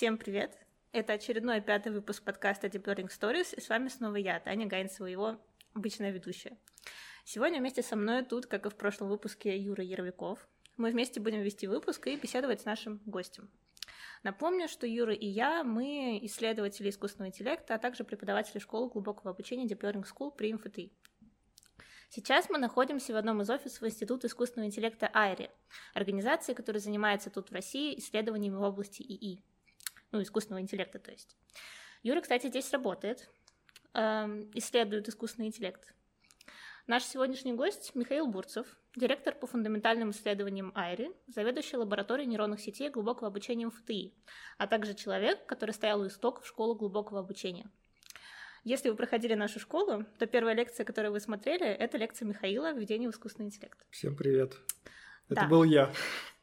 [0.00, 0.56] Всем привет!
[0.92, 5.04] Это очередной пятый выпуск подкаста Deep Learning Stories, и с вами снова я, Таня Гайнцева,
[5.04, 5.36] его
[5.74, 6.56] обычная ведущая.
[7.26, 10.48] Сегодня вместе со мной тут, как и в прошлом выпуске, Юра Яровиков.
[10.78, 13.50] Мы вместе будем вести выпуск и беседовать с нашим гостем.
[14.22, 19.66] Напомню, что Юра и я, мы исследователи искусственного интеллекта, а также преподаватели школы глубокого обучения
[19.66, 20.94] Deep Learning School при МФТИ.
[22.08, 25.50] Сейчас мы находимся в одном из офисов Института искусственного интеллекта АйРи,
[25.92, 29.44] организации, которая занимается тут в России исследованиями в области ИИ
[30.12, 31.36] ну, искусственного интеллекта, то есть.
[32.02, 33.28] Юра, кстати, здесь работает,
[33.94, 35.94] эм, исследует искусственный интеллект.
[36.86, 43.28] Наш сегодняшний гость Михаил Бурцев, директор по фундаментальным исследованиям АйРи, заведующий лабораторией нейронных сетей глубокого
[43.28, 44.14] обучения МФТИ,
[44.58, 47.70] а также человек, который стоял у истоков школы глубокого обучения.
[48.64, 53.08] Если вы проходили нашу школу, то первая лекция, которую вы смотрели, это лекция Михаила «Введение
[53.10, 53.78] в искусственный интеллект».
[53.90, 54.56] Всем привет.
[55.28, 55.46] Это да.
[55.46, 55.92] был я.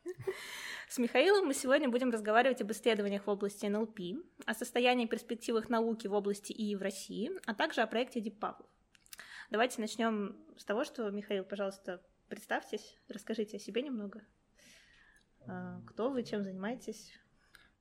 [0.90, 4.00] С Михаилом мы сегодня будем разговаривать об исследованиях в области НЛП,
[4.46, 8.56] о состоянии и перспективах науки в области ИИ в России, а также о проекте DeepPub.
[9.52, 14.22] Давайте начнем с того, что, Михаил, пожалуйста, представьтесь, расскажите о себе немного.
[15.46, 17.12] А, кто вы, чем занимаетесь?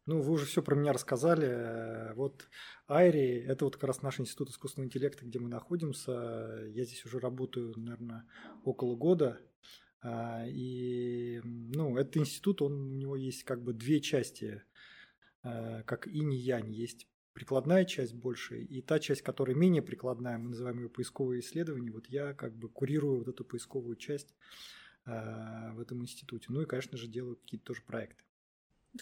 [0.06, 2.12] Ну, вы уже все про меня рассказали.
[2.14, 2.48] Вот
[2.88, 6.64] Айри– это вот как раз наш институт искусственного интеллекта, где мы находимся.
[6.70, 8.26] Я здесь уже работаю, наверное,
[8.64, 9.40] около года.
[10.06, 14.62] А, и, ну, этот институт, он, у него есть как бы две части,
[15.42, 16.70] а, как инь и янь.
[16.70, 21.90] Есть прикладная часть больше, и та часть, которая менее прикладная, мы называем ее поисковые исследования,
[21.90, 24.32] вот я как бы курирую вот эту поисковую часть
[25.06, 26.46] а, в этом институте.
[26.50, 28.22] Ну и, конечно же, делаю какие-то тоже проекты.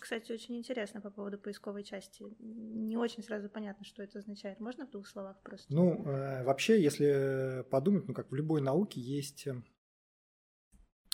[0.01, 2.25] Кстати, очень интересно по поводу поисковой части.
[2.41, 4.59] Не очень сразу понятно, что это означает.
[4.59, 5.73] Можно в двух словах просто?
[5.73, 9.47] Ну, э, вообще, если подумать, ну, как в любой науке есть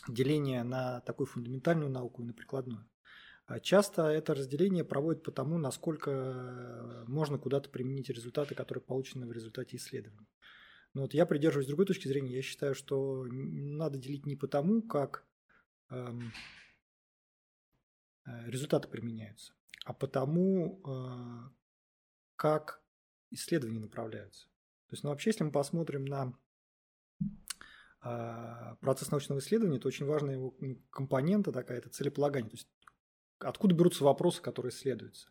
[0.09, 2.89] деление на такую фундаментальную науку и на прикладную.
[3.47, 9.33] А часто это разделение проводят по тому, насколько можно куда-то применить результаты, которые получены в
[9.33, 10.29] результате исследований.
[10.95, 12.33] Но вот я придерживаюсь другой точки зрения.
[12.35, 15.27] Я считаю, что надо делить не по тому, как
[15.91, 16.33] эм,
[18.27, 21.51] э, результаты применяются, а по тому, э,
[22.37, 22.83] как
[23.31, 24.47] исследования направляются.
[24.87, 26.37] То есть, ну, вообще, если мы посмотрим на
[28.01, 30.55] процесс научного исследования– это очень важная его
[30.91, 32.51] компонента такая, это целеполагание.
[32.51, 32.69] То есть
[33.39, 35.29] откуда берутся вопросы, которые исследуются.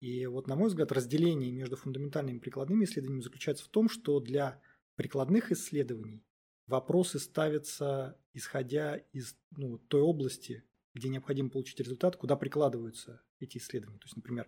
[0.00, 4.18] И вот, на мой взгляд, разделение между фундаментальными и прикладными исследованиями заключается в том, что
[4.18, 4.60] для
[4.96, 6.24] прикладных исследований
[6.66, 13.98] вопросы ставятся исходя из ну, той области, где необходимо получить результат, куда прикладываются эти исследования.
[13.98, 14.46] То есть, например,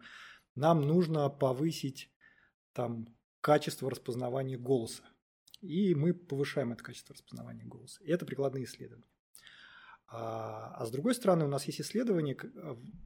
[0.55, 2.11] нам нужно повысить
[2.73, 3.06] там,
[3.41, 5.05] качество распознавания голоса
[5.64, 8.02] и мы повышаем это качество распознавания голоса.
[8.04, 9.06] И это прикладные исследования.
[10.06, 12.36] А, а с другой стороны, у нас есть исследования,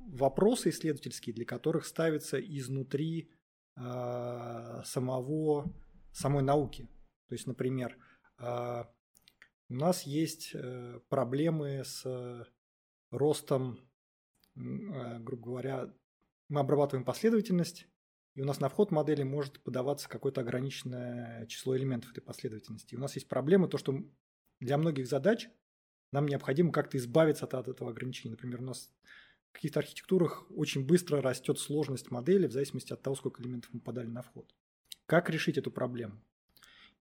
[0.00, 3.30] вопросы исследовательские, для которых ставятся изнутри
[3.76, 5.72] а, самого,
[6.12, 6.88] самой науки.
[7.28, 7.96] То есть, например,
[8.38, 8.90] а,
[9.70, 12.02] у нас есть э, проблемы с
[13.10, 13.78] ростом,
[14.54, 15.94] грубо говоря,
[16.48, 17.86] мы обрабатываем последовательность
[18.38, 22.94] и у нас на вход модели может подаваться какое-то ограниченное число элементов этой последовательности.
[22.94, 24.00] И у нас есть проблема, то, что
[24.60, 25.48] для многих задач
[26.12, 28.30] нам необходимо как-то избавиться от, от этого ограничения.
[28.30, 28.94] Например, у нас
[29.50, 33.80] в каких-то архитектурах очень быстро растет сложность модели в зависимости от того, сколько элементов мы
[33.80, 34.54] подали на вход.
[35.06, 36.22] Как решить эту проблему?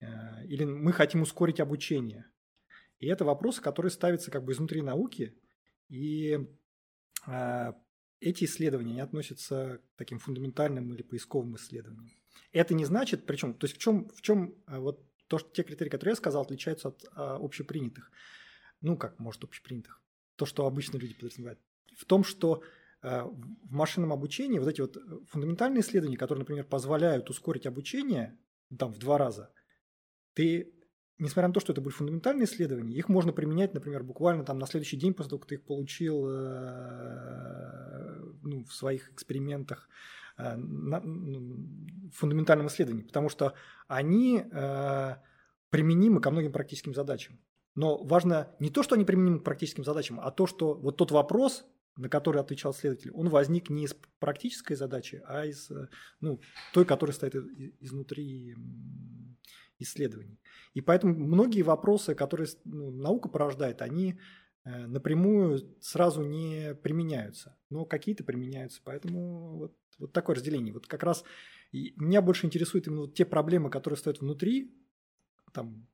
[0.01, 2.27] Э, или мы хотим ускорить обучение.
[2.99, 5.35] И это вопросы, которые ставятся как бы изнутри науки,
[5.89, 6.47] и
[7.25, 7.73] э,
[8.23, 12.15] эти исследования они относятся к таким фундаментальным или поисковым исследованиям.
[12.51, 15.63] Это не значит, причем, то есть в чем, в чем э, вот то, что те
[15.63, 18.11] критерии, которые я сказал, отличаются от а, общепринятых.
[18.81, 20.01] Ну, как может общепринятых?
[20.35, 21.59] То, что обычно люди подразумевают.
[21.97, 22.61] В том, что
[23.01, 24.97] а, в машинном обучении вот эти вот
[25.29, 28.37] фундаментальные исследования, которые, например, позволяют ускорить обучение
[28.77, 29.51] там, в два раза,
[30.33, 30.73] ты
[31.19, 34.65] несмотря на то, что это были фундаментальные исследования, их можно применять, например, буквально там на
[34.67, 37.92] следующий день после того, как ты их получил э,
[38.43, 39.89] ну, в своих экспериментах
[40.37, 43.53] э, на, ну, фундаментальном исследовании, потому что
[43.87, 45.15] они э,
[45.69, 47.39] применимы ко многим практическим задачам.
[47.75, 51.11] Но важно не то, что они применимы к практическим задачам, а то, что вот тот
[51.11, 51.65] вопрос,
[51.97, 55.71] на который отвечал следователь, он возник не из практической задачи, а из
[56.19, 56.39] ну,
[56.73, 57.35] той, которая стоит
[57.79, 58.55] изнутри
[59.79, 60.39] исследований.
[60.73, 64.15] И поэтому многие вопросы, которые ну, наука порождает, они э,
[64.65, 68.81] напрямую сразу не применяются, но какие-то применяются.
[68.83, 70.73] Поэтому вот, вот такое разделение.
[70.73, 71.23] Вот как раз
[71.71, 74.73] меня больше интересуют именно вот те проблемы, которые стоят внутри
[75.53, 75.87] там,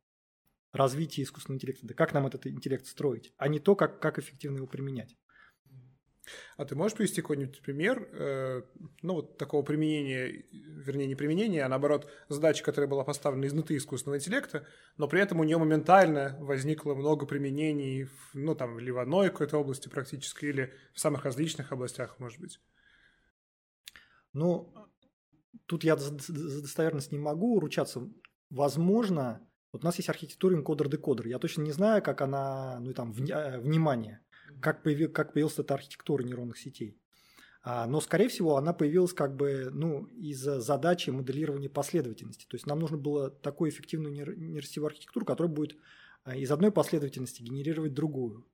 [0.71, 4.57] развития искусственного интеллекта, да как нам этот интеллект строить, а не то, как, как эффективно
[4.57, 5.15] его применять.
[6.57, 8.63] А ты можешь привести какой-нибудь пример, э,
[9.01, 14.17] ну, вот такого применения, вернее, не применения, а наоборот, задачи, которая была поставлена изнутри искусственного
[14.17, 14.65] интеллекта,
[14.97, 19.29] но при этом у нее моментально возникло много применений, в, ну, там, или в одной
[19.29, 22.59] какой-то области практически, или в самых различных областях, может быть?
[24.33, 24.73] Ну,
[25.65, 28.07] тут я за достоверность не могу ручаться.
[28.49, 31.27] Возможно, вот у нас есть архитектура энкодер-декодер.
[31.27, 34.21] Я точно не знаю, как она, ну, там, э, внимание
[34.61, 36.97] как, появи, как появилась эта архитектура нейронных сетей.
[37.61, 42.45] А, но, скорее всего, она появилась как бы ну, из-за задачи моделирования последовательности.
[42.47, 45.77] То есть нам нужно было такую эффективную нейросетевую архитектуру, которая будет
[46.23, 48.45] а, из одной последовательности генерировать другую.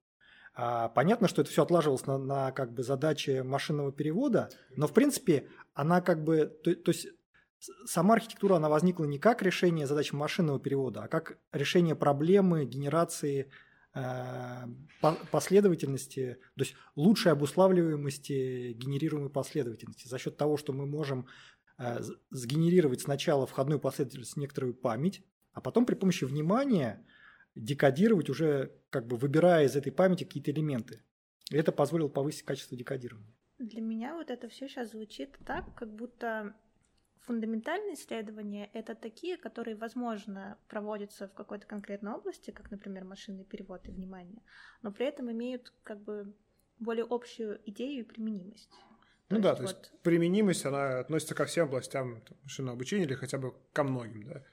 [0.56, 4.94] А, понятно, что это все отлаживалось на, на как бы задачи машинного перевода, но в
[4.94, 7.08] принципе она как бы, то, то есть
[7.86, 13.52] сама архитектура, она возникла не как решение задачи машинного перевода, а как решение проблемы генерации
[15.32, 21.28] последовательности, то есть лучшей обуславливаемости генерируемой последовательности за счет того, что мы можем
[21.78, 22.00] э,
[22.30, 27.06] сгенерировать сначала входную последовательность некоторую память, а потом при помощи внимания
[27.56, 31.04] декодировать уже, как бы выбирая из этой памяти какие-то элементы.
[31.52, 33.34] И это позволило повысить качество декодирования.
[33.60, 36.54] Для меня вот это все сейчас звучит так, как будто
[37.26, 43.88] Фундаментальные исследования— это такие, которые, возможно, проводятся в какой-то конкретной области, как, например, машинный перевод
[43.88, 44.44] и внимание,
[44.84, 46.36] но при этом имеют как бы
[46.78, 48.70] более общую идею и применимость.
[49.30, 49.78] Ну то да, есть, то вот...
[49.78, 54.44] есть применимость, она относится ко всем областям машинного обучения или хотя бы ко многим, да?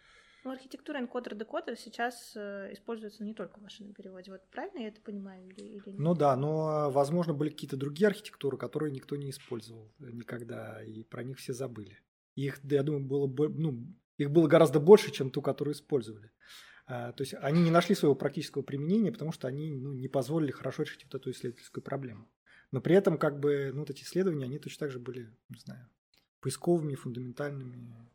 [0.44, 4.32] Ну, архитектура энкодер-декодер сейчас э, используется не только в машинном переводе.
[4.32, 5.98] Вот правильно я это понимаю или, или нет?
[5.98, 11.22] Ну да, но, возможно, были какие-то другие архитектуры, которые никто не использовал никогда, и про
[11.22, 12.00] них все забыли.
[12.34, 13.86] Их, я думаю, было, ну,
[14.16, 16.30] их было гораздо больше, чем ту, которую использовали.
[16.86, 20.50] А, то есть они не нашли своего практического применения, потому что они ну, не позволили
[20.50, 22.28] хорошо решить вот эту исследовательскую проблему.
[22.70, 25.60] Но при этом как бы ну, вот эти исследования, они точно так же были, не
[25.60, 25.88] знаю,
[26.40, 28.10] поисковыми, фундаментальными.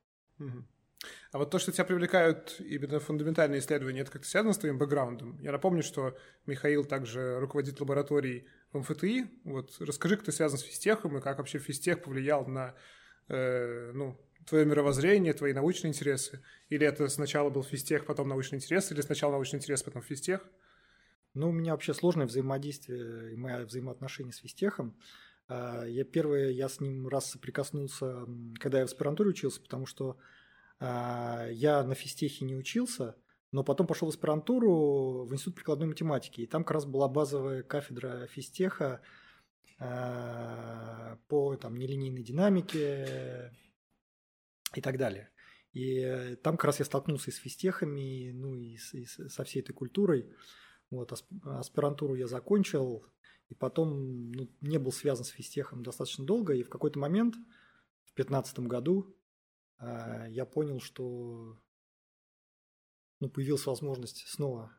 [1.31, 5.39] А вот то, что тебя привлекают именно фундаментальные исследования, это как-то связано с твоим бэкграундом?
[5.39, 9.29] Я напомню, что Михаил также руководит лабораторией в МФТИ.
[9.43, 12.75] Вот расскажи, ты связан с физтехом и как вообще физтех повлиял на
[13.29, 16.43] э, ну, твое мировоззрение, твои научные интересы?
[16.69, 20.49] Или это сначала был физтех, потом научный интерес, или сначала научный интерес, потом физтех?
[21.33, 24.97] Ну, у меня вообще сложное взаимодействие и мои взаимоотношения с физтехом.
[25.47, 28.25] А, я первый, я с ним раз соприкоснулся,
[28.59, 30.17] когда я в аспирантуре учился, потому что
[30.79, 33.15] а, я на физтехе не учился,
[33.51, 37.63] но потом пошел в аспирантуру в Институт прикладной математики, и там как раз была базовая
[37.63, 39.01] кафедра физтеха,
[39.77, 43.51] по там, нелинейной динамике
[44.73, 45.29] и так далее.
[45.73, 49.61] И там как раз я столкнулся и с физтехами, ну и, с, и со всей
[49.61, 50.33] этой культурой.
[50.89, 51.13] Вот,
[51.43, 53.05] аспирантуру я закончил,
[53.49, 58.15] и потом ну, не был связан с физтехом достаточно долго, и в какой-то момент, в
[58.15, 59.15] 2015 году,
[59.79, 61.59] э, я понял, что
[63.19, 64.75] ну, появилась возможность снова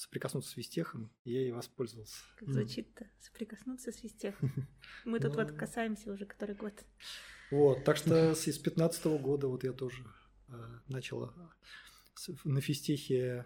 [0.00, 2.16] соприкоснуться с физтехом, и я и воспользовался.
[2.36, 4.66] Как звучит-то, соприкоснуться с физтехом.
[5.04, 5.56] Мы тут вот ну.
[5.58, 6.72] касаемся уже который год.
[7.50, 10.02] Вот, так что с 15 года вот я тоже
[10.48, 10.52] э,
[10.88, 11.32] начал
[12.44, 13.44] на физтехе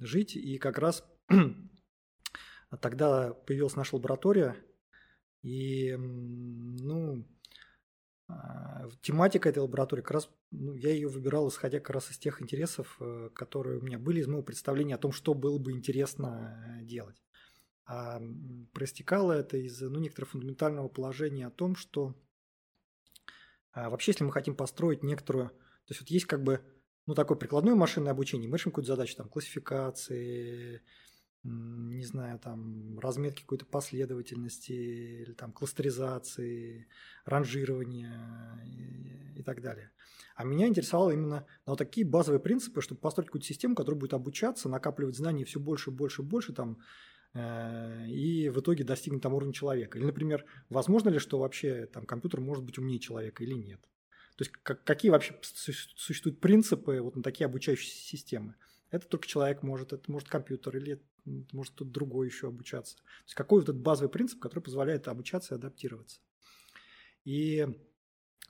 [0.00, 1.04] жить, и как раз
[2.80, 4.56] тогда появилась наша лаборатория,
[5.42, 7.24] и, ну,
[9.02, 12.96] тематика этой лаборатории как раз ну, я ее выбирал, исходя как раз из тех интересов,
[13.00, 16.84] э, которые у меня были, из моего представления о том, что было бы интересно э,
[16.84, 17.22] делать.
[17.84, 18.20] А
[18.72, 22.16] проистекало это из ну, некоторого фундаментального положения о том, что
[23.72, 25.50] а, вообще, если мы хотим построить некоторую...
[25.50, 26.62] То есть вот есть как бы
[27.06, 30.82] ну, такое прикладное машинное обучение, мы решим какую-то задачу, там, классификации,
[31.46, 36.88] не знаю, там, разметки какой-то последовательности, или там кластеризации,
[37.24, 39.90] ранжирования и, и так далее.
[40.34, 44.68] А меня интересовало именно вот такие базовые принципы, чтобы построить какую-то систему, которая будет обучаться,
[44.68, 46.78] накапливать знания все больше, больше, больше, там,
[47.32, 49.98] э, и в итоге достигнет там уровня человека.
[49.98, 53.80] Или, например, возможно ли, что вообще там компьютер может быть умнее человека или нет?
[54.36, 58.54] То есть как, какие вообще существуют принципы вот на такие обучающие системы?
[58.96, 61.02] Это только человек может, это может компьютер или
[61.52, 62.96] может кто-то другой еще обучаться.
[62.96, 66.20] То есть какой вот этот базовый принцип, который позволяет обучаться и адаптироваться.
[67.24, 67.66] И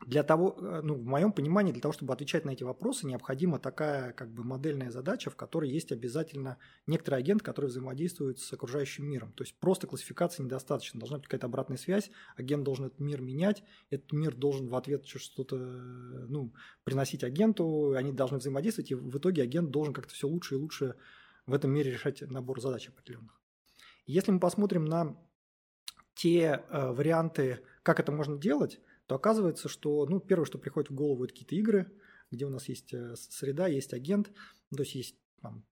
[0.04, 3.58] для того, э, ну, в моем понимании, для того, чтобы отвечать на эти вопросы, необходима
[3.58, 9.06] такая как бы модельная задача, в которой есть обязательно некоторый агент, который взаимодействует с окружающим
[9.06, 9.32] миром.
[9.32, 13.64] То есть просто классификации недостаточно, должна быть какая-то обратная связь, агент должен этот мир менять,
[13.90, 16.52] этот мир должен в ответ что-то ну,
[16.84, 20.96] приносить агенту, они должны взаимодействовать, и в итоге агент должен как-то все лучше и лучше
[21.46, 23.40] в этом мире решать набор задач определенных.
[24.04, 25.16] Если мы посмотрим на
[26.14, 30.94] те э, варианты, как это можно делать, то оказывается, что, ну, первое, что приходит в
[30.94, 31.92] голову, это какие-то игры,
[32.30, 34.32] где у нас есть э, среда, есть агент,
[34.70, 35.64] то есть есть там,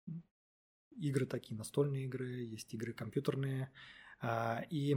[0.97, 3.71] игры такие, настольные игры, есть игры компьютерные.
[4.21, 4.97] А, и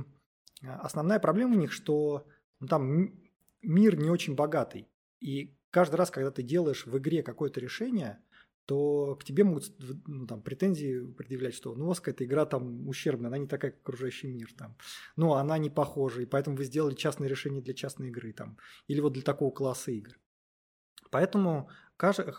[0.62, 2.28] основная проблема в них, что
[2.60, 3.14] ну, там
[3.62, 4.88] мир не очень богатый.
[5.20, 8.22] И каждый раз, когда ты делаешь в игре какое-то решение,
[8.68, 9.72] то к тебе могут
[10.08, 13.80] ну, там, претензии предъявлять, что ну, вас какая-то игра там ущербная, она не такая, как
[13.80, 14.54] окружающий мир.
[14.58, 14.76] Там.
[15.16, 18.34] Ну, она не похожа, и поэтому вы сделали частное решение для частной игры.
[18.34, 18.58] Там,
[18.88, 20.20] или вот для такого класса игр.
[21.12, 21.70] Поэтому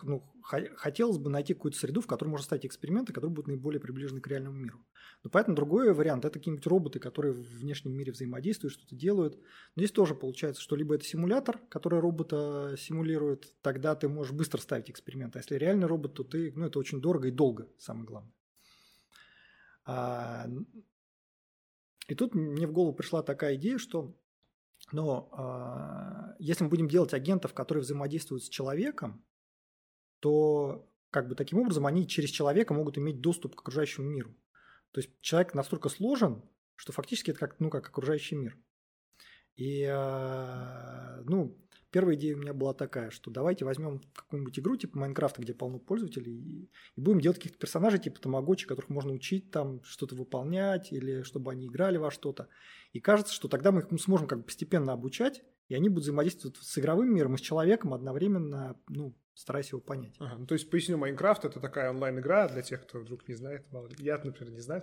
[0.03, 4.21] ну, хотелось бы найти какую-то среду, в которой можно ставить эксперименты, которые будут наиболее приближены
[4.21, 4.85] к реальному миру.
[5.23, 9.35] Но поэтому другой вариант– это какие-нибудь роботы, которые в внешнем мире взаимодействуют, что-то делают.
[9.75, 14.61] Но здесь тоже получается, что либо это симулятор, который робота симулирует, тогда ты можешь быстро
[14.61, 15.39] ставить эксперименты.
[15.39, 18.33] А если реальный робот, то ты, ну, это очень дорого и долго, самое главное.
[19.85, 20.47] А,
[22.07, 24.15] и тут мне в голову пришла такая идея, что
[24.91, 29.23] но э, если мы будем делать агентов, которые взаимодействуют с человеком,
[30.19, 34.35] то как бы таким образом они через человека могут иметь доступ к окружающему миру.
[34.91, 36.43] То есть человек настолько сложен,
[36.75, 38.57] что фактически это как, ну, как окружающий мир.
[39.55, 41.57] И, э, ну,
[41.91, 45.79] первая идея у меня была такая, что давайте возьмем какую-нибудь игру типа Майнкрафта, где полно
[45.79, 51.23] пользователей, и, будем делать каких-то персонажей типа Тамагочи, которых можно учить там что-то выполнять, или
[51.23, 52.47] чтобы они играли во что-то.
[52.93, 56.57] И кажется, что тогда мы их сможем как бы постепенно обучать, и они будут взаимодействовать
[56.57, 60.15] с игровым миром и с человеком одновременно, ну, стараясь его понять.
[60.19, 63.65] Ага, ну, то есть, поясню, Майнкрафт— это такая онлайн-игра для тех, кто вдруг не знает.
[63.97, 64.81] Я, например, не знаю,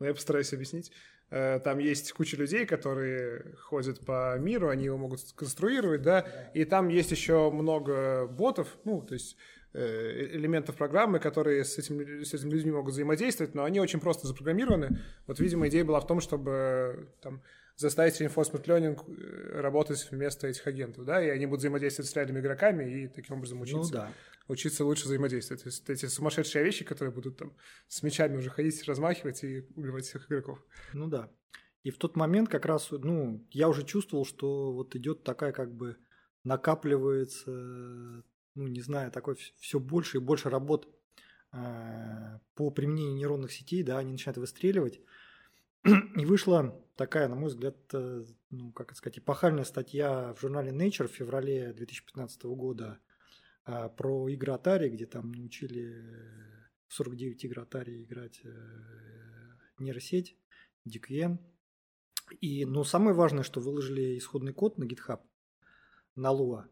[0.00, 0.90] но я постараюсь объяснить.
[1.30, 6.20] Э, там есть куча людей, которые ходят по миру, они его могут сконструировать, да,
[6.54, 9.36] и там есть еще много ботов, ну, то есть
[9.74, 14.26] э, элементов программы, которые с, этим, с этими людьми могут взаимодействовать, но они очень просто
[14.26, 14.98] запрограммированы.
[15.26, 17.42] Вот, видимо, идея была в том, чтобы там
[17.76, 22.40] заставить reinforcement learning э, работать вместо этих агентов, да, и они будут взаимодействовать с реальными
[22.40, 24.12] игроками и таким образом ну учиться, ну, да.
[24.48, 25.62] учиться лучше взаимодействовать.
[25.62, 27.56] То есть эти сумасшедшие вещи, которые будут там
[27.88, 30.64] с мячами уже ходить, размахивать и убивать всех игроков.
[30.92, 31.30] Ну да.
[31.82, 35.74] И в тот момент как раз, ну, я уже чувствовал, что вот идет такая как
[35.74, 35.98] бы
[36.42, 40.88] накапливается, ну, не знаю, такой все больше и больше работ
[41.52, 45.00] э, по применению нейронных сетей, да, они начинают выстреливать.
[45.84, 50.72] И вышла такая, на мой взгляд, э, ну, как это сказать, эпохальная статья в журнале
[50.72, 53.00] Nature в феврале 2015 года
[53.64, 56.04] а, про игры Atari, где там научили
[56.88, 58.50] 49 игр Atari играть э,
[59.78, 60.36] нейросеть,
[60.88, 61.38] DQN.
[62.40, 65.20] И, ну, самое важное, что выложили исходный код на GitHub,
[66.14, 66.64] на Lua.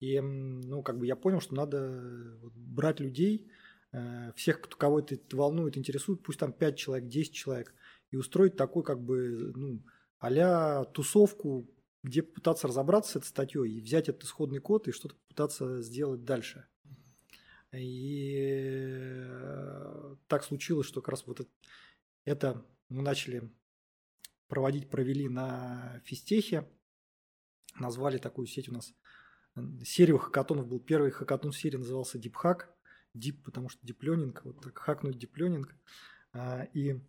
[0.00, 3.50] И, ну, как бы я понял, что надо брать людей,
[3.92, 7.74] э, всех, кого это волнует, интересует, пусть там 5 человек, 10 человек,
[8.10, 9.84] и устроить такой как бы, ну,
[10.18, 11.68] а тусовку,
[12.02, 16.24] где попытаться разобраться с этой статьей и взять этот исходный код и что-то попытаться сделать
[16.24, 16.66] дальше.
[17.72, 21.46] И э, так случилось, что как раз вот
[22.24, 23.52] это, мы начали
[24.46, 26.66] проводить, провели на физтехе,
[27.78, 28.94] назвали такую сеть у нас,
[29.84, 32.66] серию хакатонов был, первый хакатон серии назывался Deep Hack,
[33.14, 35.66] Deep, потому что Deep Learning, вот так, хакнуть Deep Learning,
[36.32, 37.00] а, и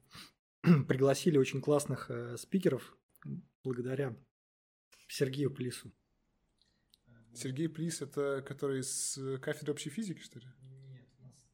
[0.87, 2.97] пригласили очень классных э, спикеров
[3.63, 4.15] благодаря
[5.07, 5.91] Сергею Плису.
[7.33, 10.47] Сергей Плис– это который с кафедры общей физики, что ли?
[10.89, 11.47] Нет, у нас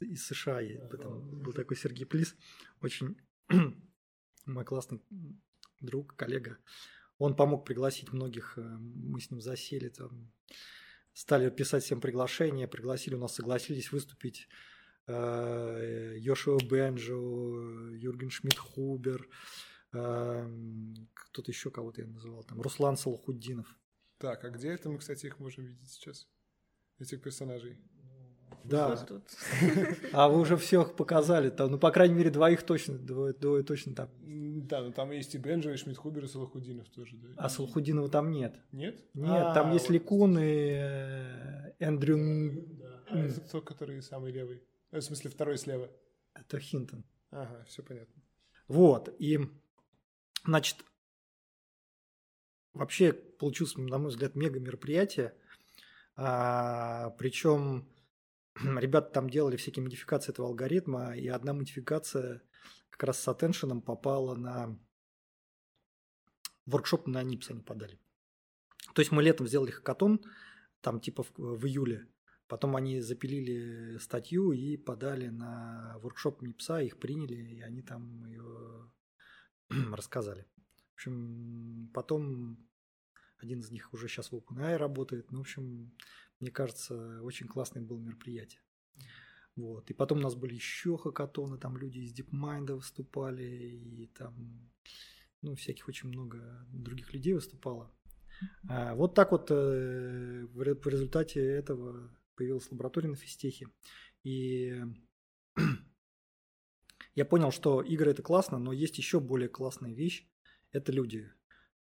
[0.00, 2.36] из США есть, потом был такой Сергей Плис,
[2.80, 3.16] очень
[4.46, 5.02] мой классный
[5.80, 6.58] друг, коллега.
[7.18, 10.30] Он помог пригласить многих, э, мы с ним засели, там,
[11.12, 14.54] стали писать всем приглашения, пригласили, у нас согласились выступить Э,
[15.06, 17.14] Йошуа Бенджо,
[17.92, 19.28] Юрген Шмидт-Хубер,
[19.92, 23.66] эм, кто-то еще кого-то я называл, там, Руслан Салахуддинов.
[24.18, 26.26] Так, а где это мы, кстати, их можем видеть сейчас,
[26.98, 27.78] этих персонажей?
[28.64, 28.96] Да.
[28.96, 29.24] Тут.
[30.12, 31.50] А вы уже всех показали.
[31.50, 34.08] Там, ну, по крайней мере, двоих точно, двое, двое точно там.
[34.66, 37.16] Да, но там есть и Бенджо, и Шмидхубер, и Салахудинов тоже.
[37.16, 37.28] Да.
[37.36, 38.56] А Салахудинова там нет.
[38.72, 38.98] Нет?
[39.12, 39.94] Нет, а, там есть вот.
[39.94, 42.16] Ликун и э, Эндрю.
[42.78, 43.02] Да.
[43.08, 44.62] А это тот, который самый левый.
[44.94, 45.90] В смысле, второй слева?
[46.34, 47.04] Это Хинтон.
[47.32, 48.22] Ага, все понятно.
[48.68, 49.40] Вот, и,
[50.44, 50.84] значит,
[52.74, 55.34] вообще получилось, на мой взгляд, мега мероприятие.
[56.14, 57.88] А, причем
[58.54, 62.42] ребята там делали всякие модификации этого алгоритма, и одна модификация
[62.90, 64.78] как раз с attention попала на
[66.66, 67.98] воркшоп на НИПС они подали.
[68.94, 70.22] То есть мы летом сделали хакатон,
[70.82, 72.06] там типа в, в июле,
[72.46, 78.92] Потом они запилили статью и подали на воркшоп МИПСа, их приняли, и они там ее
[79.92, 80.46] рассказали.
[80.90, 82.58] В общем, потом
[83.38, 85.30] один из них уже сейчас в OpenAI работает.
[85.32, 85.92] Ну, в общем,
[86.40, 88.60] мне кажется, очень классное было мероприятие.
[89.56, 89.90] Вот.
[89.90, 94.70] И потом у нас были еще хакатоны, там люди из DeepMind выступали, и там,
[95.42, 97.90] ну, всяких очень много других людей выступало.
[98.68, 103.66] А вот так вот э, в результате этого появилась лаборатория на физтехе.
[104.22, 104.82] И
[107.14, 110.28] я понял, что игры это классно, но есть еще более классная вещь–
[110.72, 111.30] это люди.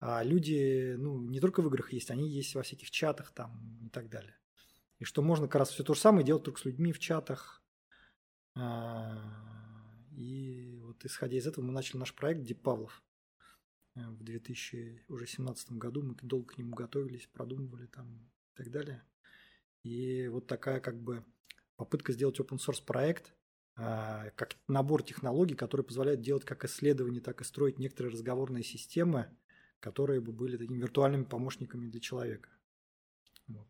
[0.01, 3.89] А люди, ну, не только в играх есть, они есть во всяких чатах там и
[3.89, 4.37] так далее.
[4.99, 7.63] И что можно как раз все то же самое делать только с людьми в чатах.
[8.55, 9.17] А,
[10.13, 13.03] и вот исходя из этого мы начали наш проект Дип Павлов
[13.95, 16.03] в 2017 году.
[16.03, 19.05] Мы долго к нему готовились, продумывали там и так далее.
[19.83, 21.25] И вот такая как бы
[21.77, 23.35] попытка сделать open source проект,
[23.77, 29.31] а, как набор технологий, которые позволяют делать как исследования, так и строить некоторые разговорные системы,
[29.79, 32.51] которые бы были такими виртуальными помощниками для человека.
[33.47, 33.69] Вот.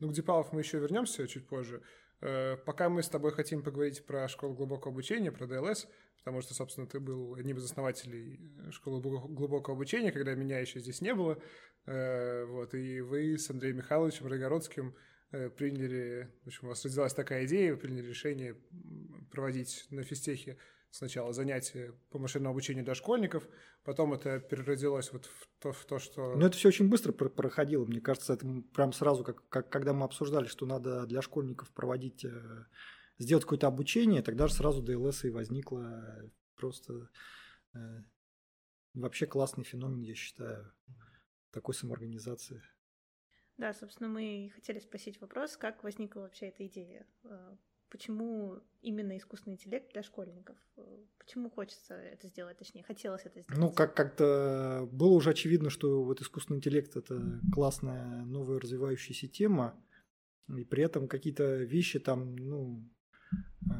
[0.00, 1.82] Ну, к Дипалов мы еще вернемся чуть позже.
[2.20, 5.86] Э, пока мы с тобой хотим поговорить про школу глубокого обучения, про ДЛС,
[6.18, 8.40] потому что, собственно, ты был одним из основателей
[8.72, 11.40] школы глубокого обучения, когда меня еще здесь не было.
[11.86, 14.94] Э, вот, и вы с Андреем Михайловичем Рогородским э,
[15.30, 18.56] приняли, в общем, у вас родилась такая идея, вы приняли решение
[19.30, 20.58] проводить на физтехе
[20.90, 23.46] сначала занятия по машинному обучению для школьников,
[23.84, 26.34] потом это переродилось вот в то, в то что...
[26.34, 30.04] Ну, это все очень быстро проходило, мне кажется, это прям сразу, как, как когда мы
[30.04, 32.64] обсуждали, что надо для школьников проводить, э,
[33.18, 37.10] сделать какое-то обучение, тогда же сразу ДЛС и возникло просто
[37.74, 37.78] э,
[38.94, 40.72] вообще классный феномен, я считаю,
[41.50, 42.62] такой самоорганизации.
[43.58, 47.56] Да, собственно, мы хотели спросить вопрос, как возникла вообще эта идея э,
[47.90, 50.56] почему именно искусственный интеллект для школьников?
[51.18, 53.60] Почему хочется это сделать, точнее, хотелось это сделать?
[53.60, 59.82] Ну, как- как-то было уже очевидно, что вот искусственный интеллект– это классная новая развивающаяся тема,
[60.48, 62.88] и при этом какие-то вещи там, ну,
[63.62, 63.74] э,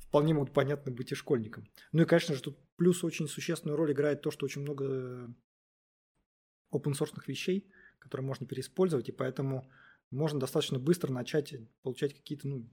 [0.00, 1.68] вполне могут понятны быть и школьникам.
[1.92, 5.34] Ну и, конечно же, тут плюс очень существенную роль играет то, что очень много
[6.72, 9.70] open source вещей, которые можно переиспользовать, и поэтому
[10.10, 12.68] можно достаточно быстро начать получать какие-то ну,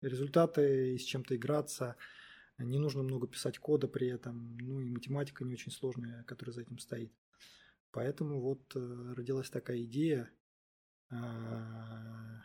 [0.00, 1.96] результаты, и с чем-то играться.
[2.58, 4.56] Не нужно много писать кода при этом.
[4.58, 7.12] Ну и математика не очень сложная, которая за этим стоит.
[7.90, 10.30] Поэтому вот э, родилась такая идея.
[11.10, 12.40] А,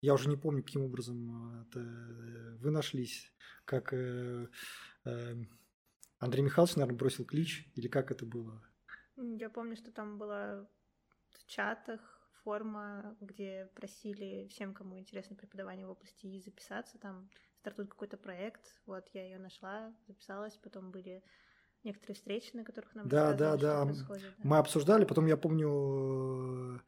[0.00, 1.80] я уже не помню, каким образом это
[2.60, 3.32] вы нашлись,
[3.64, 4.48] как э,
[5.04, 5.36] э,
[6.18, 8.62] Андрей Михайлович, наверное, бросил клич, или как это было?
[9.16, 10.68] Я помню, что там было
[11.38, 12.00] в чатах
[12.44, 16.98] форма, где просили всем, кому интересно преподавание в области И, записаться.
[16.98, 17.28] Там
[17.60, 18.74] стартует какой-то проект.
[18.86, 20.56] Вот я ее нашла, записалась.
[20.56, 21.22] Потом были
[21.84, 23.84] некоторые встречи, на которых нам да, да, да.
[23.84, 23.92] да.
[24.42, 25.04] Мы обсуждали.
[25.04, 26.82] Потом я помню,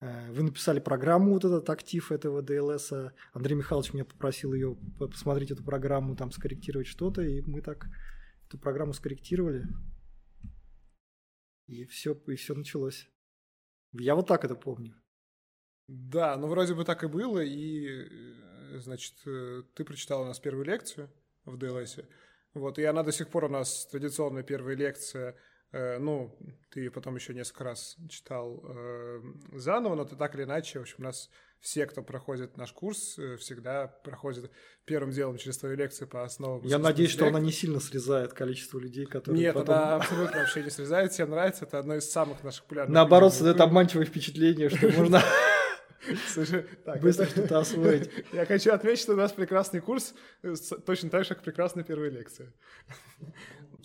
[0.00, 2.92] э, вы написали программу, вот этот актив этого ДЛС.
[3.32, 7.86] Андрей Михайлович меня попросил ее посмотреть эту программу, там скорректировать что-то, и мы так
[8.46, 9.64] эту программу скорректировали.
[11.66, 13.08] И все, и все началось.
[13.92, 14.94] Я вот так это помню.
[15.88, 20.38] Да, ну вроде бы так и было, и, э, значит, э, ты прочитал у нас
[20.38, 21.10] первую лекцию
[21.44, 21.98] в ДЛС,
[22.54, 25.36] вот, и она до сих пор у нас традиционная первая лекция,
[25.72, 26.38] э, ну,
[26.70, 28.64] ты потом еще несколько раз читал
[29.52, 31.28] заново, но ты так или иначе, в общем, у нас
[31.62, 34.50] все, кто проходит наш курс, всегда проходят
[34.84, 36.60] первым делом через твою лекцию по основам.
[36.64, 39.74] Я надеюсь, что она не сильно срезает количество людей, которые Нет, потом...
[39.76, 42.92] она абсолютно вообще не срезает, всем нравится, это одно из самых наших популярных.
[42.92, 45.22] Наоборот, создает обманчивое впечатление, что можно
[46.32, 47.32] Слушай, так, Быстро это...
[47.32, 48.10] что-то освоить.
[48.32, 52.10] Я хочу отметить, что у нас прекрасный курс, э, точно так же, как прекрасная первая
[52.10, 52.52] лекция.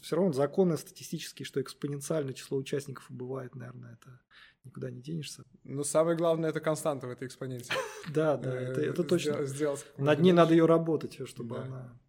[0.01, 4.19] Все равно законы статистические, что экспоненциальное число участников бывает, наверное, это
[4.67, 5.43] никуда не денешься.
[5.63, 7.73] Но самое главное– это константа в этой экспоненте.
[8.13, 9.45] Да, да, это, это точно.
[9.45, 11.99] Сделать Над ней надо ее работать, чтобы она…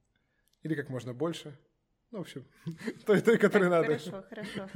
[0.62, 1.58] Или как можно больше.
[2.10, 2.44] Ну, в общем,
[3.06, 3.98] той, той которой надо.
[3.98, 4.68] Хорошо, хорошо.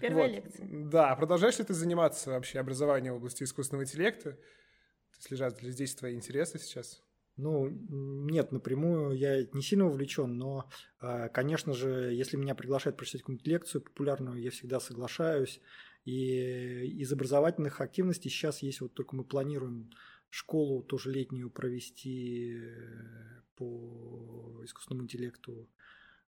[0.00, 0.34] Первая вот.
[0.34, 0.68] лекция.
[0.90, 4.32] Да, продолжаешь ли ты заниматься вообще образованием в области искусственного интеллекта?
[4.32, 7.02] То есть лежат ли здесь твои интересы сейчас?
[7.36, 10.68] Ну, нет, напрямую я не сильно увлечен, но,
[11.00, 15.60] а, конечно же, если меня приглашают прочитать какую-нибудь лекцию популярную, я всегда соглашаюсь.
[16.04, 18.30] И из образовательных активностей.
[18.30, 19.90] Сейчас есть, вот только мы планируем
[20.30, 25.68] школу тоже летнюю провести э, по искусственному интеллекту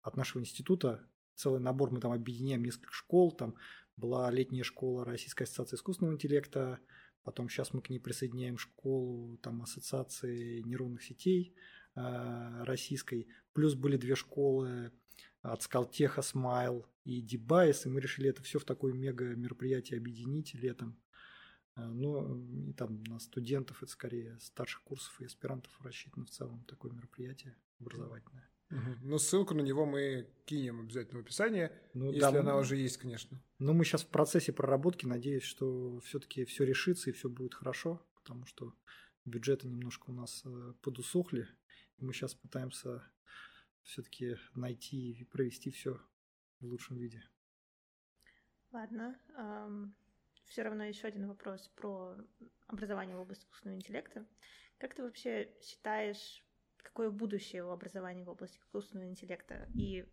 [0.01, 1.07] от нашего института.
[1.35, 3.55] Целый набор, мы там объединяем несколько школ, там
[3.97, 6.79] была летняя школа Российской ассоциации искусственного интеллекта,
[7.23, 11.55] потом сейчас мы к ней присоединяем школу там ассоциации нейронных сетей
[11.95, 14.91] э, российской, плюс были две школы
[15.41, 20.53] от Сколтеха SMILES, и DeepBayes, и мы решили это все в такое мега мероприятие объединить
[20.53, 20.99] летом.
[21.75, 22.37] А, но
[22.67, 27.55] и там на студентов это скорее старших курсов и аспирантов рассчитано в целом такое мероприятие
[27.79, 28.49] образовательное.
[28.69, 28.95] Угу.
[29.03, 32.61] Ну, ссылку на него мы кинем обязательно в описании, ну, если да, она мы...
[32.61, 33.41] уже есть, конечно.
[33.59, 38.01] Но мы сейчас в процессе проработки, надеюсь, что все-таки все решится и все будет хорошо,
[38.15, 38.73] потому что
[39.25, 41.47] бюджеты немножко у нас э, подусохли,
[41.97, 43.03] и мы сейчас пытаемся
[43.83, 45.99] все-таки найти и провести все
[46.61, 47.21] в лучшем виде.
[48.71, 49.19] Ладно.
[49.37, 49.91] Um,
[50.45, 52.15] все равно еще один вопрос про
[52.67, 54.25] образование в области искусственного интеллекта.
[54.77, 56.43] Как ты вообще считаешь,
[56.77, 60.05] какое будущее у образования в области искусственного интеллекта и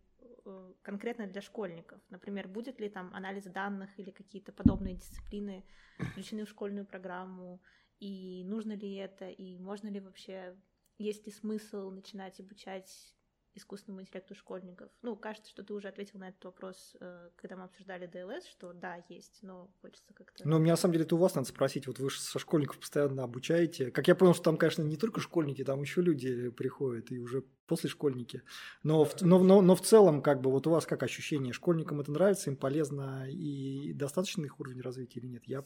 [0.45, 2.01] э, конкретно для школьников?
[2.11, 5.65] Например, будет ли там анализ данных или какие-то подобные дисциплины
[5.99, 7.61] включены в школьную программу?
[7.99, 9.29] И нужно ли это?
[9.31, 10.57] И можно ли вообще,
[10.99, 13.18] есть ли смысл начинать обучать
[13.55, 14.91] искусственному интеллекту школьников?
[15.03, 18.73] Ну, кажется, что ты уже ответил на этот вопрос, э, когда мы обсуждали ДЛС, что
[18.73, 20.47] да, есть, но хочется как-то...
[20.47, 23.25] Ну, мне на самом деле это у вас надо спросить, вот вы со школьников постоянно
[23.25, 23.91] обучаете.
[23.91, 27.43] Как я понял, что там, конечно, не только школьники, там еще люди приходят, и уже
[27.67, 28.43] после школьники.
[28.83, 32.01] Но, в, но, но, но в целом, как бы, вот у вас как ощущение, школьникам
[32.01, 35.45] это нравится, им полезно и достаточно их уровень развития или нет?
[35.47, 35.65] Я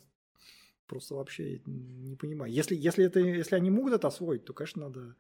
[0.87, 2.53] просто вообще не понимаю.
[2.53, 5.17] Если, если, это, если они могут это освоить, то, конечно, надо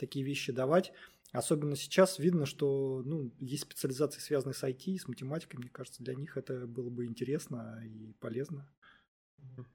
[0.00, 0.92] такие вещи давать.
[1.32, 5.60] Особенно сейчас видно, что ну, есть специализации, связанные с IT, с математикой.
[5.60, 8.68] Мне кажется, для них это было бы интересно и полезно.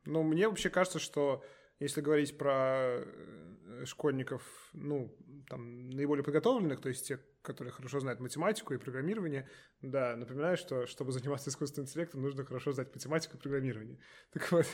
[0.05, 1.43] Ну, мне вообще кажется, что
[1.79, 3.54] если говорить про э,
[3.85, 4.41] школьников,
[4.73, 5.15] ну,
[5.49, 9.47] там, наиболее подготовленных, то есть те, которые хорошо знают математику и программирование,
[9.81, 13.99] да, напоминаю, что чтобы заниматься искусственным интеллектом, нужно хорошо знать математику и программирование.
[14.33, 14.65] Так вот,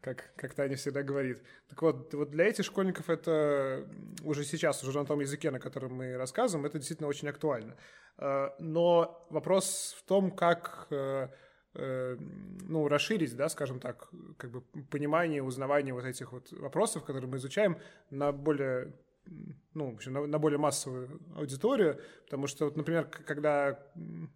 [0.00, 1.42] как, как Таня всегда говорит.
[1.68, 3.88] Так вот, вот для этих школьников это
[4.22, 7.76] уже сейчас, уже на том языке, на котором мы рассказываем, это действительно очень актуально.
[8.18, 11.28] Э, но вопрос в том, как э, Э,
[11.74, 17.36] ну, расширить, да, скажем так, как бы понимание, узнавание вот этих вот вопросов, которые мы
[17.36, 17.78] изучаем
[18.10, 18.92] на более
[19.74, 23.78] ну, в общем, на, на более массовую аудиторию, потому что, вот, например, когда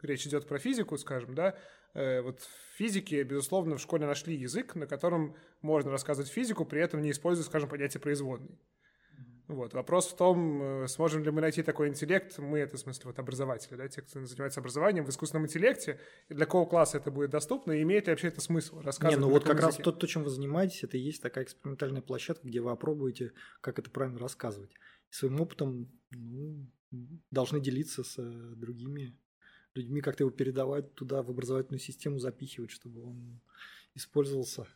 [0.02, 1.56] речь идет про физику, скажем, да,
[1.94, 6.80] э, вот в физике, безусловно, в школе нашли язык, на котором можно рассказывать физику, при
[6.80, 8.58] этом не используя, скажем, понятие производной.
[9.46, 9.74] Вот.
[9.74, 13.18] Вопрос в том, э, сможем ли мы найти такой интеллект, мы, это в смысле вот
[13.18, 17.72] образователи, да, те, кто занимается образованием в искусственном интеллекте, для какого класса это будет доступно,
[17.72, 19.18] и имеет ли вообще это смысл рассказывать?
[19.18, 19.66] Не, ну вот как языке?
[19.66, 23.32] раз то, то, чем вы занимаетесь, это и есть такая экспериментальная площадка, где вы опробуете,
[23.60, 24.70] как это правильно рассказывать.
[25.10, 26.66] И своим опытом ну,
[27.30, 28.22] должны делиться с э,
[28.56, 29.14] другими
[29.74, 33.40] людьми, как-то его передавать туда, в образовательную систему запихивать, чтобы он
[33.94, 34.66] использовался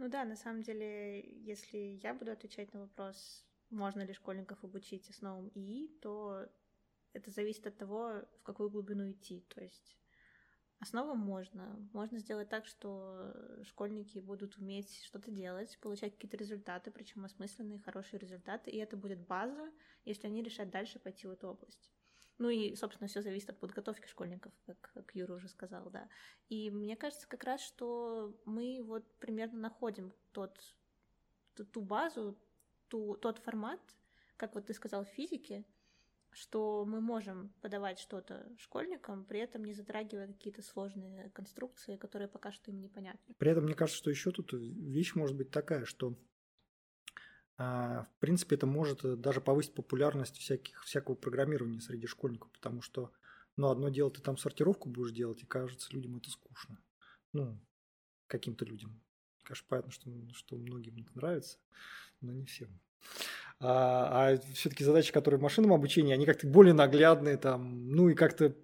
[0.00, 5.10] ну да, на самом деле, если я буду отвечать на вопрос, можно ли школьников обучить
[5.10, 6.48] основам ИИ, то
[7.12, 9.44] это зависит от того, в какую глубину идти.
[9.50, 9.98] То есть
[10.78, 11.76] основам можно.
[11.92, 18.18] Можно сделать так, что школьники будут уметь что-то делать, получать какие-то результаты, причем осмысленные, хорошие
[18.18, 19.70] результаты, и это будет база,
[20.06, 21.92] если они решат дальше пойти в эту область.
[22.40, 26.08] Ну и, собственно, все зависит от подготовки школьников, как, как Юра уже сказал, да.
[26.48, 30.58] И мне кажется как раз, что мы вот примерно находим тот,
[31.54, 32.38] ту, ту базу,
[32.88, 33.80] ту, тот формат,
[34.38, 35.66] как вот ты сказал в физике,
[36.30, 42.52] что мы можем подавать что-то школьникам, при этом не затрагивая какие-то сложные конструкции, которые пока
[42.52, 43.34] что им непонятны.
[43.34, 46.16] При этом, мне кажется, что еще тут вещь может быть такая, что
[47.60, 53.12] в принципе, это может э, даже повысить популярность всяких, всякого программирования среди школьников, потому что,
[53.56, 56.78] ну, одно дело, ты там сортировку будешь делать, и кажется, людям это скучно.
[57.34, 57.60] Ну,
[58.28, 59.02] каким-то людям.
[59.42, 61.58] Конечно, понятно, что, что многим это нравится,
[62.22, 62.80] но не всем.
[63.58, 68.14] А, а все-таки задачи, которые в машинном обучении, они как-то более наглядные, там, ну и
[68.14, 68.56] как-то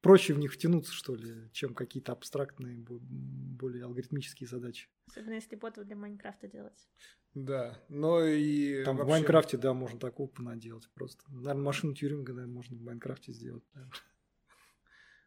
[0.00, 4.88] проще в них втянуться, что ли, чем какие-то абстрактные, более алгоритмические задачи.
[5.06, 6.88] Особенно если ботов для Майнкрафта делать.
[7.36, 9.08] Да, но и Там вообще...
[9.08, 11.22] в Майнкрафте, да, можно такого понаделать просто.
[11.28, 13.62] Наверное, машину Тьюринга, да, можно в Майнкрафте сделать.
[13.74, 13.92] Наверное.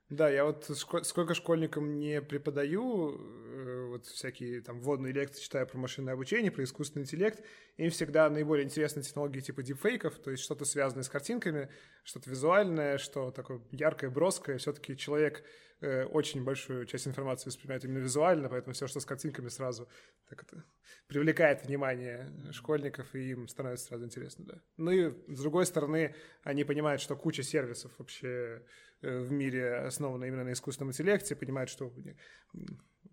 [0.09, 0.65] Да, я вот
[1.03, 6.63] сколько школьникам не преподаю, э, вот всякие там вводные лекции читаю про машинное обучение, про
[6.63, 7.43] искусственный интеллект,
[7.77, 11.69] им всегда наиболее интересны технологии типа дипфейков, то есть что-то связанное с картинками,
[12.03, 14.57] что-то визуальное, что такое яркое, броское.
[14.57, 15.43] Все-таки человек
[15.81, 19.87] э, очень большую часть информации воспринимает именно визуально, поэтому все, что с картинками, сразу
[20.27, 20.63] так это
[21.05, 24.61] привлекает внимание школьников, и им становится сразу интересно, да.
[24.77, 28.63] Ну и с другой стороны, они понимают, что куча сервисов вообще
[29.01, 31.91] в мире основана именно на искусственном интеллекте, понимают, что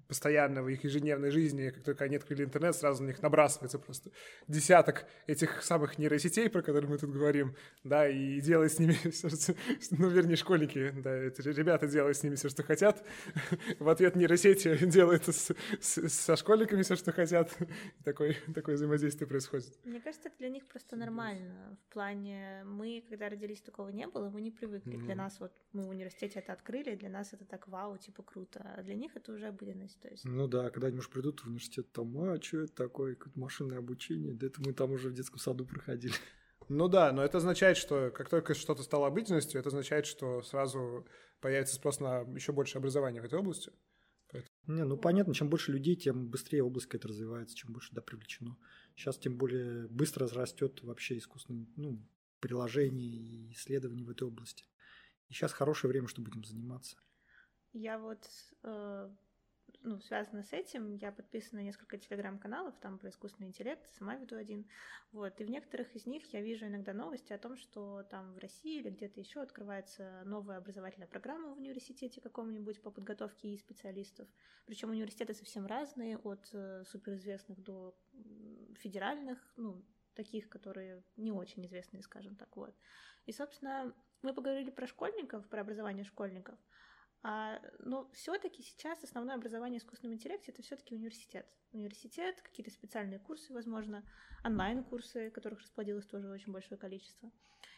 [0.08, 4.10] постоянно в их ежедневной жизни, как только они открыли интернет, сразу на них набрасывается просто
[4.48, 9.28] десяток этих самых нейросетей, про которые мы тут говорим, да, и делает с ними все,
[9.28, 9.54] что,
[9.90, 13.04] ну, вернее, школьники, да, эти ребята делают с ними все, что хотят,
[13.78, 17.56] в ответ нейросети делают с, с, со школьниками все, что хотят,
[18.04, 19.78] такое, такое взаимодействие происходит.
[19.84, 24.30] Мне кажется, это для них просто нормально, в плане, мы, когда родились, такого не было,
[24.30, 25.04] мы не привыкли, mm-hmm.
[25.04, 28.60] для нас вот, мы в университете это открыли, для нас это так вау, типа круто,
[28.76, 30.24] а для них это уже обыденность, то есть.
[30.24, 34.60] Ну да, когда-нибудь придут в университет, там, а, что это такое, машинное обучение, да это
[34.60, 36.14] мы там уже в детском саду проходили.
[36.68, 41.06] Ну да, но это означает, что как только что-то стало обыденностью, это означает, что сразу
[41.40, 43.70] появится спрос на еще больше образования в этой области.
[44.28, 44.50] Поэтому...
[44.66, 48.56] Не, ну понятно, чем больше людей, тем быстрее область какая-то развивается, чем больше да, привлечено.
[48.96, 52.04] Сейчас тем более быстро растет вообще искусственное ну,
[52.40, 54.64] приложение и исследования в этой области.
[55.28, 56.96] И сейчас хорошее время, чтобы этим заниматься.
[57.72, 58.26] Я вот
[58.62, 59.10] э,
[59.82, 64.36] ну, связано с этим, я подписана на несколько телеграм-каналов, там про искусственный интеллект, сама веду
[64.36, 64.66] один.
[65.12, 68.38] Вот, и в некоторых из них я вижу иногда новости о том, что там в
[68.38, 74.28] России или где-то еще открывается новая образовательная программа в университете каком-нибудь по подготовке и специалистов.
[74.66, 77.96] Причем университеты совсем разные, от э, суперизвестных до
[78.74, 82.74] федеральных, ну, таких, которые не очень известные, скажем так, вот.
[83.26, 86.58] И, собственно, мы поговорили про школьников, про образование школьников–
[87.80, 91.46] но все-таки сейчас основное образование в искусственном интеллекте это все-таки университет.
[91.72, 94.04] Университет, какие-то специальные курсы, возможно,
[94.44, 97.32] онлайн-курсы, которых расплодилось тоже очень большое количество.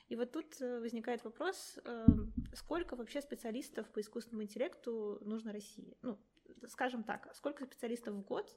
[0.08, 5.96] И вот тут э, возникает вопрос, эм, сколько вообще специалистов по искусственному интеллекту нужно России?
[6.02, 6.18] Ну,
[6.66, 8.54] скажем так, сколько специалистов в год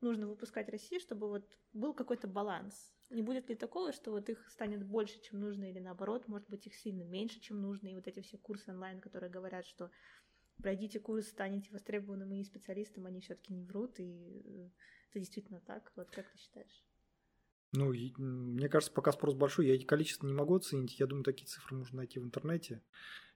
[0.00, 2.92] нужно выпускать России, чтобы вот был какой-то баланс?
[3.10, 6.66] Не будет ли такого, что вот их станет больше, чем нужно, или наоборот, может быть,
[6.66, 9.90] их сильно меньше, чем нужно, и вот эти все курсы онлайн, которые говорят, что
[10.58, 14.70] пройдите курс, станете востребованным и специалистом, они все-таки не врут, и э,
[15.10, 15.92] это действительно так.
[15.96, 16.84] Вот как ты считаешь?
[17.72, 20.98] Ну, мне кажется, пока спрос большой, я эти количество не могу оценить.
[20.98, 22.82] Я думаю, такие цифры можно найти в интернете.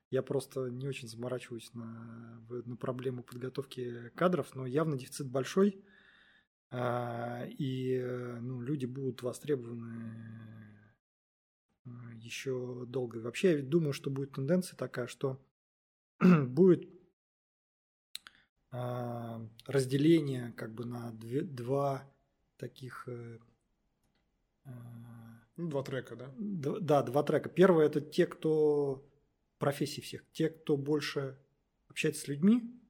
[0.09, 5.85] Я просто не очень заморачиваюсь на, на проблему подготовки кадров, но явно дефицит большой.
[6.73, 10.15] А, и э, ну, люди будут востребованы
[11.85, 13.19] э, еще долго.
[13.19, 15.45] Вообще, я думаю, что будет тенденция такая, что
[16.21, 16.89] будет
[18.71, 22.09] а, разделение как бы на две, два
[22.57, 23.09] таких...
[23.09, 23.39] Э,
[25.57, 26.33] ну, два трека, да?
[26.39, 27.49] Да, два трека.
[27.49, 29.05] Первое– это те, кто
[29.59, 31.37] профессии всех, те, кто больше
[31.89, 32.81] общается с людьми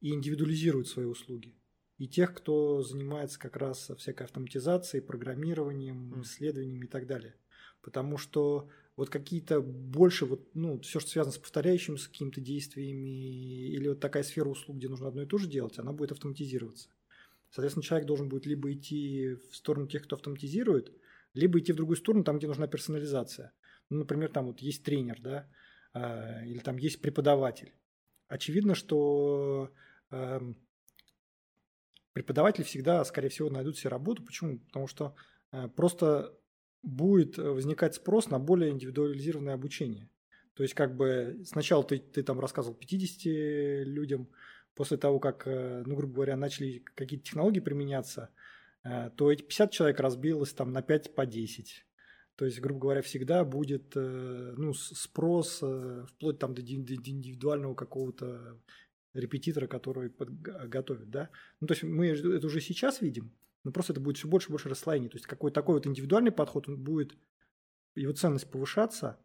[0.00, 1.56] и индивидуализирует свои услуги
[1.98, 7.34] и тех, кто занимается как раз всякой автоматизацией, программированием, исследованиями и так далее.
[7.80, 13.88] Потому что вот какие-то больше, вот, ну, все, что связано с повторяющимися какими-то действиями, или
[13.88, 16.88] вот такая сфера услуг, где нужно одно и то же делать, она будет автоматизироваться.
[17.50, 20.92] Соответственно, человек должен будет либо идти в сторону тех, кто автоматизирует,
[21.34, 23.52] либо идти в другую сторону, там, где нужна персонализация.
[23.90, 25.48] Ну, например, там вот есть тренер, да,
[25.94, 27.74] э, или там есть преподаватель.
[28.28, 29.70] Очевидно, что
[30.10, 30.40] э,
[32.12, 34.22] преподаватели всегда, скорее всего, найдут себе работу.
[34.22, 34.58] Почему?
[34.58, 35.14] Потому что
[35.50, 36.36] э, просто
[36.82, 40.08] будет возникать спрос на более индивидуализированное обучение.
[40.54, 44.28] То есть, как бы сначала ты, ты там рассказывал 50 людям,
[44.74, 48.30] после того, как, э, ну, грубо говоря, начали какие-то технологии применяться,
[48.84, 51.86] э, то эти 50 человек разбилось там на 5 по 10.
[52.36, 55.62] То есть, грубо говоря, всегда будет ну, спрос
[56.08, 58.58] вплоть там до индивидуального какого-то
[59.14, 61.30] репетитора, который готовит, да.
[61.60, 63.32] Ну, то есть мы это уже сейчас видим,
[63.64, 65.10] но просто это будет все больше и больше расслоение.
[65.10, 67.16] То есть какой такой вот индивидуальный подход, он будет,
[67.94, 69.18] его ценность повышаться,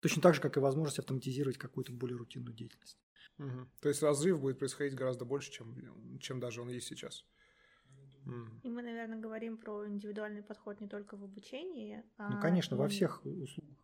[0.00, 2.98] точно так же, как и возможность автоматизировать какую-то более рутинную деятельность.
[3.38, 3.68] Угу.
[3.80, 7.24] То есть разрыв будет происходить гораздо больше, чем, чем даже он есть сейчас.
[8.62, 12.04] И мы, наверное, говорим про индивидуальный подход не только в обучении.
[12.18, 12.78] А ну, конечно, и...
[12.78, 13.78] во всех услугах.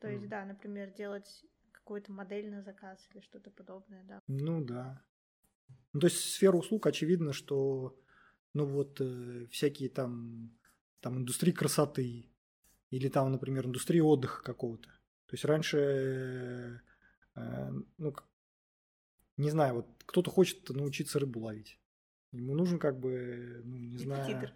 [0.00, 0.28] То есть, mm.
[0.28, 1.46] да, например, делать
[1.84, 4.22] какую-то модель на заказ или что-то подобное, да.
[4.26, 5.02] Ну да.
[5.92, 7.94] Ну, то есть сфера услуг, очевидно, что
[8.54, 10.50] ну вот э, всякие там,
[11.00, 12.30] там индустрии красоты
[12.90, 14.88] или там, например, индустрии отдыха какого-то.
[14.88, 16.80] То есть раньше,
[17.36, 18.14] э, ну,
[19.36, 21.78] не знаю, вот кто-то хочет научиться рыбу ловить.
[22.34, 24.50] Ему нужен как бы, ну, не знаю,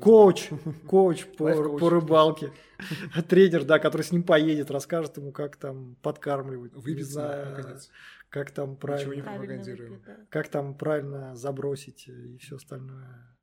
[0.00, 0.48] коуч,
[0.86, 2.52] коуч по, по рыбалке.
[3.28, 6.72] Тренер, да, который с ним поедет, расскажет ему, как там подкармливать.
[6.72, 7.90] Выбиться, наконец.
[8.30, 13.36] Как там правильно, правильно как там правильно забросить и все остальное.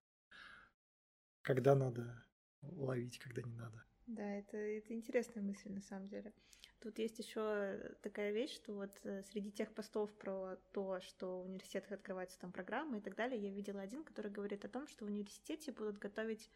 [1.41, 2.25] Когда надо
[2.61, 3.83] ловить, когда не надо.
[4.07, 6.33] Да, это, это интересная мысль на самом деле.
[6.81, 11.45] Тут есть еще такая вещь, что вот э, среди тех постов про то, что в
[11.45, 15.05] университетах открываются там программы и так далее, я видела один, который говорит о том, что
[15.05, 16.49] в университете будут готовить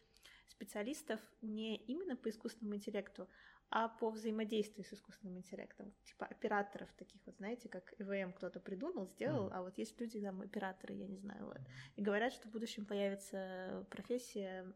[0.46, 3.28] специалистов не именно по искусственному интеллекту,
[3.70, 5.92] а по взаимодействию с искусственным интеллектом.
[6.04, 9.52] Типа операторов таких вот, знаете, как ИВМ кто-то придумал, сделал, mm.
[9.52, 11.58] а вот есть люди, там, операторы, я не знаю, вот.
[11.94, 14.66] И говорят, что в будущем появится профессия,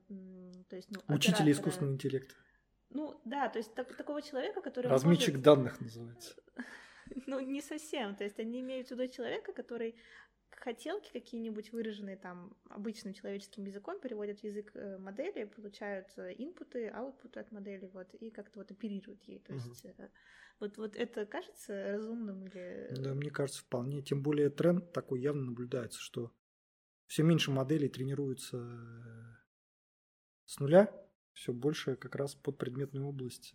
[0.69, 2.35] то есть, ну, Учителя искусственного интеллекта.
[2.95, 5.45] Ну, да, то есть так, такого человека, который Разметчик может...
[5.45, 6.35] данных называется.
[7.27, 8.17] Ну, не совсем.
[8.17, 9.95] То есть они имеют в виду человека, который
[10.51, 17.41] хотелки какие-нибудь выраженные там обычным человеческим языком переводят в язык э, модели, получают инпуты, аутпуты
[17.41, 19.41] от модели, вот, и как-то вот оперируют ей.
[19.41, 20.09] То есть угу.
[20.61, 22.89] вот, вот это кажется разумным или...
[22.99, 24.01] Да, мне кажется, вполне.
[24.03, 26.33] Тем более тренд такой явно наблюдается, что
[27.07, 29.37] все меньше моделей тренируются э,
[30.47, 31.04] с нуля,
[31.35, 33.53] все больше как раз под предметную область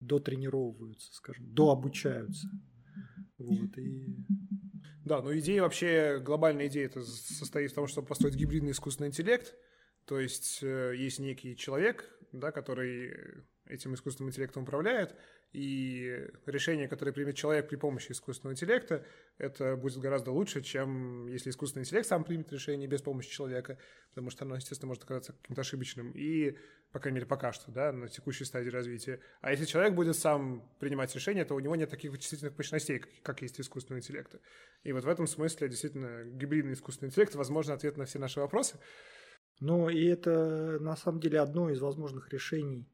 [0.00, 2.48] дотренировываются, скажем, дообучаются.
[3.38, 4.16] Вот, и
[5.06, 9.54] да, но идея вообще, глобальная идея это состоит в том, чтобы построить гибридный искусственный интеллект.
[10.04, 13.12] То есть э, есть некий человек, да, который
[13.68, 15.14] этим искусственным интеллектом управляет,
[15.52, 19.04] и решение, которое примет человек при помощи искусственного интеллекта,
[19.38, 23.78] это будет гораздо лучше, чем если искусственный интеллект сам примет решение без помощи человека,
[24.10, 26.10] потому что оно, естественно, может оказаться каким-то ошибочным.
[26.12, 26.56] И,
[26.92, 29.20] по крайней мере, пока что, да, на текущей стадии развития.
[29.40, 33.42] А если человек будет сам принимать решения, то у него нет таких вычислительных мощностей, как
[33.42, 34.40] есть у искусственного интеллекта.
[34.82, 38.78] И вот в этом смысле, действительно, гибридный искусственный интеллект, возможно, ответ на все наши вопросы.
[39.60, 42.86] Ну, и это, на самом деле, одно из возможных решений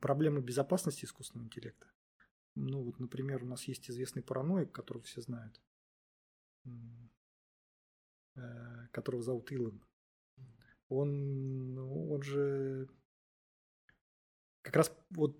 [0.00, 1.86] проблемы безопасности искусственного интеллекта.
[2.54, 5.60] Ну вот, например, у нас есть известный параноик, которого все знают,
[8.34, 8.40] э,
[8.92, 9.84] которого зовут Илон.
[10.88, 12.88] Он, он же
[14.62, 15.38] как раз вот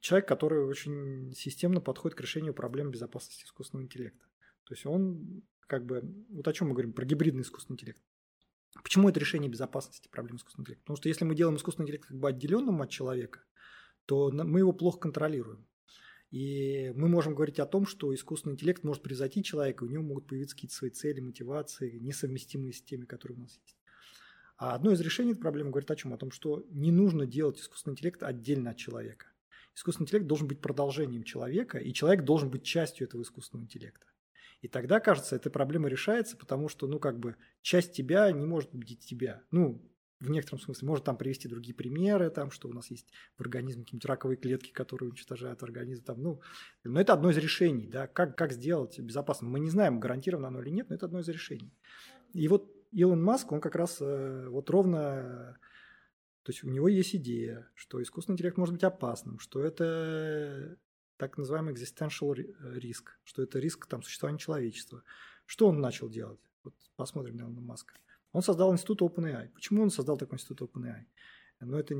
[0.00, 4.24] человек, который очень системно подходит к решению проблем безопасности искусственного интеллекта.
[4.64, 8.02] То есть он как бы, вот о чем мы говорим, про гибридный искусственный интеллект.
[8.82, 10.82] Почему это решение безопасности проблем искусственного интеллекта?
[10.84, 13.40] Потому что если мы делаем искусственный интеллект как бы отделенным от человека,
[14.06, 15.66] то мы его плохо контролируем.
[16.30, 20.26] И мы можем говорить о том, что искусственный интеллект может превзойти человека, у него могут
[20.26, 23.76] появиться какие-то свои цели, мотивации, несовместимые с теми, которые у нас есть.
[24.58, 26.12] А одно из решений этой проблемы говорит о чем?
[26.12, 29.26] О том, что не нужно делать искусственный интеллект отдельно от человека.
[29.74, 34.06] Искусственный интеллект должен быть продолжением человека, и человек должен быть частью этого искусственного интеллекта.
[34.60, 38.70] И тогда, кажется, эта проблема решается, потому что, ну, как бы, часть тебя не может
[38.70, 39.42] победить тебя.
[39.50, 39.82] Ну,
[40.20, 43.84] в некотором смысле может там привести другие примеры, там, что у нас есть в организме
[43.84, 46.04] какие-нибудь раковые клетки, которые уничтожают организм.
[46.04, 46.40] Там, ну,
[46.84, 49.48] но это одно из решений, да, как, как сделать безопасно.
[49.48, 51.72] Мы не знаем, гарантированно оно или нет, но это одно из решений.
[52.32, 55.56] И вот Илон Маск, он как раз э, вот ровно,
[56.42, 60.78] то есть у него есть идея, что искусственный интеллект может быть опасным, что это
[61.18, 62.34] так называемый existential
[62.78, 65.02] риск, что это риск там, существования человечества.
[65.44, 66.40] Что он начал делать?
[66.64, 67.94] Вот посмотрим на Илона Маска.
[68.32, 69.48] Он создал институт OpenAI.
[69.50, 71.04] Почему он создал такой институт OpenAI?
[71.60, 71.96] Но ну, это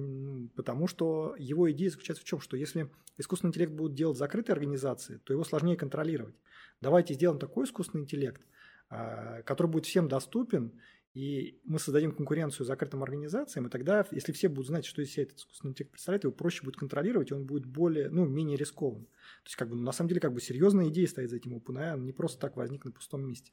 [0.54, 2.40] потому, что его идея заключается в чем?
[2.40, 6.36] Что если искусственный интеллект будет делать закрытые организации, то его сложнее контролировать.
[6.80, 8.40] Давайте сделаем такой искусственный интеллект,
[8.88, 10.80] а, который будет всем доступен
[11.14, 15.24] и мы создадим конкуренцию закрытым организациям, и тогда, если все будут знать, что из себя
[15.24, 19.04] этот искусственный интеллект представляет, его проще будет контролировать, и он будет более, ну, менее рискован.
[19.04, 21.94] То есть, как бы, на самом деле, как бы серьезная идея стоит за этим OpenAI,
[21.94, 23.52] он не просто так возник на пустом месте.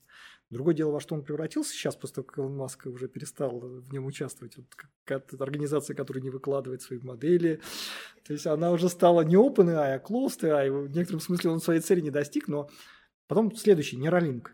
[0.49, 3.91] Другое дело, во что он превратился сейчас, после того, как Илон Маск уже перестал в
[3.91, 4.67] нем участвовать, вот,
[5.05, 7.61] как организация, которая не выкладывает свои модели,
[8.25, 11.79] то есть она уже стала не OpenAI, а Closed AI, в некотором смысле он своей
[11.79, 12.69] цели не достиг, но
[13.27, 14.49] потом следующий, Neuralink.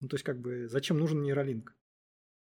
[0.00, 1.64] Ну, то есть, как бы, зачем нужен Neuralink?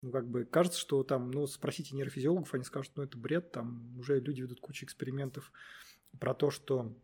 [0.00, 3.98] Ну, как бы кажется, что там, ну, спросите нейрофизиологов, они скажут, ну, это бред, там
[3.98, 5.52] уже люди ведут кучу экспериментов
[6.18, 6.94] про то, что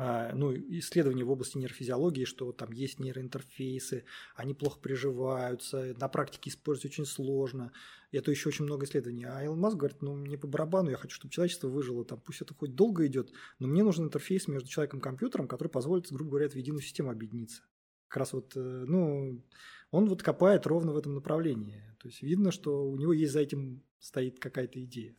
[0.00, 4.04] а, ну, исследования в области нейрофизиологии, что там есть нейроинтерфейсы,
[4.36, 7.72] они плохо приживаются, на практике использовать очень сложно.
[8.12, 9.24] Это еще очень много исследований.
[9.24, 12.40] А Илон Маск говорит, ну, мне по барабану, я хочу, чтобы человечество выжило, там, пусть
[12.40, 16.30] это хоть долго идет, но мне нужен интерфейс между человеком и компьютером, который позволит, грубо
[16.30, 17.62] говоря, в единую систему объединиться.
[18.06, 19.42] Как раз вот, э, ну,
[19.90, 21.82] он вот копает ровно в этом направлении.
[22.00, 25.16] То есть видно, что у него есть за этим стоит какая-то идея.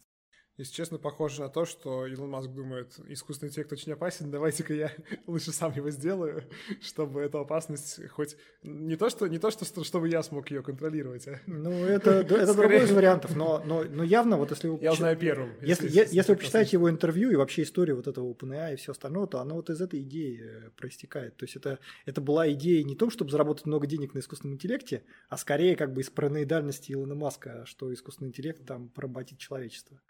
[0.60, 4.91] Если честно, похоже на то, что Илон Маск думает, искусственный интеллект очень опасен, давайте-ка я
[5.26, 6.43] лучше сам его сделаю,
[6.82, 8.36] чтобы эту опасность хоть...
[8.62, 11.39] Не то, что, не то, что, чтобы я смог ее контролировать, а...
[11.47, 14.84] Ну, это, это другой из вариантов, но, но, но явно вот если вы...
[14.84, 15.53] Я узнаю первым.
[15.62, 18.76] Если, если, если, если вы почитаете его интервью и вообще историю вот этого OpenAI и
[18.76, 21.38] все остальное, то оно вот из этой идеи э, проистекает.
[21.38, 25.03] То есть это, это была идея не том, чтобы заработать много денег на искусственном интеллекте,
[25.30, 30.01] а скорее как бы из параноидальности Илона Маска, что искусственный интеллект там поработит человечество.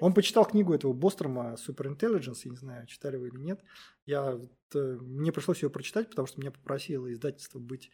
[0.00, 3.62] Он почитал книгу этого Бострома Intelligence, я не знаю, читали вы или нет.
[4.06, 4.40] Я,
[4.74, 7.90] э, мне пришлось ее прочитать, потому что меня попросило издательство быть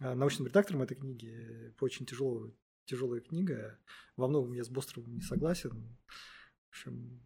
[0.00, 1.74] э, научным редактором этой книги.
[1.80, 2.52] Очень тяжелая,
[2.86, 3.78] тяжелая книга.
[4.16, 5.96] Во многом я с Бостромом не согласен.
[6.66, 7.22] В общем,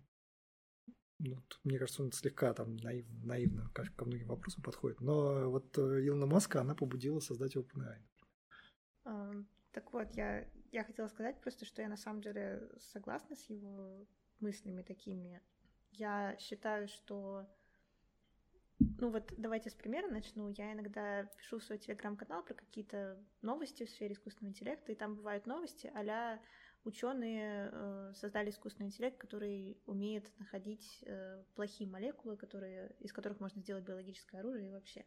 [1.21, 5.01] ну, мне кажется, он слегка там наив, наивно ко, ко многим вопросам подходит.
[5.01, 8.03] Но вот э, Илона Маска, она побудила создать OpenAI.
[9.73, 14.07] Так вот, я, я хотела сказать просто, что я на самом деле согласна с его
[14.41, 15.41] мыслями такими.
[15.93, 17.47] Я считаю, что...
[18.79, 20.49] Ну вот давайте с примера начну.
[20.51, 25.17] Я иногда пишу в свой телеграм-канал про какие-то новости в сфере искусственного интеллекта, и там
[25.17, 26.39] бывают новости а
[26.85, 33.61] ученые э, создали искусственный интеллект, который умеет находить э, плохие молекулы, которые, из которых можно
[33.61, 35.05] сделать биологическое оружие и вообще.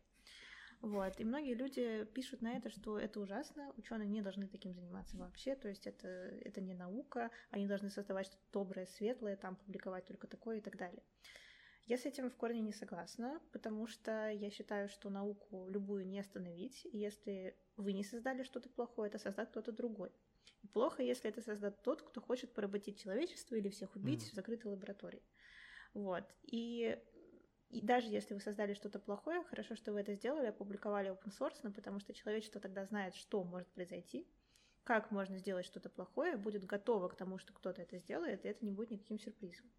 [0.81, 1.19] Вот.
[1.19, 5.55] И многие люди пишут на это, что это ужасно, ученые не должны таким заниматься вообще,
[5.55, 10.27] то есть это, это не наука, они должны создавать что-то доброе, светлое, там публиковать только
[10.27, 11.03] такое и так далее.
[11.85, 16.19] Я с этим в корне не согласна, потому что я считаю, что науку любую не
[16.19, 20.11] остановить, если вы не создали что-то плохое, это создать кто-то другой.
[20.63, 24.31] И плохо, если это создает тот, кто хочет поработить человечество или всех убить mm.
[24.31, 25.23] в закрытой лаборатории.
[25.93, 26.23] Вот.
[26.43, 26.97] И
[27.71, 31.57] и даже если вы создали что-то плохое, хорошо, что вы это сделали, опубликовали open source,
[31.63, 34.27] но потому что человечество тогда знает, что может произойти,
[34.83, 38.65] как можно сделать что-то плохое, будет готово к тому, что кто-то это сделает, и это
[38.65, 39.69] не будет никаким сюрпризом.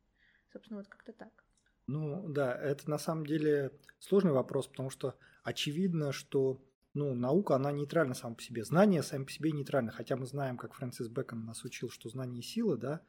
[0.53, 1.45] Собственно, вот как-то так.
[1.86, 6.62] Ну да, это на самом деле сложный вопрос, потому что очевидно, что
[6.95, 8.64] ну, наука, она нейтральна сама по себе.
[8.64, 12.43] Знания сами по себе нейтральны, хотя мы знаем, как Фрэнсис Бэкон нас учил, что знание–
[12.43, 13.01] сила, да,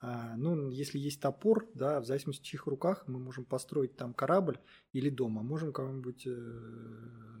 [0.00, 4.58] ну, если есть топор, да, в зависимости в чьих руках мы можем построить там корабль
[4.92, 6.30] или дом, а можем кого-нибудь, э,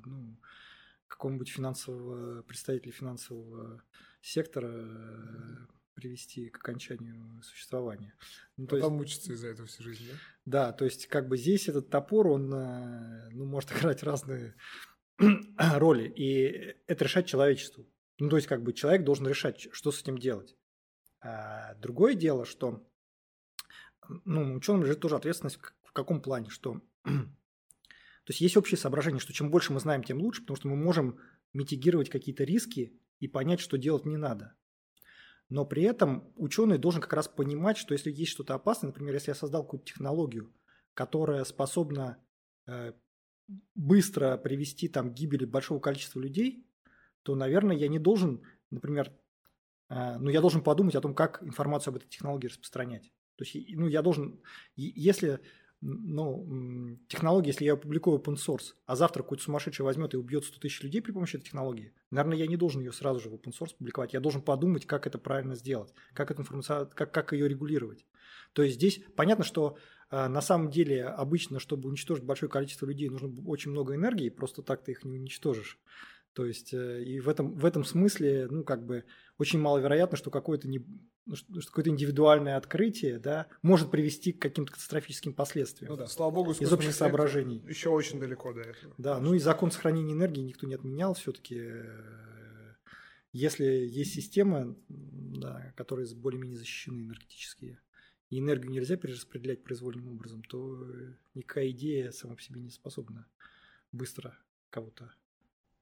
[0.04, 0.40] ну,
[1.06, 3.82] какого-нибудь финансового, представителя финансового
[4.22, 8.14] сектора э, привести к окончанию существования.
[8.56, 10.14] Ну, то Потом есть, мучиться из-за этого всю жизнь, да?
[10.44, 14.54] Да, то есть как бы здесь этот топор, он э, ну, может играть разные
[15.58, 17.86] роли, и это решать человечеству.
[18.18, 20.56] Ну, то есть как бы человек должен решать, что с этим делать.
[21.20, 22.86] А другое дело, что
[24.24, 29.32] ну, ученым лежит тоже ответственность в каком плане, что то есть есть общее соображение, что
[29.32, 31.18] чем больше мы знаем, тем лучше, потому что мы можем
[31.52, 34.54] митигировать какие-то риски и понять, что делать не надо.
[35.48, 39.30] Но при этом ученый должен как раз понимать, что если есть что-то опасное, например, если
[39.30, 40.52] я создал какую-то технологию,
[40.92, 42.18] которая способна
[42.66, 42.92] э,
[43.74, 46.66] быстро привести там, к гибели большого количества людей,
[47.22, 49.12] то, наверное, я не должен, например,
[49.88, 53.12] ну, я должен подумать о том, как информацию об этой технологии распространять.
[53.36, 54.40] То есть, ну, я должен,
[54.74, 55.40] если,
[55.80, 60.58] ну, технология, если я опубликую open source, а завтра какой-то сумасшедший возьмет и убьет 100
[60.58, 63.52] тысяч людей при помощи этой технологии, наверное, я не должен ее сразу же в open
[63.52, 64.14] source публиковать.
[64.14, 68.06] Я должен подумать, как это правильно сделать, как, эту информацию, как, как ее регулировать.
[68.54, 69.76] То есть здесь понятно, что
[70.10, 74.62] э, на самом деле обычно, чтобы уничтожить большое количество людей, нужно очень много энергии, просто
[74.62, 75.78] так ты их не уничтожишь.
[76.32, 79.04] То есть, э, и в этом, в этом смысле, ну, как бы,
[79.38, 80.80] очень маловероятно, что какое-то, не,
[81.26, 85.92] ну, что какое-то индивидуальное открытие, да, может привести к каким-то катастрофическим последствиям.
[85.92, 87.62] Ну да, слава богу, из общих соображений.
[87.68, 88.94] Еще очень далеко до этого.
[88.98, 91.56] Да, ну и закон сохранения энергии никто не отменял все-таки.
[91.58, 92.74] Э,
[93.32, 97.80] если есть система, да, которые более-менее защищены энергетические,
[98.30, 100.88] и энергию нельзя перераспределять произвольным образом, то
[101.34, 103.26] никакая идея сама по себе не способна
[103.92, 104.36] быстро
[104.70, 105.12] кого-то.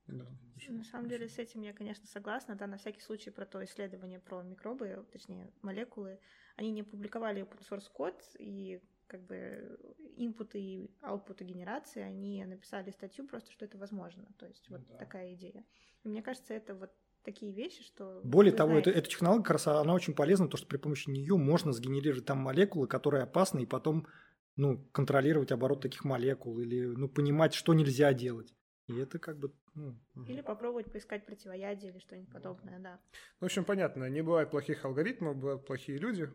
[0.07, 2.55] На самом деле с этим я, конечно, согласна.
[2.55, 6.19] Да, на всякий случай про то исследование про микробы, точнее молекулы,
[6.57, 9.79] они не публиковали open source код и как бы
[10.17, 14.27] инпуты и аутпуты генерации, они написали статью просто, что это возможно.
[14.39, 14.97] То есть вот да.
[14.97, 15.65] такая идея.
[16.03, 16.91] И мне кажется, это вот
[17.23, 18.21] такие вещи, что...
[18.23, 21.37] Более того, это, эта технология как раз она очень полезна, то что при помощи нее
[21.37, 24.07] можно сгенерировать там молекулы, которые опасны, и потом
[24.57, 28.55] ну, контролировать оборот таких молекул или ну, понимать, что нельзя делать.
[28.87, 29.53] И это как бы...
[29.75, 33.01] Ну, или попробовать поискать противоядие или что-нибудь подобное, да.
[33.13, 36.31] Ну, в общем, понятно, не бывает плохих алгоритмов, бывают плохие люди.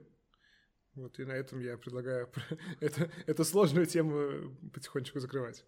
[0.95, 2.31] Вот и на этом я предлагаю
[2.79, 5.63] это, эту сложную тему потихонечку закрывать.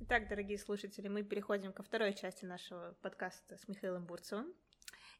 [0.00, 4.54] Итак, дорогие слушатели, мы переходим ко второй части нашего подкаста с Михаилом Бурцевым.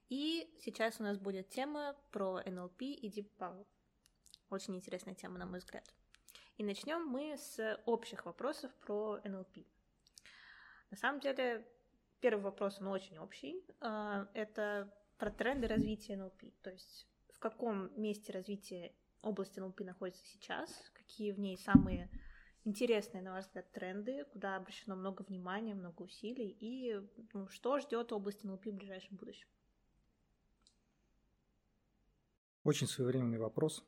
[0.09, 3.67] И сейчас у нас будет тема про NLP и Deep Power.
[4.49, 5.85] Очень интересная тема, на мой взгляд.
[6.59, 9.59] И начнем мы с общих вопросов про НЛП.
[10.91, 11.65] На самом деле,
[12.21, 13.65] первый вопрос, он очень общий.
[13.81, 16.43] А, это про тренды развития НЛП.
[16.63, 18.93] То есть в каком месте развития
[19.23, 22.11] области НЛП находится сейчас, какие в ней самые
[22.65, 27.01] интересные, на ваш взгляд, тренды, куда обращено много внимания, много усилий, и
[27.35, 29.47] ну, что ждет область НЛП в ближайшем будущем?
[32.65, 33.85] Очень своевременный вопрос.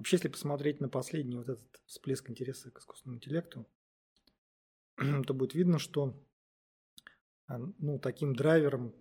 [0.00, 3.68] Вообще, если посмотреть на последний вот этот всплеск интереса к искусственному интеллекту,
[5.26, 6.18] то будет видно, что
[7.46, 8.94] а, ну, таким драйвером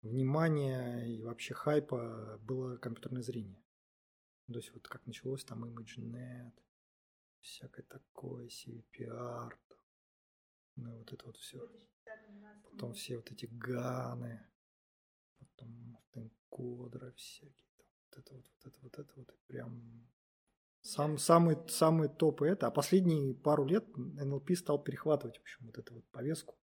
[0.00, 3.62] внимания и вообще хайпа было компьютерное зрение.
[4.46, 6.54] То есть вот как началось там ImageNet,
[7.42, 9.52] всякое такое, CVPR,
[10.76, 11.58] ну вот это вот все.
[12.70, 14.48] Потом все вот эти ганы,
[15.38, 17.73] потом автоэнкодеры всякие.
[18.14, 20.08] Вот это вот, вот это вот, это вот, прям
[20.82, 22.66] сам, самый, самый топ это.
[22.66, 26.56] А последние пару лет NLP стал перехватывать, в общем, вот эту вот повестку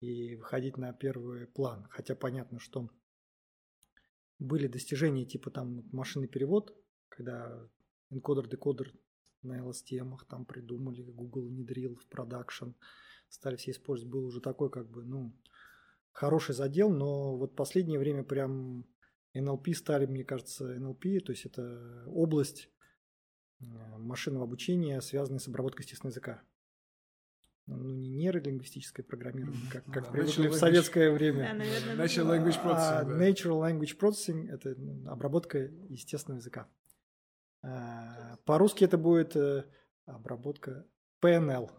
[0.00, 1.86] и выходить на первый план.
[1.90, 2.88] Хотя понятно, что
[4.38, 6.76] были достижения типа там машинный перевод,
[7.08, 7.68] когда
[8.10, 8.92] энкодер-декодер
[9.42, 12.70] на LSTM там придумали, Google внедрил в продакшн,
[13.28, 15.32] стали все использовать, был уже такой как бы, ну,
[16.12, 18.86] хороший задел, но вот последнее время прям
[19.38, 22.70] NLP стали, мне кажется, NLP, то есть это область
[23.60, 23.64] э,
[23.98, 26.42] машинного обучения, связанная с обработкой естественного языка
[27.66, 31.48] ну, не нейролингвистическое программирование, как, как да, привыкли в советское время.
[31.48, 33.00] Да, наверное, natural language processing.
[33.00, 33.28] А, да.
[33.28, 35.58] Natural language processing– это ну, обработка
[35.88, 36.68] естественного языка.
[37.62, 39.64] А, по-русски это будет э,
[40.06, 40.86] обработка
[41.20, 41.70] PNL.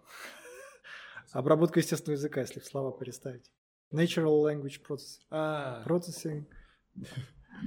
[1.31, 3.49] обработка естественного языка, если в слова переставить.
[3.91, 5.21] Natural language processing.
[5.29, 5.83] А.
[5.85, 6.45] Processing.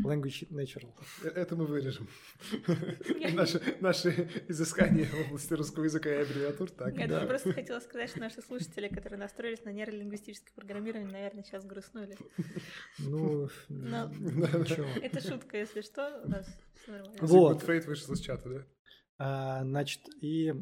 [0.04, 0.92] Language Natural.
[1.22, 2.08] Э, это мы вырежем.
[3.34, 6.70] наши, наши изыскания в области русского языка и аббревиатур.
[6.70, 7.26] Так, Я да.
[7.26, 12.16] просто хотела сказать, что наши слушатели, которые настроились на нейролингвистическое программирование, наверное, сейчас грустнули.
[12.98, 14.86] Ну, ничего.
[15.02, 16.46] Это шутка, если что, у нас
[16.82, 17.18] все нормально.
[17.22, 17.62] Вот.
[17.62, 18.66] Фрейд вышел из чата, да?
[19.18, 20.52] А, значит, и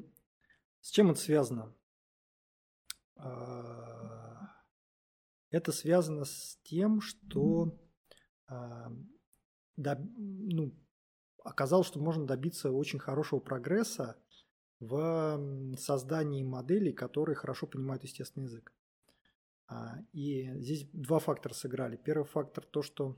[0.81, 1.75] с чем это связано?
[3.17, 4.49] А,
[5.51, 7.79] это связано с тем, что
[9.85, 10.75] а, ну,
[11.45, 14.17] оказалось, что можно добиться очень хорошего прогресса
[14.81, 18.73] в создании моделей, которые хорошо понимают естественный язык.
[19.67, 21.97] А, и здесь два фактора сыграли.
[21.97, 23.17] Первый фактор то, что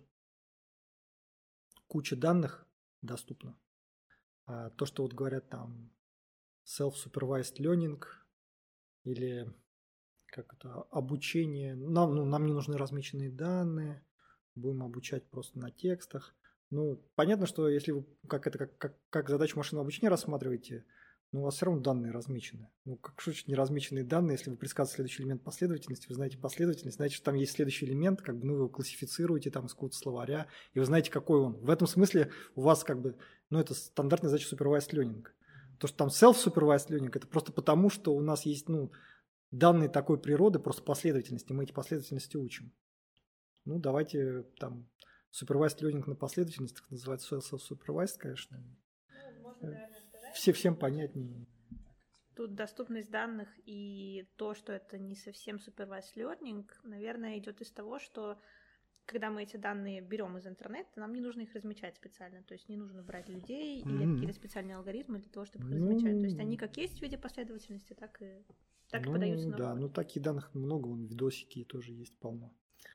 [1.87, 2.67] куча данных
[3.03, 3.59] доступна.
[4.47, 5.93] А, то, что вот говорят там
[6.65, 8.03] self-supervised learning
[9.05, 9.53] или
[10.27, 11.75] как это, обучение.
[11.75, 14.05] Нам, ну, нам не нужны размеченные данные,
[14.55, 16.35] будем обучать просто на текстах.
[16.71, 20.85] Ну, понятно, что если вы как это как, как, как задачу машинного обучения рассматриваете,
[21.33, 22.69] ну, у вас все равно данные размечены.
[22.85, 26.97] Ну, как что не размеченные данные, если вы предсказываете следующий элемент последовательности, вы знаете последовательность,
[26.97, 29.97] значит, что там есть следующий элемент, как бы, ну, вы его классифицируете там из какого-то
[29.97, 31.55] словаря, и вы знаете, какой он.
[31.55, 33.17] В этом смысле у вас как бы,
[33.49, 35.25] ну, это стандартная задача supervised learning.
[35.79, 38.91] То, что там self-supervised learning, это просто потому, что у нас есть, ну,
[39.53, 42.73] данные такой природы, просто последовательности, мы эти последовательности учим.
[43.65, 44.89] Ну, давайте там
[45.33, 48.63] Supervised learning на последовательностях называется self-supervised, конечно.
[49.43, 49.75] Ну,
[50.35, 51.47] Все, всем понятнее.
[52.35, 57.99] Тут доступность данных и то, что это не совсем supervised learning, наверное, идет из того,
[57.99, 58.41] что
[59.11, 62.43] когда мы эти данные берем из интернета, нам не нужно их размечать специально.
[62.45, 63.91] То есть не нужно брать людей mm-hmm.
[63.91, 66.21] или какие-то специальные алгоритмы для того, чтобы их ну, размечать.
[66.21, 68.45] То есть они как есть в виде последовательности, так и,
[68.89, 72.55] так ну, и подаются на Да, ну таких данных много, вон видосики тоже есть полно.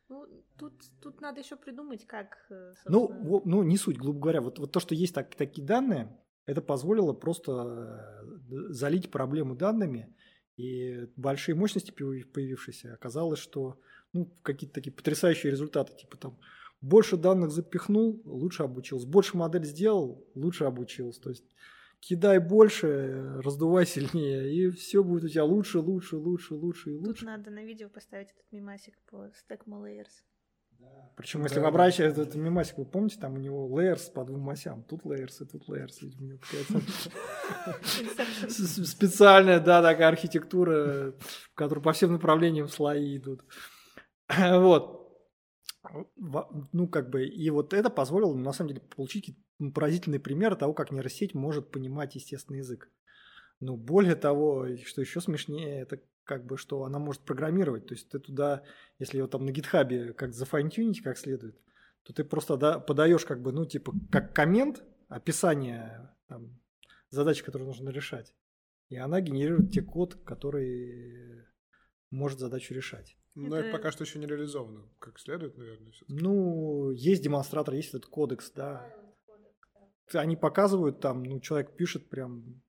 [0.10, 0.28] Ну,
[0.58, 2.38] тут, тут надо еще придумать, как...
[2.50, 3.30] Э, ну, собственно...
[3.30, 4.42] Ну, ну, не суть, грубо говоря.
[4.42, 6.16] Вот, вот то, что есть так, такие данные,
[6.46, 10.16] это позволило просто э, залить проблему данными,
[10.58, 13.80] и большие мощности появившиеся, оказалось, что
[14.14, 16.40] ну, какие-то такие потрясающие результаты, типа там
[16.82, 21.22] больше данных запихнул, лучше обучился, больше модель сделал, лучше обучился.
[21.22, 21.46] То есть
[22.08, 27.22] кидай больше, раздувай сильнее, и все будет у тебя лучше, лучше, лучше, лучше и лучше.
[27.22, 30.24] Тут надо на видео поставить этот мимасик по Stack Layers.
[30.80, 31.12] Да.
[31.16, 32.22] Причем, если да, вы обращаете да.
[32.24, 34.84] этот мимасик, вы помните, там у него layers по двум осям.
[34.84, 35.98] Тут layers и тут layers.
[36.02, 36.82] Видимо, у него какая-то
[38.86, 43.44] специальная, да, такая архитектура, в которой по всем направлениям слои идут.
[44.38, 45.02] Вот.
[46.74, 49.38] Ну, как бы, и вот это позволило, на самом деле, получить
[49.74, 52.90] поразительный пример того, как нейросеть может понимать естественный язык.
[53.60, 57.88] Ну, более того, что еще смешнее, это как бы, что она может программировать.
[57.88, 58.64] То есть ты туда,
[59.00, 61.58] если его там на гитхабе как зафайнтюнить как следует,
[62.04, 66.60] то ты просто да, подаешь как бы, ну, типа, как коммент, описание там,
[67.10, 68.34] задачи, которую нужно решать.
[68.90, 71.46] И она генерирует те код, который
[72.12, 73.18] может задачу решать.
[73.34, 73.68] Но это...
[73.68, 75.94] это пока что еще не реализовано, как следует, наверное.
[76.08, 78.86] Ну, есть демонстратор, есть этот кодекс, да
[80.14, 82.62] они показывают там, ну, человек пишет прям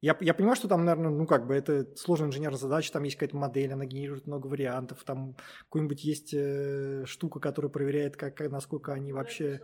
[0.00, 3.16] Я, я понимаю, что там, наверное, ну как бы это сложная инженерная задача, там есть
[3.16, 8.92] какая-то модель, она генерирует много вариантов, там какой-нибудь есть э, штука, которая проверяет, как, насколько
[8.92, 9.60] они вообще...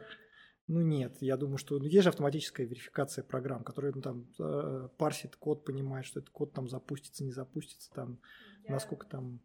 [0.69, 4.89] Ну нет, я думаю, что ну, есть же автоматическая верификация программ, которая ну, там э,
[4.99, 8.19] парсит код, понимает, что этот код там запустится, не запустится, там,
[8.65, 8.73] yeah.
[8.73, 9.41] насколько там...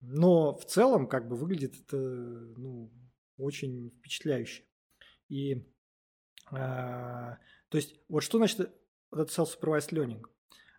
[0.00, 2.90] Но в целом как бы выглядит это ну,
[3.36, 4.64] очень впечатляюще.
[5.28, 5.64] И
[6.50, 7.38] то
[7.72, 8.70] есть вот что значит
[9.10, 10.22] вот это self-supervised learning.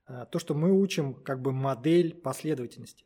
[0.06, 3.06] А, то, что мы учим как бы модель последовательности.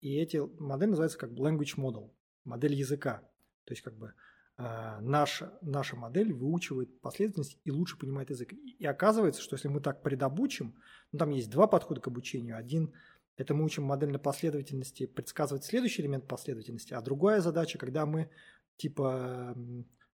[0.00, 2.10] И эти модели называются как language model,
[2.44, 3.22] модель языка.
[3.64, 4.14] То есть как бы
[4.56, 8.52] а, наша, наша модель выучивает последовательность и лучше понимает язык.
[8.52, 10.76] И оказывается, что если мы так предобучим,
[11.12, 12.56] ну, там есть два подхода к обучению.
[12.56, 12.94] Один–
[13.36, 18.30] это мы учим модель на последовательности предсказывать следующий элемент последовательности, а другая задача, когда мы
[18.76, 19.54] типа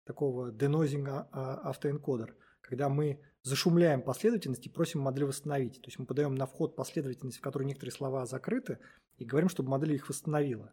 [0.09, 5.83] такого денозинга автоэнкодер, когда мы зашумляем последовательность и просим модель восстановить.
[5.83, 8.79] То есть мы подаем на вход последовательность, в которой некоторые слова закрыты,
[9.19, 10.73] и говорим, чтобы модель их восстановила.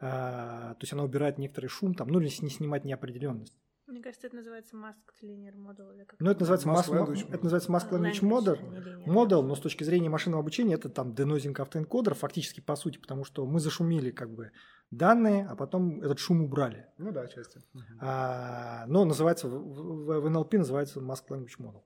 [0.00, 3.58] А, то есть она убирает некоторый шум, там, ну или не снимать неопределенность.
[3.86, 5.94] Мне кажется, это называется masked linear model.
[5.94, 9.60] Или как ну, это называется, mask, mask, это называется masked language model, model, но с
[9.60, 14.10] точки зрения машинного обучения это там денозинг автоэнкодер фактически по сути, потому что мы зашумели
[14.10, 14.50] как бы
[14.90, 16.86] данные, а потом этот шум убрали.
[16.98, 17.60] Ну да, части.
[18.00, 21.82] А, но называется, в, в, NLP называется masked language model.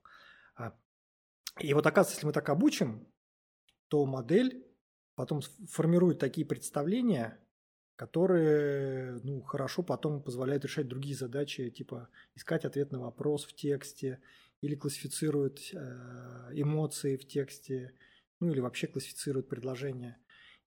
[0.55, 0.73] А,
[1.59, 3.07] и вот оказывается, если мы так обучим,
[3.89, 4.65] то модель
[5.15, 7.39] потом формирует такие представления,
[7.95, 14.21] которые ну, хорошо потом позволяют решать другие задачи, типа искать ответ на вопрос в тексте
[14.61, 17.93] или классифицирует э, эмоции в тексте,
[18.39, 20.17] ну или вообще классифицирует предложения.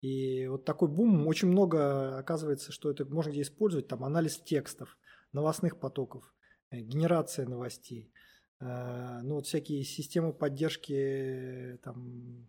[0.07, 4.97] И вот такой бум, очень много оказывается, что это можно где использовать, там анализ текстов,
[5.33, 6.33] новостных потоков,
[6.71, 8.13] э, генерация новостей,
[8.61, 12.49] э, ну вот всякие системы поддержки там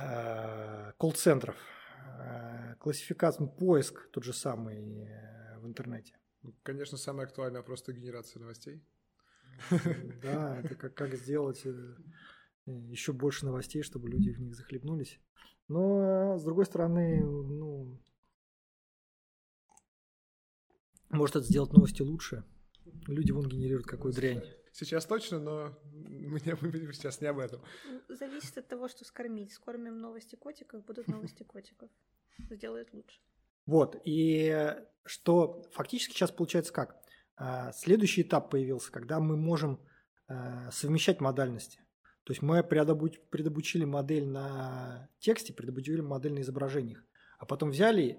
[0.00, 1.56] э, колл-центров,
[2.78, 5.08] классификация, поиск тот же самый
[5.58, 6.16] в интернете.
[6.42, 8.80] Ну, конечно, самое актуальное просто генерация новостей.
[10.22, 11.66] Да, это как, как сделать
[12.66, 15.20] еще больше новостей, чтобы люди в них захлебнулись.
[15.68, 18.00] Но, с другой стороны, ну,
[21.10, 22.44] может это сделать новости лучше.
[23.06, 24.42] Люди вон генерируют какую дрянь.
[24.72, 27.62] Сейчас точно, но мы, не, мы сейчас не об этом.
[28.08, 29.52] Зависит от того, что скормить.
[29.52, 31.88] Скормим новости котиков, будут новости котиков.
[32.50, 33.18] Сделает лучше.
[33.64, 36.96] Вот, и что фактически сейчас получается как?
[37.36, 39.80] А, следующий этап появился, когда мы можем
[40.72, 41.85] совмещать модальности.
[42.26, 47.04] То есть мы предобучили модель на тексте, предобучили модель на изображениях.
[47.38, 48.18] А потом взяли,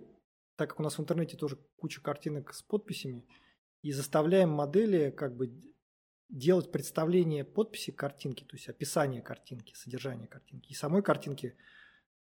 [0.56, 3.28] так как у нас в интернете тоже куча картинок с подписями,
[3.82, 5.52] и заставляем модели как бы
[6.30, 10.72] делать представление подписи картинки, то есть описание картинки, содержание картинки.
[10.72, 11.58] И самой картинки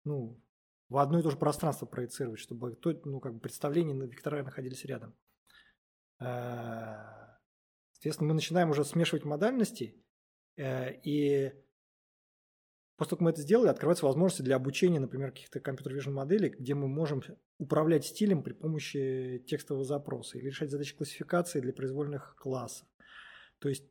[0.02, 0.42] ну,
[0.88, 4.42] в одно и то же пространство проецировать, чтобы то, ну, как бы представления на вектора
[4.42, 5.14] находились рядом.
[6.18, 6.96] Э,
[7.92, 10.04] соответственно, мы начинаем уже смешивать модальности,
[10.56, 11.52] э, и
[12.96, 16.74] После того, как мы это сделали, открываются возможности для обучения, например, каких-то компьютер-вижн моделей, где
[16.74, 17.22] мы можем
[17.58, 22.88] управлять стилем при помощи текстового запроса или решать задачи классификации для произвольных классов.
[23.58, 23.84] То есть,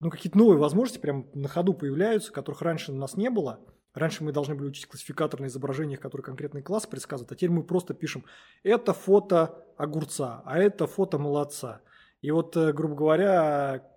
[0.00, 3.60] ну, какие-то новые возможности прям на ходу появляются, которых раньше у нас не было.
[3.94, 7.64] Раньше мы должны были учить классификатор на изображениях, которые конкретный класс предсказывают, а теперь мы
[7.64, 8.24] просто пишем
[8.62, 11.80] «это фото огурца», а это фото молодца.
[12.20, 13.90] И вот, э, грубо говоря,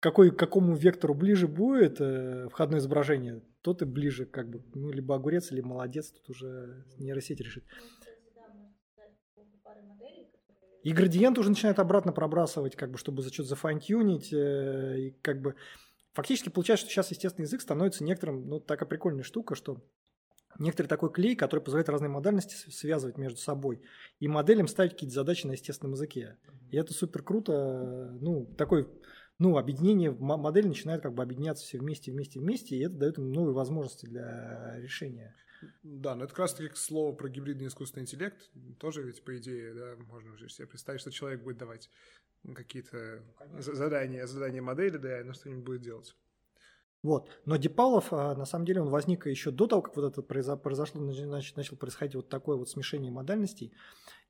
[0.00, 5.16] какой, какому вектору ближе будет э, входное изображение, тот и ближе, как бы, ну, либо
[5.16, 7.64] огурец, либо молодец, тут уже нейросеть решит.
[10.84, 15.40] И градиент уже начинает обратно пробрасывать, как бы, чтобы за что-то зафайнтюнить, э, и как
[15.42, 15.56] бы
[16.12, 19.82] фактически получается, что сейчас естественный язык становится некоторым, ну, такая прикольная штука, что
[20.58, 23.82] некоторый такой клей, который позволяет разные модальности связывать между собой,
[24.20, 26.36] и моделям ставить какие-то задачи на естественном языке.
[26.70, 28.88] И это супер круто, ну, такой
[29.38, 33.32] ну, объединение, модель начинает как бы объединяться все вместе, вместе, вместе, и это дает им
[33.32, 35.34] новые возможности для решения.
[35.82, 38.50] Да, но это как раз таки слово про гибридный искусственный интеллект.
[38.78, 41.90] Тоже ведь, по идее, да, можно уже себе представить, что человек будет давать
[42.54, 46.16] какие-то ну, задания, задания модели, да, и она что-нибудь будет делать.
[47.02, 47.30] Вот.
[47.44, 51.00] Но Дипалов, а, на самом деле, он возник еще до того, как вот это произошло,
[51.00, 53.72] начал происходить вот такое вот смешение модальностей,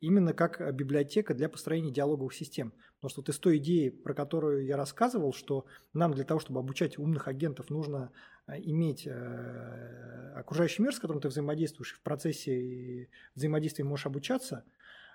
[0.00, 2.74] именно как библиотека для построения диалоговых систем.
[2.96, 5.64] Потому что вот из той идеи, про которую я рассказывал, что
[5.94, 8.12] нам для того, чтобы обучать умных агентов, нужно
[8.46, 14.64] а, иметь э, окружающий мир, с которым ты взаимодействуешь, в процессе взаимодействия можешь обучаться,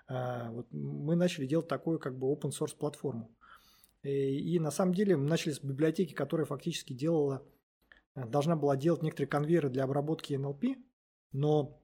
[0.06, 3.30] а, вот мы начали делать такую как бы open source платформу.
[4.04, 7.42] И, на самом деле мы начали с библиотеки, которая фактически делала,
[8.14, 10.76] э, должна была делать некоторые конвейеры для обработки NLP,
[11.32, 11.82] но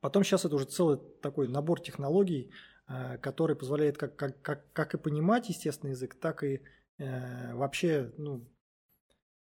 [0.00, 2.50] потом сейчас это уже целый такой набор технологий,
[2.88, 6.62] э, который позволяет как, как, как, как и понимать естественный язык, так и
[6.98, 8.48] э, вообще ну,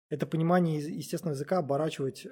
[0.08, 2.30] это понимание естественного языка оборачивать э,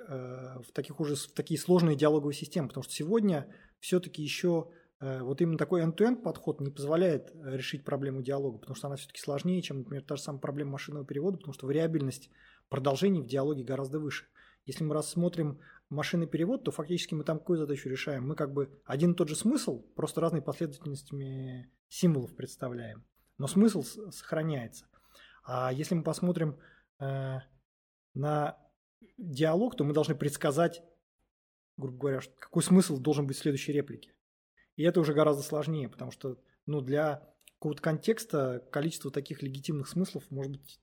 [0.67, 3.47] в таких уже в такие сложные диалоговые системы, потому что сегодня
[3.79, 4.71] все-таки еще
[5.01, 9.21] вот именно такой end-to-end подход не позволяет э, решить проблему диалога, потому что она все-таки
[9.21, 12.31] сложнее, чем, например, та же самая проблема машинного перевода, потому что вариабельность
[12.69, 14.27] продолжений в диалоге гораздо выше.
[14.65, 18.27] Если мы рассмотрим машинный перевод, то фактически мы там какую задачу решаем?
[18.27, 23.05] Мы как бы один и тот же смысл, просто разной последовательностями символов представляем.
[23.39, 24.87] Но смысл сохраняется.
[25.45, 26.59] А если мы посмотрим
[26.99, 27.39] э,
[28.15, 28.59] на
[29.19, 30.83] диалог, то мы должны предсказать,
[31.77, 34.16] грубо говоря, какой смысл должен быть в следующей реплике.
[34.77, 40.31] И это уже гораздо сложнее, потому что ну, для какого-то контекста количество таких легитимных смыслов
[40.31, 40.81] может быть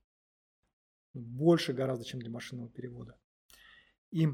[1.13, 3.17] больше гораздо, чем для машинного перевода.
[4.11, 4.27] И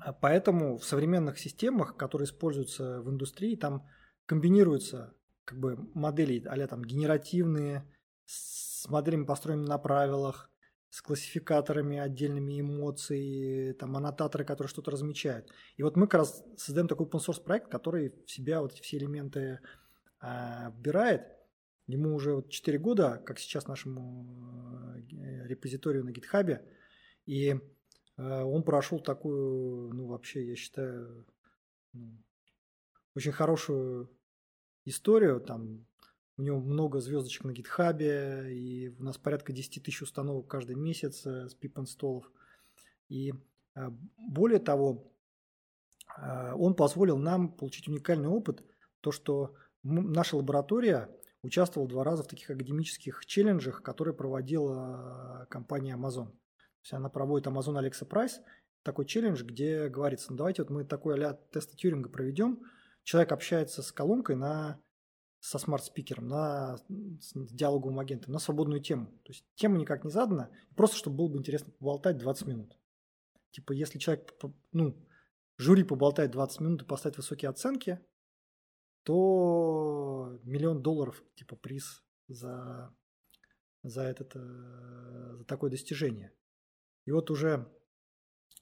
[0.00, 3.86] а, поэтому в современных системах, которые используются в индустрии, там
[4.26, 5.14] комбинируются
[5.44, 7.88] как бы модели а там генеративные,
[8.24, 10.51] с моделями, построенными на правилах,
[10.92, 15.50] с классификаторами, отдельными эмоций, там, аннотаторы, которые что-то размечают.
[15.78, 18.82] И вот мы как раз создаем такой open source проект, который в себя вот эти
[18.82, 19.60] все элементы
[20.20, 21.22] а, вбирает.
[21.86, 26.60] Ему уже вот 4 года, как сейчас нашему э, репозиторию на GitHub,
[27.24, 31.26] и э, он прошел такую, ну, вообще, я считаю,
[31.94, 32.22] ну,
[33.14, 34.10] очень хорошую
[34.84, 35.86] историю, там
[36.36, 41.26] у него много звездочек на гитхабе, и у нас порядка 10 тысяч установок каждый месяц
[41.26, 42.30] э, с пип-инстоллов.
[43.08, 43.32] И
[43.74, 43.90] э,
[44.30, 45.12] более того,
[46.16, 48.64] э, он позволил нам получить уникальный опыт,
[49.00, 51.10] то, что наша лаборатория
[51.42, 56.26] участвовала два раза в таких академических челленджах, которые проводила компания Amazon.
[56.26, 58.40] То есть она проводит Amazon Alexa Price,
[58.82, 62.60] такой челлендж, где говорится, ну давайте вот мы такой а тест Тьюринга проведем.
[63.02, 64.80] Человек общается с колонкой на
[65.42, 66.76] со smart speaker ом, на
[67.20, 69.06] с диалоговым агентом, на свободную тему.
[69.24, 72.78] То есть тема никак не задана, просто чтобы было бы интересно поболтать 20 минут.
[73.50, 74.32] Типа, если человек,
[74.70, 74.96] ну,
[75.58, 77.98] жюри поболтает 20 минут и поставит высокие оценки,
[79.02, 82.94] то миллион долларов, типа, приз за,
[83.82, 86.32] за, этот, э, за такое достижение.
[87.04, 87.68] И вот уже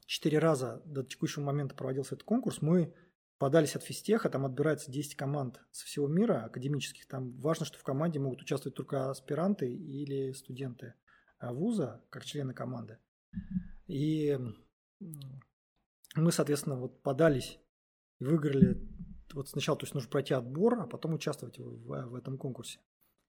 [0.06, 2.94] четыре раза до текущего момента проводился этот конкурс, мы
[3.40, 7.06] подались от физтеха, там отбирается 10 команд со всего мира академических.
[7.06, 10.92] Там важно, что в команде могут участвовать только аспиранты или студенты
[11.38, 12.98] а, вуза, как члены команды.
[13.86, 14.38] И
[16.16, 17.58] мы, соответственно, вот подались
[18.18, 18.86] и выиграли.
[19.32, 22.78] Вот сначала, то есть нужно пройти отбор, а потом участвовать в, в, в этом конкурсе.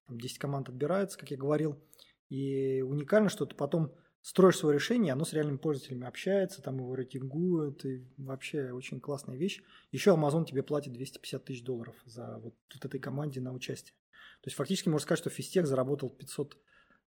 [0.07, 1.81] Там 10 команд отбирается, как я говорил.
[2.27, 6.95] И уникально, что ты потом строишь свое решение, оно с реальными пользователями общается, там его
[6.95, 9.61] рейтингуют, и вообще очень классная вещь.
[9.91, 13.95] Еще Amazon тебе платит 250 тысяч долларов за вот, вот этой команде на участие.
[14.41, 16.57] То есть фактически можно сказать, что Фистех заработал 500,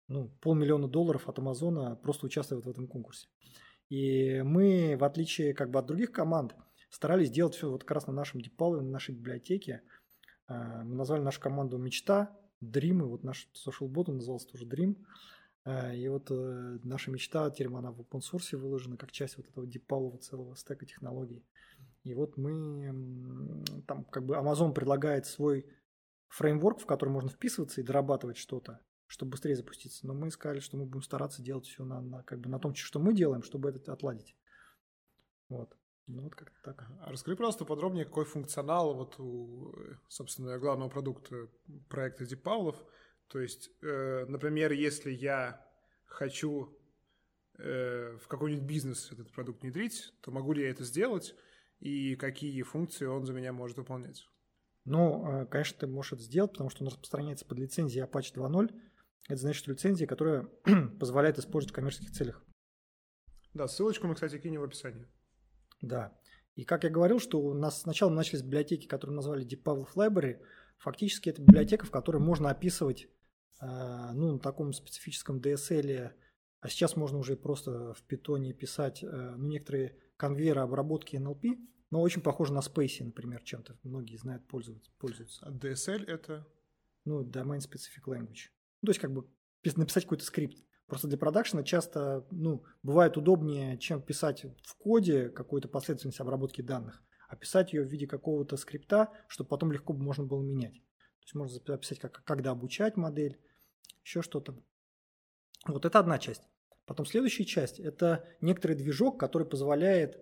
[0.08, 3.28] ну, полмиллиона долларов от Амазона, просто участвуя в этом конкурсе.
[3.88, 6.54] И мы, в отличие как бы от других команд,
[6.90, 9.82] старались делать все вот как раз на нашем DeepPal, на нашей библиотеке.
[10.46, 14.96] А, мы назвали нашу команду «Мечта», Dream, и вот наш social bot назывался тоже Dream.
[15.68, 19.48] Э, и вот э, наша мечта, теперь она в open source выложена как часть вот
[19.48, 21.44] этого дипалого целого стека технологий.
[22.04, 25.66] И вот мы, там как бы Amazon предлагает свой
[26.28, 30.06] фреймворк, в который можно вписываться и дорабатывать что-то, чтобы быстрее запуститься.
[30.06, 32.74] Но мы сказали, что мы будем стараться делать все на, на, как бы на том,
[32.74, 34.36] что мы делаем, чтобы это отладить.
[35.50, 35.76] Вот.
[36.06, 36.86] Ну вот как-то так.
[37.02, 39.74] А расскажи, пожалуйста, подробнее, какой функционал вот у,
[40.08, 41.48] собственно, главного продукта
[41.90, 42.76] проекта DeepPavlov–
[43.28, 45.64] то есть, э, например, если я
[46.06, 46.76] хочу
[47.58, 51.34] э, в какой-нибудь бизнес этот продукт внедрить, то могу ли я это сделать
[51.80, 54.26] и какие функции он за меня может выполнять?
[54.84, 58.74] Ну, э, конечно, ты можешь это сделать, потому что он распространяется под лицензией Apache 2.0.
[59.28, 60.48] Это значит, что лицензия, которая
[60.98, 62.42] позволяет использовать в коммерческих целях.
[63.52, 65.06] Да, ссылочку мы, кстати, кинем в описании.
[65.82, 66.18] Да.
[66.54, 69.88] И как я говорил, что у нас сначала начали с библиотеки, которую назвали Deep Pavlov
[69.94, 70.40] Library.
[70.78, 73.08] Фактически это библиотека, в которой можно описывать
[73.60, 76.12] ну, на таком специфическом DSL,
[76.60, 81.56] а сейчас можно уже просто в питоне писать э, ну, некоторые конвейеры обработки NLP,
[81.90, 83.78] но очень похоже на Space, например, чем-то.
[83.84, 84.90] Многие знают, пользуются.
[84.98, 85.46] пользуются.
[85.46, 86.46] А DSL это?
[87.04, 88.50] Ну, Domain Specific Language.
[88.82, 89.28] Ну, то есть как бы
[89.76, 90.58] написать какой-то скрипт.
[90.86, 97.02] Просто для продакшена часто ну, бывает удобнее, чем писать в коде какую-то последовательность обработки данных,
[97.28, 100.82] а писать ее в виде какого-то скрипта, чтобы потом легко можно было менять.
[101.28, 103.38] Есть можно записать, как, когда обучать модель,
[104.02, 104.56] еще что-то.
[105.66, 106.40] Вот это одна часть.
[106.86, 110.18] Потом следующая часть– это некоторый движок, который позволяет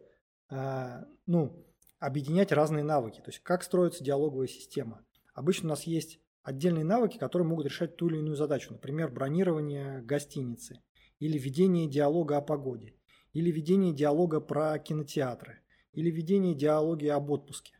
[0.51, 1.65] э, ну,
[2.01, 3.21] объединять разные навыки.
[3.21, 5.07] То есть как строится диалоговая система.
[5.33, 8.73] Обычно у нас есть отдельные навыки, которые могут решать ту или иную задачу.
[8.73, 10.83] Например, бронирование гостиницы
[11.21, 12.97] или ведение диалога о погоде,
[13.33, 15.61] или ведение диалога про кинотеатры,
[15.93, 17.79] или ведение диалоги об отпуске.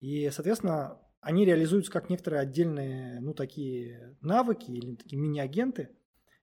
[0.00, 5.90] И, соответственно, они реализуются как некоторые отдельные, ну, такие навыки или такие мини-агенты,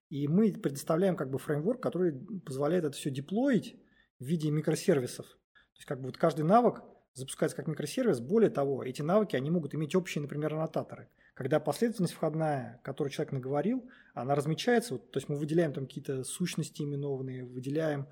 [0.09, 2.13] и мы предоставляем как бы фреймворк, который
[2.45, 3.75] позволяет это все деплоить
[4.19, 5.25] в виде микросервисов.
[5.25, 8.19] То есть как бы вот каждый навык запускается как микросервис.
[8.19, 11.09] Более того, эти навыки, они могут иметь общие, например, аннотаторы.
[11.33, 16.23] Когда последовательность входная, которую человек наговорил, она размечается, вот, то есть мы выделяем там какие-то
[16.23, 18.07] сущности именованные, выделяем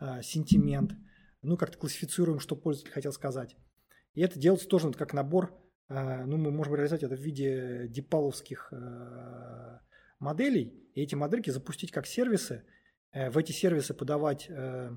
[0.00, 0.92] э, сентимент,
[1.42, 3.56] ну, как-то классифицируем, что пользователь хотел сказать.
[4.14, 5.56] И это делается тоже вот как набор,
[5.88, 9.78] ну, мы можем реализовать это в виде дипаловских э,
[10.18, 12.64] моделей, и эти модельки запустить как сервисы,
[13.12, 14.96] э, в эти сервисы подавать э,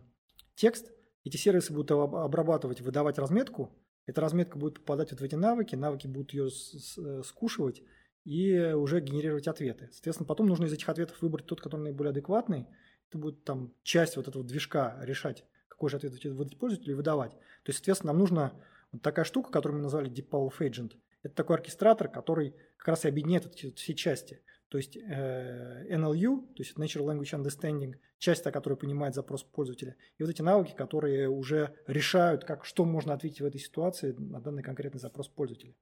[0.56, 0.92] текст,
[1.24, 6.08] эти сервисы будут обрабатывать, выдавать разметку, эта разметка будет попадать вот в эти навыки, навыки
[6.08, 7.84] будут ее э, скушивать
[8.24, 9.90] и уже генерировать ответы.
[9.92, 12.68] Соответственно, потом нужно из этих ответов выбрать тот, который наиболее адекватный.
[13.10, 17.32] Это будет там часть вот этого движка решать, какой же ответ выдать пользователю и выдавать.
[17.32, 18.54] То есть, соответственно, нам нужна
[18.92, 20.98] вот такая штука, которую мы назвали Deep Power Agent.
[21.24, 24.42] Это такой оркестратор, который как раз и объединяет эти все части.
[24.70, 29.98] То есть э, NLU, то есть Natural Language Understanding, часть, та, которая понимает запрос пользователя,
[30.18, 34.40] и вот эти навыки, которые уже решают, как, что можно ответить в этой ситуации на
[34.40, 35.76] данный конкретный запрос пользователя.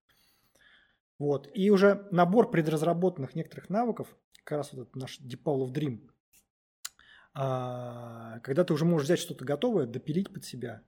[1.20, 1.50] Вот.
[1.54, 6.10] И уже набор предразработанных некоторых навыков, как раз вот этот наш Deep of Dream,
[7.34, 10.82] а, когда ты уже можешь взять что-то готовое, допилить под себя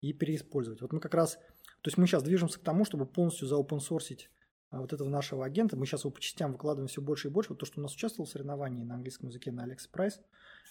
[0.00, 0.80] и переиспользовать.
[0.80, 4.30] Вот мы как раз, то есть мы сейчас движемся к тому, чтобы полностью заопенсорсить
[4.70, 5.76] а, вот этого нашего агента.
[5.76, 7.50] Мы сейчас его по частям выкладываем все больше и больше.
[7.50, 10.20] Вот то, что у нас участвовал в соревновании на английском языке на Alex Price,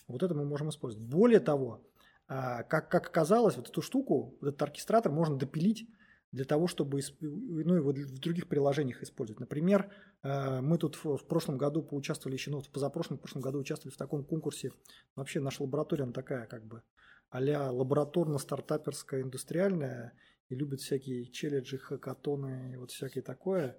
[0.07, 1.07] вот это мы можем использовать.
[1.07, 1.85] Более того,
[2.27, 5.87] а, как, как оказалось, вот эту штуку, вот этот оркестратор можно допилить
[6.31, 9.39] для того, чтобы ну, его в других приложениях использовать.
[9.39, 13.59] Например, а, мы тут в прошлом году поучаствовали еще, ну, в позапрошлом, в прошлом году
[13.59, 14.71] участвовали в таком конкурсе.
[15.15, 16.83] Вообще наша лаборатория, она такая как бы
[17.29, 20.13] а-ля лабораторно-стартаперская, индустриальная–
[20.49, 23.77] и любят всякие челленджи, хакатоны и вот всякие такое.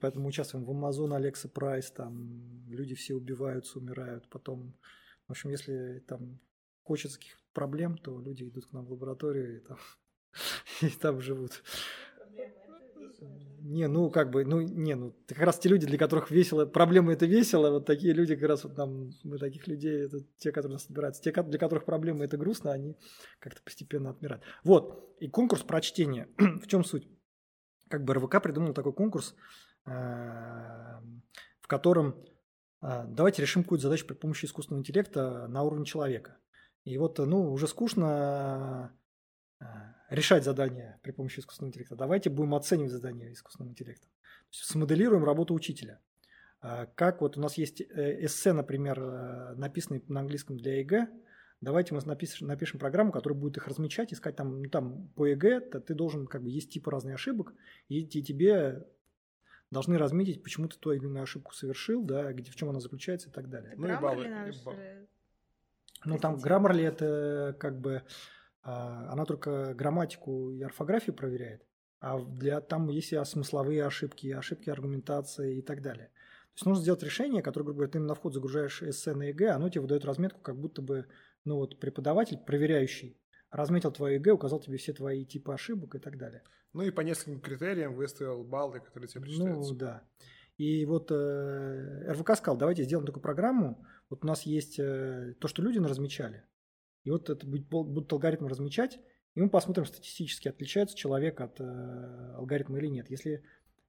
[0.00, 4.28] Поэтому участвуем в Amazon, Alexa Price, там люди все убиваются, умирают.
[4.30, 4.78] Потом,
[5.26, 6.40] в общем, если там
[6.82, 9.78] хочется каких проблем, то люди идут к нам в лабораторию и там,
[10.82, 11.62] и там живут.
[13.66, 17.14] Не, ну как бы, ну не, ну как раз те люди, для которых весело, проблемы
[17.14, 20.74] это весело, вот такие люди как раз вот нам, мы таких людей, это те, которые
[20.74, 22.94] нас собираются, те, для которых проблемы это грустно, они
[23.38, 24.44] как-то постепенно отмирают.
[24.64, 27.08] Вот, и конкурс прочтения, в чем суть?
[27.88, 29.34] Как бы РВК придумал такой конкурс,
[29.86, 32.22] э, в котором
[32.82, 36.36] э, давайте решим какую-то задачу при помощи искусственного интеллекта на уровне человека.
[36.84, 39.03] И вот, ну, уже скучно э,
[40.10, 41.96] решать задания при помощи искусственного интеллекта.
[41.96, 44.06] Давайте будем оценивать задания искусственного интеллекта.
[44.06, 46.00] То есть смоделируем работу учителя.
[46.60, 51.08] А, как вот у нас есть э, эссе, например, э, написанный на английском для ЕГЭ,
[51.60, 55.60] давайте мы напишем, напишем программу, которая будет их размечать, искать там, ну, там по ЕГЭ,
[55.60, 57.52] то ты должен, как бы, есть типы разных ошибок,
[57.88, 58.86] и, и тебе
[59.70, 63.28] должны разметить, почему ты ту или иную ошибку совершил, да, где, в чем она заключается
[63.28, 63.74] и так далее.
[63.76, 65.06] Ну, и баллы.
[66.06, 68.02] Ну, там Grammarly это как бы
[68.64, 71.62] она только грамматику и орфографию проверяет,
[72.00, 76.06] а для, там есть и смысловые ошибки, ошибки аргументации и так далее.
[76.06, 79.50] То есть нужно сделать решение, которое, грубо говоря, ты на вход загружаешь эссе на ЕГЭ,
[79.50, 81.06] оно тебе выдает разметку, как будто бы
[81.44, 86.16] ну вот, преподаватель, проверяющий, разметил твое ЕГЭ, указал тебе все твои типы ошибок и так
[86.16, 86.42] далее.
[86.72, 89.72] Ну и по нескольким критериям выставил баллы, которые тебе причитаются.
[89.72, 90.02] Ну да.
[90.56, 93.84] И вот э, РВК сказал, давайте сделаем такую программу.
[94.08, 96.44] Вот у нас есть э, то, что люди размечали.
[97.04, 98.98] И вот это будет, будут алгоритмы размечать,
[99.34, 103.10] и мы посмотрим статистически, отличается человек от э, алгоритма или нет.
[103.10, 103.42] Если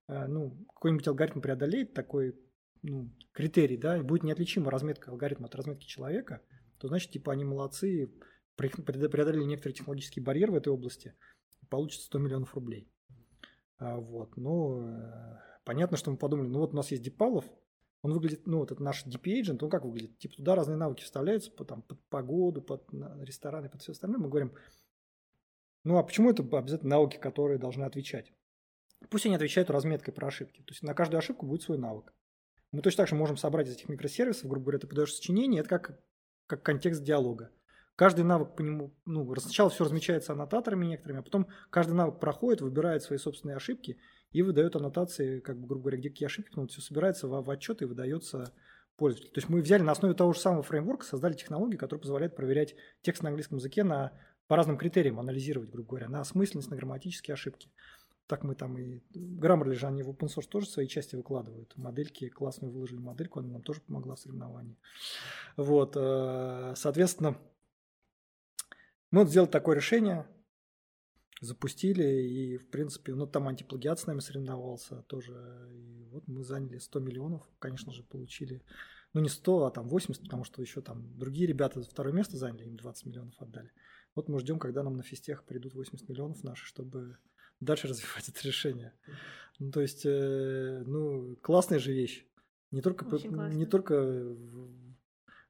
[0.08, 2.36] э, ну, какой-нибудь алгоритм преодолеет такой
[2.82, 6.42] ну, критерий, да, и будет неотличима разметка алгоритма от разметки человека,
[6.78, 8.12] то значит, типа, они молодцы,
[8.56, 11.16] преодолели некоторые технологические барьеры в этой области,
[11.62, 12.90] и получится 100 миллионов рублей.
[13.78, 14.86] А, вот, ну,
[15.64, 17.46] понятно, что мы подумали, ну вот у нас есть Дипалов,
[18.06, 20.20] он выглядит, ну, вот этот наш DP-agent, он как выглядит?
[20.20, 22.88] Типа туда разные навыки вставляются, по, там, под погоду, под
[23.20, 24.20] рестораны, под все остальное.
[24.20, 24.54] Мы говорим,
[25.84, 28.32] ну, а почему это обязательно навыки, которые должны отвечать?
[29.10, 30.62] Пусть они отвечают разметкой про ошибки.
[30.62, 32.14] То есть на каждую ошибку будет свой навык.
[32.72, 35.70] Мы точно так же можем собрать из этих микросервисов, грубо говоря, ты подаешь сочинение, это
[35.70, 36.00] как,
[36.46, 37.50] как контекст диалога.
[37.96, 42.62] Каждый навык по нему, ну, сначала все размечается аннотаторами некоторыми, а потом каждый навык проходит,
[42.62, 43.98] выбирает свои собственные ошибки
[44.36, 47.50] и выдает аннотации, как бы, грубо говоря, где какие ошибки, ну, все собирается в, в
[47.50, 48.52] отчет и выдается
[48.98, 49.32] пользователя.
[49.32, 52.76] То есть мы взяли на основе того же самого фреймворка, создали технологию, которая позволяет проверять
[53.02, 54.12] текст на английском языке на,
[54.48, 57.72] по разным критериям, анализировать, грубо говоря, на осмысленность, на грамматические ошибки.
[58.28, 61.72] Так мы там и Grammarly же они в open source тоже свои части выкладывают.
[61.78, 64.76] Модельки, классную выложили модельку, она нам тоже помогла в соревновании.
[65.56, 67.38] Вот, э, соответственно,
[69.12, 70.28] мы вот сделали такое решение,
[71.42, 76.78] запустили, и, в принципе, ну, там антиплагиат с нами соревновался тоже, и вот мы заняли
[76.78, 78.62] 100 миллионов, конечно же, получили,
[79.14, 82.66] ну, не 100, а там 80, потому что еще там другие ребята второе место заняли,
[82.66, 83.72] им 20 миллионов отдали.
[84.16, 87.18] Вот мы ждем, когда нам на физтех придут 80 миллионов наши, чтобы
[87.60, 88.94] дальше развивать это решение.
[89.60, 92.26] Ну, то есть, э, ну, классная же вещь.
[92.72, 94.36] Не только, по, не только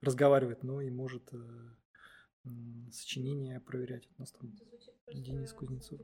[0.01, 1.75] разговаривать, но и может э,
[2.91, 4.07] сочинение проверять.
[4.17, 4.55] У нас там
[5.14, 5.99] Денис Кузнецов.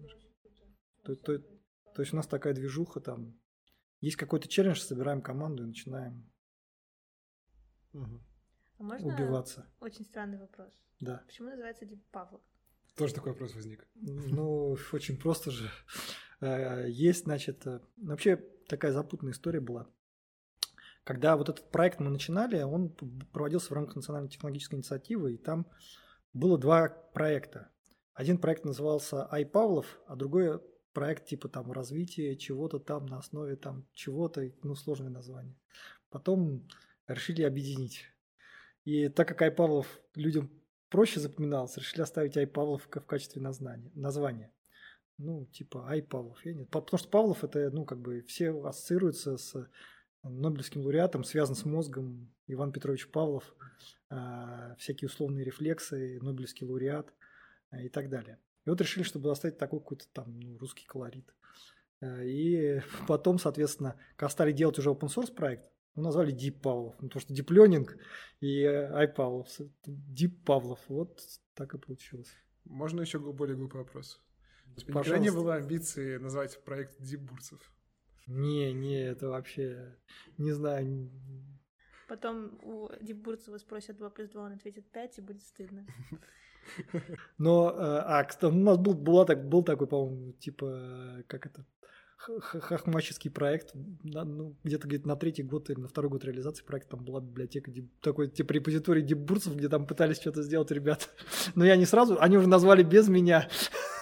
[1.04, 3.40] То, то, то есть у нас такая движуха там.
[4.00, 6.32] Есть какой-то челлендж, собираем команду и начинаем
[7.94, 8.22] угу.
[8.80, 9.68] а можно убиваться.
[9.80, 10.74] Очень странный вопрос.
[11.00, 11.24] Да.
[11.26, 12.42] Почему называется Дип Павлов?
[12.96, 13.88] Тоже такой вопрос возник.
[13.96, 15.70] Ну, очень просто же.
[16.42, 18.38] Э, есть, значит, э, вообще
[18.68, 19.88] такая запутанная история была.
[21.04, 22.90] Когда вот этот проект мы начинали, он
[23.32, 25.68] проводился в рамках национальной технологической инициативы, и там
[26.34, 27.72] было два проекта.
[28.14, 30.62] Один проект назывался Ай Павлов, а другой
[30.94, 35.56] проект типа там развитие чего-то там на основе там чего-то, ну сложное название.
[36.10, 36.68] Потом
[37.08, 38.06] решили объединить.
[38.84, 40.52] И так как Ай Павлов людям
[40.90, 43.92] проще запоминался, решили оставить Ай Павлов в качестве названия.
[43.96, 44.52] названия.
[45.18, 46.44] Ну, типа Ай Павлов.
[46.46, 46.70] Я нет.
[46.70, 49.70] Потому что Павлов это, ну, как бы все ассоциируются с
[50.24, 53.56] Нобелевским лауреатом, связан с мозгом Иван Петрович Павлов,
[54.10, 57.14] э, всякие условные рефлексы, Нобелевский лауреат э,
[57.80, 58.40] и так далее.
[58.66, 61.34] И вот решили, чтобы оставить такой какой-то там ну, русский колорит.
[62.02, 66.96] Э, и потом, соответственно, когда стали делать уже open source проект, мы назвали Deep Павлов,
[67.02, 67.90] ну, потому что Deep Learning
[68.40, 69.48] и iPavlov,
[69.86, 71.22] Deep Павлов, вот
[71.54, 72.34] так и получилось.
[72.64, 74.22] Можно еще более глупый вопрос?
[74.78, 77.60] У тебя никогда не было амбиции назвать проект Deep Бурцев?
[78.28, 79.98] Не, не, это вообще,
[80.38, 81.12] не знаю.
[82.08, 85.86] Потом у Дебурцева спросят 2 плюс 2, он ответит 5, и будет стыдно.
[87.38, 91.66] Но, э, а, у нас был, была так, был такой, по-моему, типа, как это,
[92.22, 93.72] хахмаческий проект,
[94.04, 97.72] ну, где-то где на третий год или на второй год реализации проекта там была библиотека,
[98.02, 101.06] такой типа репозиторий дебурцев, где там пытались что-то сделать ребята.
[101.56, 103.50] Но я не сразу, они уже назвали без меня.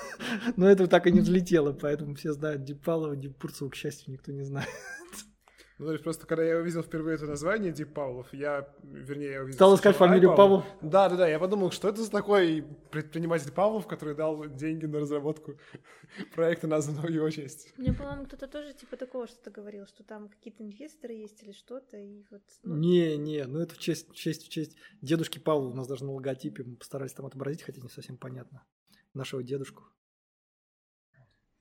[0.58, 4.44] Но это так и не взлетело, поэтому все знают Дипалова, Дипурцева, к счастью, никто не
[4.44, 4.70] знает.
[5.80, 9.42] Ну, то есть просто когда я увидел впервые это название Дип Павлов, я, вернее, я
[9.44, 9.56] увидел...
[9.56, 10.66] Стал искать фамилию Павлов?
[10.82, 15.00] Да, да, да, я подумал, что это за такой предприниматель Павлов, который дал деньги на
[15.00, 15.58] разработку
[16.36, 17.74] проекта, названного в его честь.
[17.78, 21.96] Мне, по-моему, кто-то тоже типа такого что-то говорил, что там какие-то инвесторы есть или что-то,
[21.96, 22.42] и вот...
[22.64, 22.76] Ну...
[22.76, 26.04] Не, не, ну это в честь, в честь, в честь дедушки Павла у нас даже
[26.04, 28.66] на логотипе мы постарались там отобразить, хотя не совсем понятно,
[29.14, 29.86] нашего дедушку.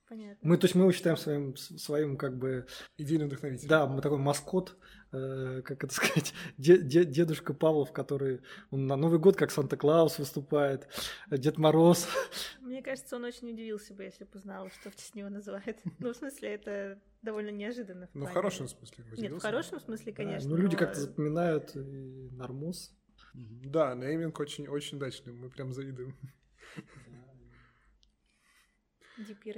[0.08, 0.38] Понятно.
[0.40, 2.66] Мы, то есть мы его считаем своим, своим как бы...
[2.96, 3.68] Идейным вдохновителем.
[3.68, 4.76] Да, мы такой маскот,
[5.12, 8.40] э, как это сказать, де, де, дедушка Павлов, который
[8.70, 10.88] он на Новый год как Санта-Клаус выступает,
[11.30, 12.08] Дед Мороз.
[12.60, 15.78] Мне кажется, он очень удивился бы, если бы узнал, что в честь него называют.
[15.98, 18.08] Ну, в смысле, это довольно неожиданно.
[18.14, 19.04] Ну, в хорошем смысле.
[19.16, 20.48] Нет, в хорошем смысле, конечно.
[20.48, 20.78] Да, ну, люди но...
[20.78, 22.94] как-то запоминают и нормоз.
[23.34, 26.16] Да, нейминг очень, очень удачный, мы прям завидуем.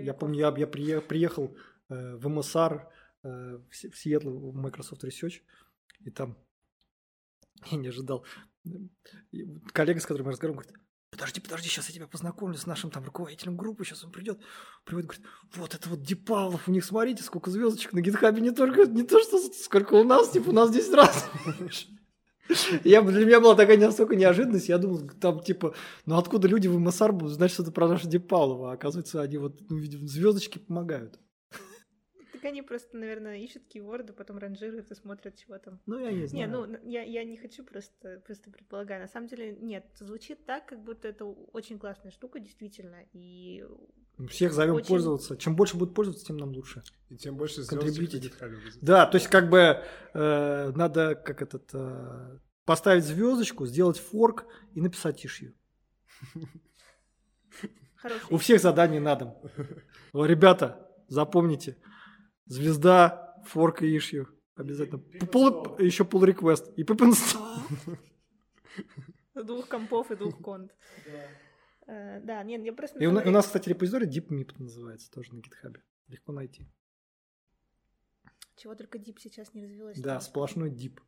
[0.03, 1.57] Я помню, я, я приехал
[1.89, 2.89] э, в МСР
[3.23, 5.43] э, в Сиэтл, в Microsoft Research,
[6.01, 6.37] и там
[7.71, 8.25] я не ожидал.
[9.73, 10.81] Коллега, с которым я разговаривал, говорит,
[11.11, 14.41] подожди, подожди, сейчас я тебя познакомлю с нашим там руководителем группы, сейчас он придет,
[14.85, 18.87] приводит, говорит, вот это вот Дипалов, у них, смотрите, сколько звездочек на гитхабе, не только,
[18.87, 21.31] не то, что сколько у нас, типа, у нас 10 раз.
[22.85, 25.75] Я, для меня была такая настолько неожиданность, я думал, там типа,
[26.07, 29.39] ну откуда люди в МСР будут знать, что это про наша Депалова, а оказывается, они
[29.39, 31.19] вот, ну, видимо, звездочки помогают.
[32.33, 35.79] Так они просто, наверное, ищут кейворды, потом ранжируют и смотрят, чего там.
[35.85, 36.49] Ну, я не знаю.
[36.49, 39.03] Не, ну, я, я не хочу просто, просто предполагаю.
[39.03, 43.63] На самом деле, нет, звучит так, как будто это очень классная штука, действительно, и
[44.29, 44.89] всех зовем Очень...
[44.89, 45.37] пользоваться.
[45.37, 46.83] Чем больше будет пользоваться, тем нам лучше.
[47.09, 48.37] И тем больше звездочек
[48.81, 49.83] Да, то есть как бы
[50.15, 55.55] э, надо как этот э, поставить звездочку, сделать форк и написать ишью.
[58.31, 59.37] У всех заданий на дом.
[60.13, 61.77] Ребята, запомните.
[62.47, 64.29] Звезда, форк и ишью.
[64.55, 64.99] Обязательно.
[65.27, 66.75] Пол, еще pull request.
[66.77, 67.01] И pip
[69.35, 70.71] Двух компов и двух конт.
[71.91, 72.99] Э, да, нет, я просто...
[73.01, 75.83] И у, у нас, кстати, репозиторий DeepMip называется, тоже на гитхабе.
[76.07, 76.67] Легко найти.
[78.57, 79.99] Чего только Deep сейчас не развилось.
[79.99, 80.21] Да, там.
[80.21, 81.01] сплошной Deep.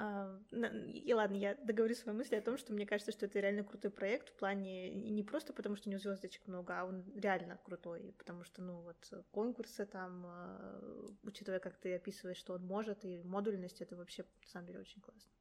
[0.00, 3.64] А, и ладно, я договорю свою мысль о том, что мне кажется, что это реально
[3.64, 7.58] крутой проект в плане не просто потому, что у него звездочек много, а он реально
[7.64, 13.04] крутой, потому что, ну, вот конкурсы там, а, учитывая, как ты описываешь, что он может,
[13.04, 15.32] и модульность, это вообще, на самом деле, очень классно.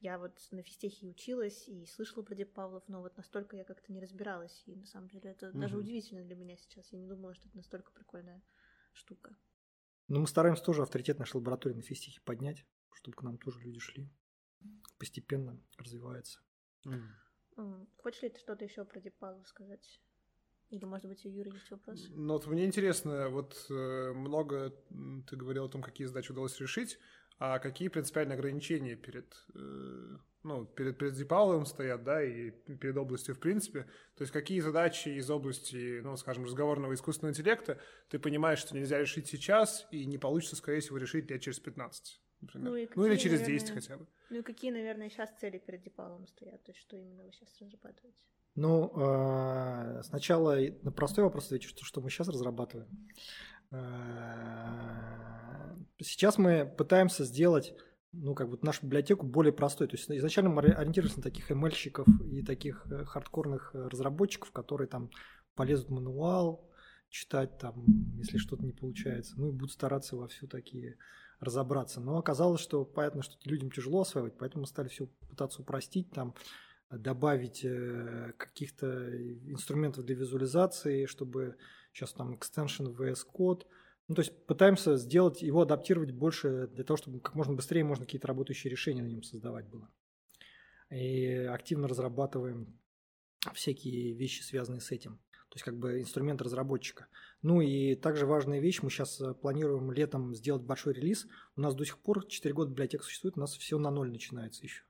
[0.00, 3.92] Я вот на физтехе училась и слышала про Деп Павлов, но вот настолько я как-то
[3.92, 6.90] не разбиралась, и на самом деле это mm даже удивительно для меня сейчас.
[6.92, 8.42] Я не думала, что это настолько прикольная
[8.92, 9.36] штука.
[10.08, 12.66] Ну, мы стараемся тоже авторитет нашей лаборатории на физтехе поднять
[13.00, 14.10] чтобы к нам тоже люди шли.
[14.98, 16.40] Постепенно развивается.
[16.86, 17.86] Mm.
[17.96, 20.00] Хочешь ли ты что-то еще про Дипалу сказать?
[20.68, 22.06] Или, может быть, у Юры есть вопрос?
[22.10, 24.70] Ну, вот мне интересно, вот э, много
[25.28, 26.98] ты говорил о том, какие задачи удалось решить,
[27.40, 33.34] а какие принципиальные ограничения перед, э, ну, перед, перед Дипаловым стоят, да, и перед областью
[33.34, 33.84] в принципе?
[34.14, 37.80] То есть какие задачи из области, ну, скажем, разговорного искусственного интеллекта
[38.10, 42.20] ты понимаешь, что нельзя решить сейчас и не получится, скорее всего, решить лет через 15?
[42.40, 42.70] например.
[42.70, 44.06] Ну, какие, ну или через наверное, 10 хотя бы.
[44.30, 46.62] Ну и какие, наверное, сейчас цели перед Дипалом стоят?
[46.62, 48.24] То есть что именно вы сейчас разрабатываете?
[48.54, 52.88] Ну, э, сначала на простой вопрос отвечу, что, что мы сейчас разрабатываем.
[53.70, 53.76] Э,
[55.98, 57.74] сейчас мы пытаемся сделать
[58.12, 59.86] ну, как бы нашу библиотеку более простой.
[59.88, 65.10] То есть изначально мы ориентировались на таких ML-щиков и таких э, хардкорных разработчиков, которые там
[65.54, 66.68] полезут в мануал,
[67.08, 67.84] читать там,
[68.16, 69.34] если что-то не получается.
[69.36, 70.96] Ну и будут стараться во все такие
[71.38, 72.00] разобраться.
[72.00, 76.34] Но оказалось, что понятно, что людям тяжело осваивать, поэтому мы стали все пытаться упростить, там,
[76.90, 79.16] добавить э, каких-то
[79.48, 81.56] инструментов для визуализации, чтобы
[81.92, 83.66] сейчас там extension VS Code.
[84.08, 88.04] Ну, то есть пытаемся сделать, его адаптировать больше для того, чтобы как можно быстрее можно
[88.04, 89.88] какие-то работающие решения на нем создавать было.
[90.90, 92.78] И активно разрабатываем
[93.54, 95.20] всякие вещи, связанные с этим.
[95.50, 97.08] То есть как бы инструмент разработчика.
[97.42, 101.26] Ну и также важная вещь, мы сейчас э, планируем летом сделать большой релиз.
[101.56, 104.62] У нас до сих пор 4 года библиотека существует, у нас все на ноль начинается
[104.62, 104.84] еще.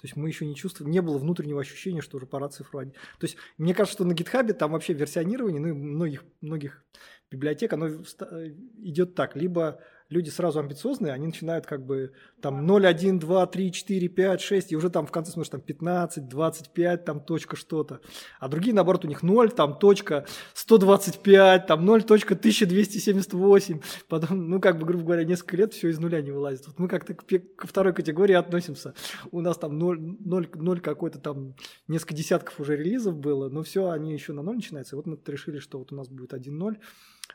[0.00, 2.92] То есть мы еще не чувствуем, не было внутреннего ощущения, что уже пора цифру То
[3.22, 6.84] есть мне кажется, что на гитхабе там вообще версионирование, ну многих, многих
[7.30, 8.48] библиотек, оно э,
[8.78, 9.36] идет так.
[9.36, 9.80] Либо
[10.14, 14.72] люди сразу амбициозные, они начинают как бы там 0, 1, 2, 3, 4, 5, 6,
[14.72, 18.00] и уже там в конце смотришь там 15, 25, там точка что-то.
[18.38, 23.80] А другие, наоборот, у них 0, там точка 125, там 0, точка 1278.
[24.08, 26.66] Потом, ну, как бы, грубо говоря, несколько лет все из нуля не вылазит.
[26.66, 28.94] Вот мы как-то ко второй категории относимся.
[29.32, 31.54] У нас там 0, 0, 0 какой-то там,
[31.88, 34.94] несколько десятков уже релизов было, но все, они еще на 0 начинаются.
[34.94, 36.76] И вот мы решили, что вот у нас будет 1.0.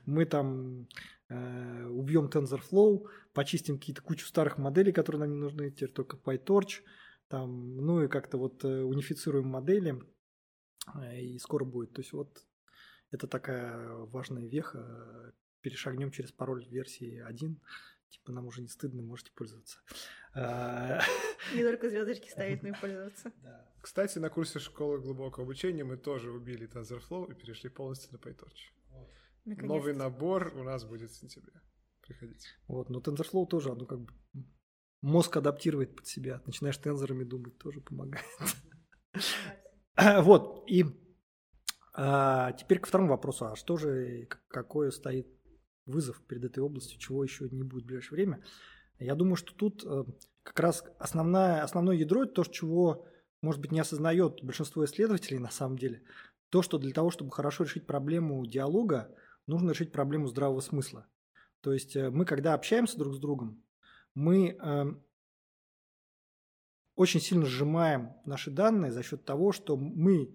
[0.06, 0.88] Мы там
[1.30, 6.82] убьем TensorFlow, почистим какие-то кучу старых моделей, которые нам не нужны, теперь только PyTorch,
[7.28, 10.02] там, ну и как-то вот э, унифицируем модели,
[10.96, 11.94] э, и скоро будет.
[11.94, 12.44] То есть вот
[13.12, 17.62] это такая важная веха, перешагнем через пароль версии 1,
[18.10, 19.80] типа нам уже не стыдно, можете пользоваться.
[21.56, 23.32] Не только звездочки ставить, но и пользоваться.
[23.82, 28.79] Кстати, на курсе школы глубокого обучения мы тоже убили TensorFlow и перешли полностью на PyTorch.
[29.58, 31.62] Новый набор у нас будет в сентябре.
[32.02, 32.47] Приходите.
[32.68, 34.14] Вот, но TensorFlow тоже, ну как бы
[35.02, 36.41] мозг адаптирует под себя.
[36.45, 38.26] Начинаешь тензорами думать, тоже помогает.
[40.22, 40.86] Вот, и
[41.93, 43.47] а, теперь к второму вопросу.
[43.47, 45.28] А что же, какой стоит
[45.86, 48.43] вызов перед этой областью, чего еще не будет в ближайшее время?
[49.00, 50.06] Я думаю, что тут э,
[50.43, 53.06] как раз основная, основное ядро– это то, чего,
[53.41, 56.04] может быть, не осознает большинство исследователей на самом деле.
[56.50, 59.14] То, что для того, чтобы хорошо решить проблему диалога,
[59.50, 61.08] нужно решить проблему здравого смысла.
[61.62, 63.64] То есть э, мы, когда общаемся друг с другом,
[64.14, 64.86] мы э,
[66.95, 70.32] очень сильно сжимаем наши данные за счет того, что мы,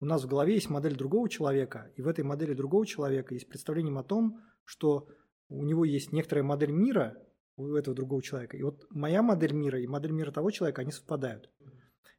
[0.00, 3.48] у нас в голове есть модель другого человека, и в этой модели другого человека есть
[3.48, 5.08] представление о том, что
[5.48, 7.16] у него есть некоторая модель мира
[7.56, 8.56] у этого другого человека.
[8.56, 11.50] И вот моя модель мира и модель мира того человека, они совпадают.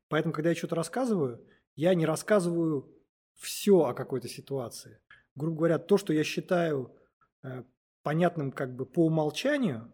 [0.09, 1.45] Поэтому, когда я что-то рассказываю,
[1.75, 2.93] я не рассказываю
[3.35, 4.99] все о какой-то ситуации
[5.35, 6.95] грубо говоря, то, что я считаю
[7.43, 7.63] э,
[8.03, 9.91] понятным как бы по умолчанию,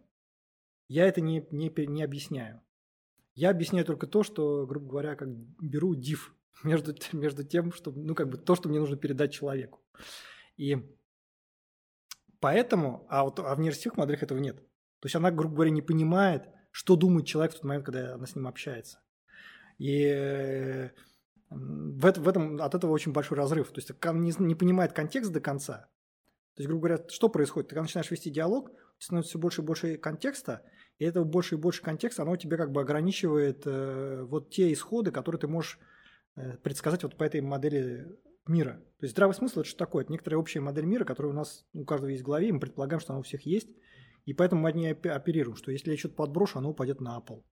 [0.88, 2.62] я это не, не, не объясняю.
[3.36, 6.20] Я объясняю только то, что, грубо говоря, как беру div
[6.64, 9.82] между, между тем, что, ну, как бы то, что мне нужно передать человеку.
[10.56, 10.78] И
[12.40, 14.58] поэтому, а вот а в нейросетевых моделях этого нет.
[15.00, 18.26] То есть она, грубо говоря, не понимает, что думает человек в тот момент, когда она
[18.26, 19.00] с ним общается.
[19.78, 20.90] И э,
[21.50, 23.72] в, это, в этом от этого очень большой разрыв.
[23.72, 25.88] То есть не, не понимает контекст до конца.
[26.56, 27.70] То есть, грубо говоря, что происходит?
[27.70, 30.64] Ты когда начинаешь вести диалог, становится все больше и больше контекста,
[30.98, 35.12] и этого больше и больше контекста, оно тебе как бы ограничивает э, вот те исходы,
[35.12, 35.78] которые ты можешь
[36.36, 38.08] э, предсказать вот по этой модели
[38.48, 38.82] мира.
[39.00, 40.04] То есть здравый смысл– это что такое?
[40.04, 42.60] Это некоторая общая модель мира, которая у нас у каждого есть в голове, и мы
[42.60, 43.70] предполагаем, что она у всех есть,
[44.26, 47.46] и поэтому мы от ней оперируем, что если я что-то подброшу, оно упадет на пол.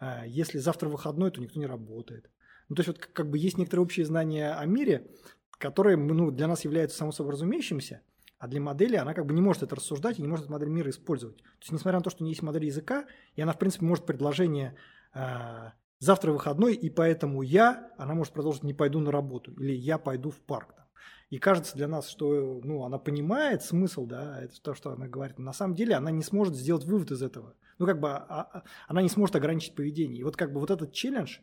[0.00, 2.28] А, если завтра выходной, то никто не работает.
[2.68, 5.10] Ну, то есть вот как бы есть некоторые общие знания о мире,
[5.52, 8.02] которые ну, для нас являются само собой разумеющимся,
[8.38, 10.68] а для модели она как бы не может это рассуждать и не может эту модель
[10.68, 11.38] мира использовать.
[11.38, 13.84] То есть, несмотря на то, что у нее есть модель языка, и она, в принципе,
[13.84, 14.76] может предложение
[15.14, 19.98] э, «завтра выходной, и поэтому я», она может продолжить «не пойду на работу» или «я
[19.98, 20.74] пойду в парк».
[20.74, 20.86] Там.
[21.30, 25.38] И кажется для нас, что ну, она понимает смысл, да, это то, что она говорит.
[25.38, 27.54] Но на самом деле она не сможет сделать вывод из этого.
[27.78, 30.20] Ну, как бы а, а, она не сможет ограничить поведение.
[30.20, 31.38] И вот как бы вот этот челлендж,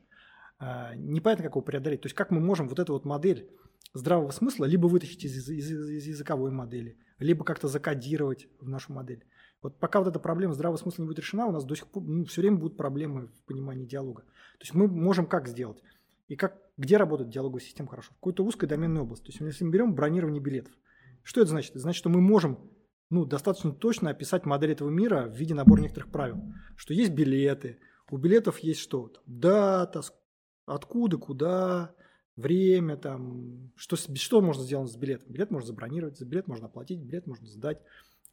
[0.59, 2.01] непонятно, как его преодолеть.
[2.01, 3.49] То есть как мы можем вот эту вот модель
[3.93, 9.25] здравого смысла либо вытащить из, из, из языковой модели, либо как-то закодировать в нашу модель.
[9.61, 12.03] Вот пока вот эта проблема здравого смысла не будет решена, у нас до сих пор
[12.03, 14.21] ну, все время будут проблемы в понимании диалога.
[14.23, 15.81] То есть мы можем как сделать?
[16.27, 18.11] И как, где работает диалоговая система хорошо?
[18.11, 19.25] В какой-то узкой доменной области.
[19.25, 20.73] То есть если мы берем бронирование билетов,
[21.23, 21.71] что это значит?
[21.71, 22.71] Это значит, что мы можем
[23.09, 26.43] ну, достаточно точно описать модель этого мира в виде набора некоторых правил.
[26.75, 27.79] Что есть билеты,
[28.11, 29.11] у билетов есть что?
[29.25, 30.01] Дата,
[30.65, 31.95] откуда, куда,
[32.35, 35.31] время, там, что, что можно сделать с билетом.
[35.31, 37.81] Билет можно забронировать, за билет можно оплатить, билет можно сдать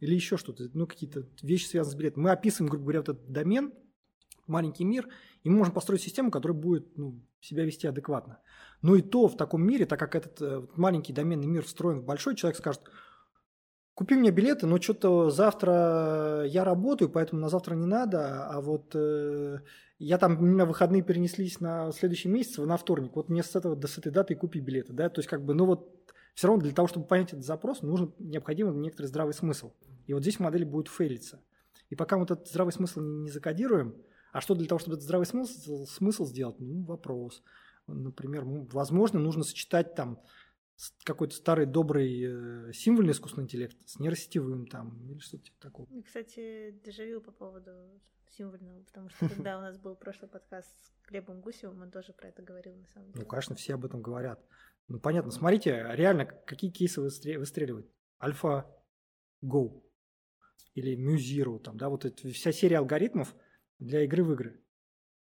[0.01, 2.25] или еще что-то, ну, какие-то вещи, связанные с билетом.
[2.25, 3.73] Мы описываем, грубо говоря, вот этот домен,
[4.49, 5.09] маленький мир,
[5.45, 8.41] и мы можем построить систему, которая будет ну, себя вести адекватно.
[8.81, 12.05] Но и то в таком мире, так как этот э, маленький доменный мир встроен в
[12.05, 12.83] большой, человек скажет,
[13.95, 18.91] купи мне билеты, но что-то завтра я работаю, поэтому на завтра не надо, а вот
[18.97, 19.61] э,
[20.05, 23.77] я там, у меня выходные перенеслись на следующий месяц, на вторник, вот мне с, этого,
[23.77, 26.63] до с этой даты купи билеты, да, то есть как бы, ну вот все равно
[26.63, 29.73] для того, чтобы понять этот запрос, нужен необходим некоторый здравый смысл.
[30.07, 31.41] И вот здесь модель будет фейлиться.
[31.91, 33.95] И пока мы этот здравый смысл не закодируем,
[34.33, 36.59] а что для того, чтобы этот здравый смысл, смысл сделать?
[36.59, 37.43] Ну, вопрос.
[37.87, 40.21] Например, возможно, нужно сочетать там
[41.05, 45.89] какой-то старый добрый э, символьный искусственный интеллект с нейросетевым там или что-то типа такого.
[46.03, 47.71] Кстати, дежавю по поводу
[48.37, 52.29] символьного, потому что когда у нас был прошлый подкаст с Глебом Гусевым, он тоже про
[52.29, 53.23] это говорил на самом деле.
[53.23, 54.45] Ну, конечно, все об этом говорят.
[54.89, 55.31] Ну, понятно.
[55.31, 57.91] Смотрите, реально, какие кейсы выстреливают?
[58.21, 58.67] Альфа
[59.45, 59.83] Go
[60.75, 63.35] или Mu там, да, вот эта вся серия алгоритмов
[63.79, 64.65] для игры в игры.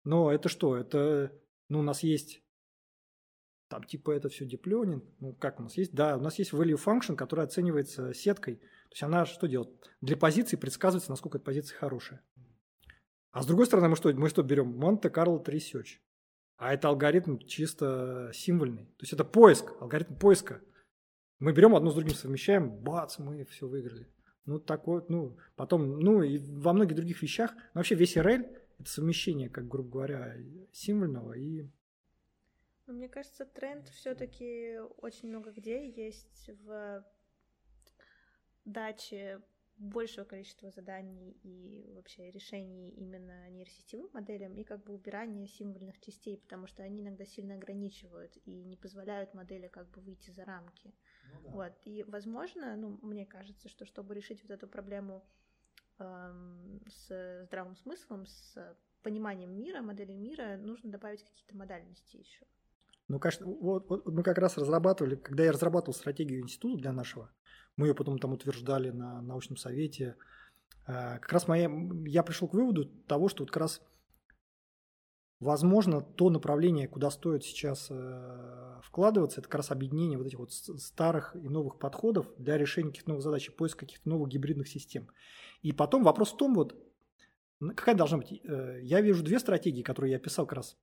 [0.04, 0.76] Но это что?
[0.76, 1.32] Это,
[1.68, 2.44] ну, у нас есть
[3.68, 5.92] там типа это все деплёнинг, ну как у нас есть?
[5.94, 8.56] Да, у нас есть value function, которая оценивается сеткой.
[8.56, 9.70] То есть она что делает?
[10.00, 12.22] Для позиции предсказывается, насколько эта позиция хорошая.
[13.34, 14.78] А с другой стороны, мы что, мы что берем?
[14.78, 15.98] Монте-Карло Research.
[16.56, 18.84] А это алгоритм чисто символьный.
[18.84, 20.60] То есть это поиск, алгоритм поиска.
[21.40, 24.08] Мы берем одно с другим, совмещаем, бац, мы все выиграли.
[24.44, 27.52] Ну, такой, ну, потом, ну, и во многих других вещах.
[27.74, 28.48] Но вообще весь RL–
[28.78, 30.36] это совмещение, как, грубо говоря,
[30.70, 31.66] символьного и
[32.86, 37.02] но мне кажется, тренд все-таки очень много где есть в
[38.66, 39.40] даче
[39.76, 46.38] большего количества заданий и вообще решений именно нейросетевым моделям и как бы убирание символьных частей,
[46.38, 50.94] потому что они иногда сильно ограничивают и не позволяют модели как бы выйти за рамки.
[51.32, 51.50] Ну, да.
[51.50, 51.72] Вот.
[51.84, 55.24] И, возможно, ну, мне кажется, что чтобы решить вот эту проблему
[55.98, 62.46] эм, с здравым смыслом, с пониманием мира, модели мира, нужно добавить какие-то модальности еще.
[63.08, 67.30] Ну, конечно, вот, вот мы как раз разрабатывали, когда я разрабатывал стратегию института для нашего,
[67.76, 70.16] мы ее потом там утверждали на научном совете,
[70.86, 71.70] э, как раз моя,
[72.06, 73.82] я пришел к выводу того, что вот как раз
[75.40, 80.52] возможно то направление, куда стоит сейчас э, вкладываться, это как раз объединение вот этих вот
[80.52, 85.08] старых и новых подходов для решения каких-то новых задач, поиск каких-то новых гибридных систем.
[85.62, 86.76] И потом вопрос в том, вот
[87.76, 88.40] какая должна быть.
[88.44, 90.76] Э, я вижу две стратегии, которые я описал как раз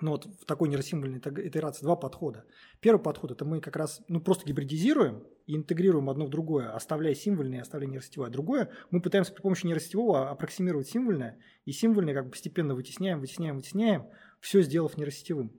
[0.00, 2.44] ну вот в такой нейросимвольной итерации два подхода.
[2.80, 7.14] Первый подход– это мы как раз ну, просто гибридизируем и интегрируем одно в другое, оставляя
[7.14, 8.30] символьное и оставляя нейросетевое.
[8.30, 13.56] Другое– мы пытаемся при помощи нейросетевого аппроксимировать символьное, и символьное как бы постепенно вытесняем, вытесняем,
[13.56, 14.08] вытесняем,
[14.40, 15.52] все сделав нейросетевым.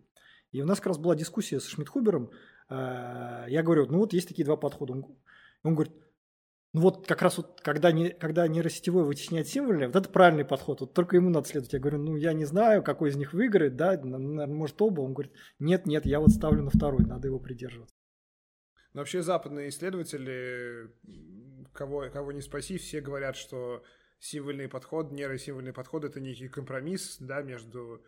[0.52, 2.32] И у нас как раз была дискуссия с Шмидхубером.
[2.70, 4.94] Э, я говорю, ну вот есть такие два подхода.
[4.94, 5.94] Он говорит,
[6.74, 10.80] ну вот как раз вот, когда, не, когда нейросетевой вытесняет символьное, вот это правильный подход,
[10.82, 11.74] вот только ему надо следовать.
[11.74, 15.02] Я говорю, ну я не знаю, какой из них выиграет, да, наверное, может оба.
[15.02, 17.96] Он говорит, нет, нет, я вот ставлю на второй, надо его придерживаться.
[18.94, 20.92] Но вообще западные исследователи,
[21.74, 23.84] кого, кого не спаси, все говорят, что
[24.20, 28.02] символьный подход, нейросимвольный подход– это некий компромисс, да, между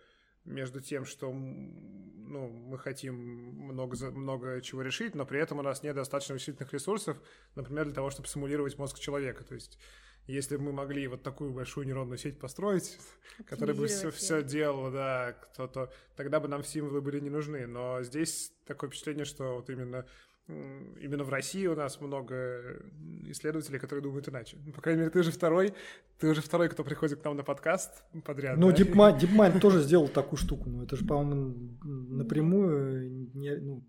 [0.45, 5.83] между тем, что ну, мы хотим много, много чего решить, но при этом у нас
[5.83, 7.21] нет достаточно вычислительных ресурсов,
[7.55, 9.43] например, для того, чтобы симулировать мозг человека.
[9.43, 9.79] То есть
[10.25, 12.97] если бы мы могли вот такую большую нейронную сеть построить,
[13.45, 17.67] которая бы все, все делала, да, то, то тогда бы нам символы были не нужны.
[17.67, 20.05] Но здесь такое впечатление, что вот именно
[20.47, 22.81] именно в России у нас много
[23.27, 24.57] исследователей, которые думают иначе.
[24.65, 25.73] Ну, по крайней мере, ты же второй,
[26.19, 28.57] ты уже второй, кто приходит к нам на подкаст подряд.
[28.57, 28.77] Ну, да?
[28.77, 33.83] DeepMind, DeepMind тоже сделал такую штуку, но это же, по-моему, напрямую не, ну,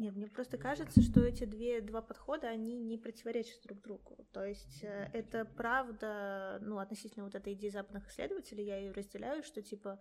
[0.00, 4.26] нет, мне просто кажется, что эти две, два подхода, они не противоречат друг другу.
[4.32, 9.42] То есть э, это правда, ну, относительно вот этой идеи западных исследователей, я ее разделяю,
[9.42, 10.00] что типа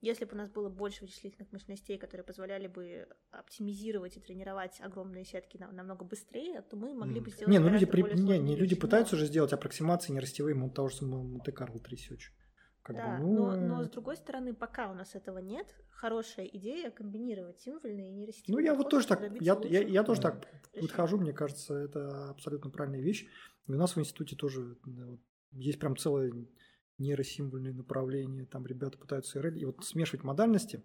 [0.00, 5.24] если бы у нас было больше вычислительных мощностей, которые позволяли бы оптимизировать и тренировать огромные
[5.24, 7.50] сетки намного быстрее, то мы могли бы сделать.
[7.50, 8.02] Не, ну люди, при...
[8.02, 12.30] не, не, люди пытаются уже сделать аппроксимации нерастевые того же самого Монте-Карло Research.
[12.82, 13.50] Как да, бы, ну...
[13.50, 18.12] но, но с другой стороны, пока у нас этого нет, хорошая идея комбинировать символьные и
[18.12, 18.54] нерастевые.
[18.56, 20.46] Ну я вот тоже так, я, я, я тоже так
[20.80, 23.26] подхожу, мне кажется, это абсолютно правильная вещь.
[23.66, 24.78] И у нас в институте тоже
[25.50, 26.32] есть прям целая
[26.98, 30.82] нейросимвольные направления, там ребята пытаются и вот смешивать модальности.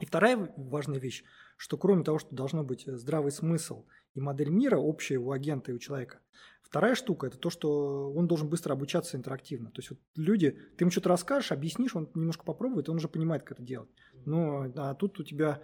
[0.00, 1.24] И вторая важная вещь,
[1.56, 5.74] что кроме того, что должно быть здравый смысл и модель мира общая у агента и
[5.74, 6.20] у человека,
[6.62, 9.70] вторая штука– это то, что он должен быстро обучаться интерактивно.
[9.70, 13.42] То есть вот люди, ты ему что-то расскажешь, объяснишь, он немножко попробует, он уже понимает,
[13.42, 13.90] как это делать.
[14.24, 15.62] Но а тут у тебя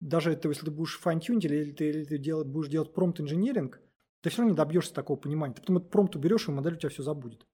[0.00, 3.80] даже это, если ты будешь файн-тюнить или ты, или ты делать, будешь делать промпт-инженеринг,
[4.22, 5.54] ты все равно не добьешься такого понимания.
[5.54, 7.46] Ты потом этот промпт уберешь, и модель у тебя все забудет.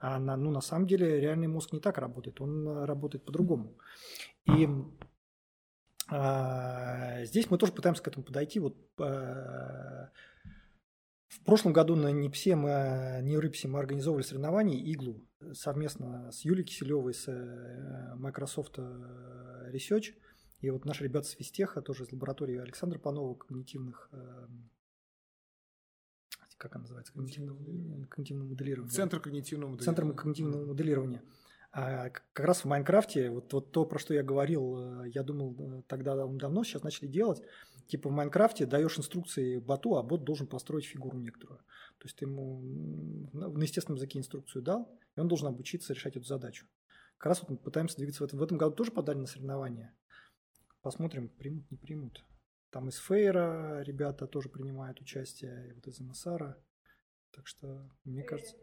[0.00, 3.76] А на, ну, на самом деле реальный мозг не так работает, он э, работает по-другому.
[4.46, 4.66] И
[6.08, 8.58] а, здесь мы тоже пытаемся к этому подойти.
[8.60, 10.08] Вот а,
[11.28, 17.12] в прошлом году на НИПСе мы, Нейрипсе мы организовывали соревнования ИГЛУ совместно с Юлией Киселевой,
[17.12, 20.14] с э, Microsoft Research.
[20.60, 24.10] И вот наши ребята с Фистеха, тоже из лаборатории Александра Панова, когнитивных
[26.60, 28.90] как она называется, когнитивного, когнитивного моделирования.
[28.90, 29.96] Центр когнитивного моделирования.
[29.96, 31.22] Центр когнитивного моделирования.
[31.72, 35.56] А как раз в Майнкрафте, вот, вот то, про что я говорил, э, я думал
[35.58, 37.42] э, тогда давно, сейчас начали делать,
[37.86, 41.60] типа в Майнкрафте даешь инструкции боту, а бот должен построить фигуру некоторую.
[41.98, 42.60] То есть ты ему
[43.32, 46.66] на естественном языке инструкцию дал, и он должен обучиться решать эту задачу.
[47.18, 48.40] Как раз вот мы пытаемся двигаться в этом.
[48.40, 49.94] В этом году тоже подали на соревнования.
[50.82, 52.24] Посмотрим, примут, не примут.
[52.70, 56.56] Там из Фейра ребята тоже принимают участие, и вот из МСАРа.
[57.32, 58.56] Так что, мне кажется...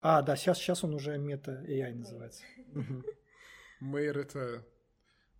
[0.00, 2.44] А, да, сейчас, сейчас он уже мета AI называется.
[3.80, 4.66] Мейр это...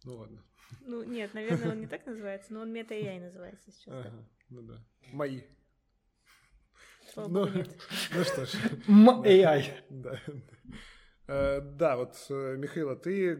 [0.04, 0.42] Ну ладно.
[0.80, 4.06] Ну нет, наверное, он не так называется, но он мета AI называется сейчас.
[4.06, 4.84] Ага, ну да.
[5.12, 5.42] Мои.
[7.12, 7.46] Слава ну,
[8.14, 8.54] ну что ж.
[8.88, 9.84] AI.
[9.90, 10.20] Да.
[11.26, 13.36] Э, да, вот, э, Михаил, ты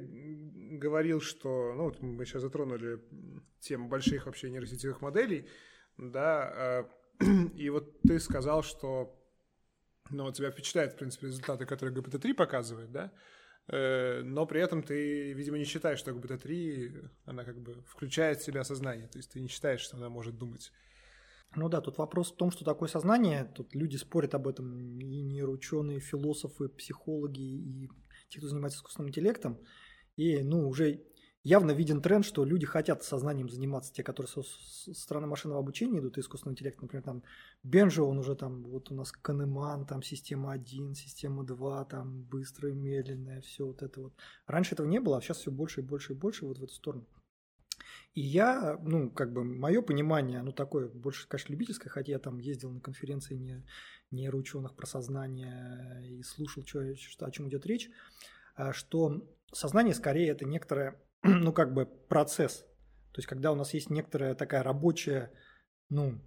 [0.79, 3.01] говорил, что, ну, вот мы сейчас затронули
[3.61, 5.49] тему больших вообще нейросетевых моделей,
[5.99, 6.87] да,
[7.21, 7.25] э,
[7.57, 9.21] и вот ты сказал, что,
[10.11, 13.13] ну, тебя впечатляют, в принципе, результаты, которые GPT-3 показывает, да,
[13.67, 18.63] но при этом ты, видимо, не считаешь, что GPT-3, она как бы включает в себя
[18.63, 20.71] сознание, то есть ты не считаешь, что она может думать.
[21.57, 23.45] Ну да, тут вопрос в том, что такое сознание.
[23.55, 27.91] Тут люди спорят об этом, и нейроученые, философы, психологи, и
[28.29, 29.59] те, кто занимается искусственным интеллектом.
[30.17, 31.05] И, ну, уже
[31.45, 34.43] явно виден тренд, что люди хотят сознанием заниматься, те, которые со,
[34.95, 37.23] стороны машинного обучения идут, и искусственного интеллекта, например, там
[37.63, 42.73] Бенжо, он уже там, вот у нас Канеман, там система 1, система 2, там быстрая,
[42.73, 44.15] медленная, все вот это вот.
[44.47, 46.73] Раньше этого не было, а сейчас все больше и больше и больше вот в эту
[46.73, 47.07] сторону.
[48.15, 52.39] И я, ну, как бы, мое понимание, ну, такое, больше, конечно, любительское, хотя я там
[52.39, 53.67] ездил на конференции не,
[54.11, 57.91] нейроученых про сознание и слушал, что, что, о чем идет речь,
[58.55, 62.65] а, что сознание скорее это некоторое, ну, как бы, процесс.
[63.13, 65.33] То есть, когда у нас есть некоторая такая рабочая,
[65.89, 66.21] ну,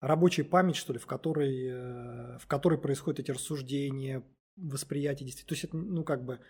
[0.00, 4.22] рабочая память, что ли, в которой, э, в которой происходят эти рассуждения,
[4.56, 5.46] восприятие действий.
[5.46, 6.40] То есть, это, ну, как бы,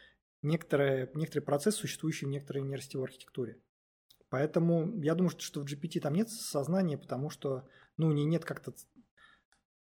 [0.43, 3.59] некоторые, некоторый процесс, существующий в некоторой нейросетевой архитектуре.
[4.33, 7.69] Поэтому я думаю, что в GPT там нет сознания, потому что,
[7.99, 8.73] ну, у нее нет как-то,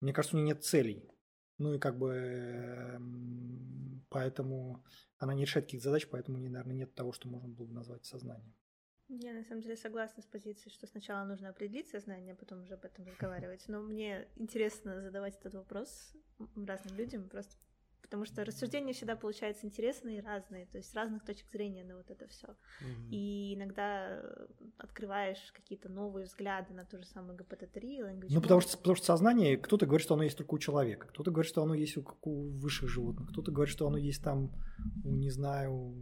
[0.00, 1.10] мне кажется, у нее нет целей.
[1.58, 4.84] Ну и как бы эм, поэтому
[5.16, 7.74] она не решает каких-то задач, поэтому у нее, наверное, нет того, что можно было бы
[7.74, 8.54] назвать сознанием.
[9.08, 12.74] Я на самом деле согласна с позицией, что сначала нужно определить сознание, а потом уже
[12.74, 13.64] об этом разговаривать.
[13.66, 16.14] Но мне интересно задавать этот вопрос
[16.54, 17.56] разным людям, просто
[18.08, 21.96] потому что рассуждения всегда получаются интересные и разные, то есть с разных точек зрения на
[21.96, 22.46] вот это все.
[22.48, 23.08] Mm-hmm.
[23.10, 24.46] И иногда э,
[24.78, 29.04] открываешь какие-то новые взгляды на то же самое GPT-3, language Ну, потому что, потому что
[29.04, 32.06] сознание, кто-то говорит, что оно есть только у человека, кто-то говорит, что оно есть у,
[32.22, 34.54] у высших животных, кто-то говорит, что оно есть там,
[35.04, 35.94] у, не знаю,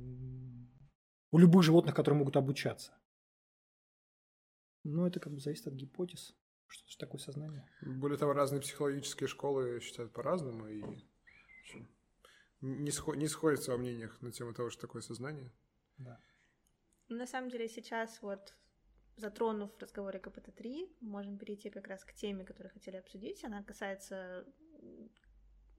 [1.33, 2.97] у любых животных, которые могут обучаться.
[4.85, 6.37] Ну, это как бы зависит от гипотез.
[6.69, 7.69] Что же такое сознание?
[7.83, 10.85] Более того, разные психологические школы считают по-разному, и
[12.61, 15.53] не, сход, не сходятся во мнениях на тему того, что такое сознание.
[15.99, 16.21] Да.
[17.09, 18.55] На самом деле сейчас вот
[19.17, 23.45] затронув в разговоре КПТ-3, можем перейти как раз к теме, которую хотели обсудить.
[23.45, 24.47] Она касается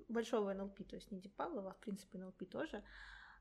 [0.07, 2.83] большого НЛП, то есть не Дипавлова, а в принципе НЛП тоже.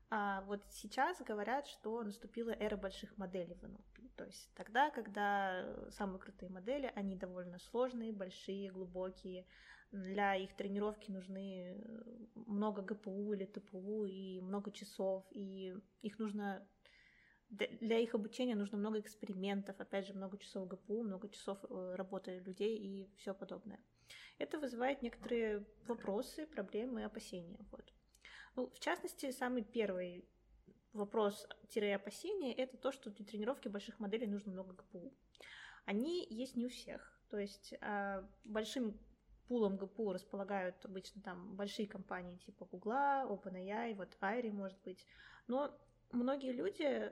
[0.09, 4.15] А вот сейчас говорят, что наступила эра больших моделей в НЛП.
[4.15, 9.45] То есть тогда, когда самые крутые модели, они довольно сложные, большие, глубокие.
[9.91, 11.81] Для их тренировки нужны
[12.35, 16.67] много ГПУ или ТПУ и много часов, и их нужно
[17.49, 22.39] для их обучения нужно много экспериментов, опять же, много часов ГПУ, много часов э, работы
[22.39, 23.79] людей и все подобное.
[24.37, 27.57] Это вызывает некоторые вопросы, проблемы, опасения.
[27.71, 27.93] Вот.
[28.55, 30.27] Ну, в частности, самый первый
[30.93, 35.13] вопрос-опасение— это то, что для тренировки больших моделей нужно много ГПУ.
[35.85, 37.17] Они есть не у всех.
[37.29, 38.99] То есть а, большим
[39.47, 45.05] пулом ГПУ располагают обычно там большие компании типа Google, OpenAI, вот Айри, может быть.
[45.47, 45.77] Но
[46.11, 47.11] многие люди э,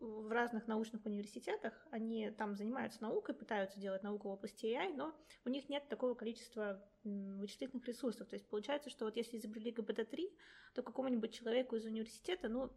[0.00, 5.14] в разных научных университетах, они там занимаются наукой, пытаются делать науку в области AI, но
[5.44, 8.28] у них нет такого количества вычислительных ресурсов.
[8.28, 10.36] То есть получается, что вот если изобрели ГБТ-3,
[10.74, 12.70] то какому-нибудь человеку из университета, ну,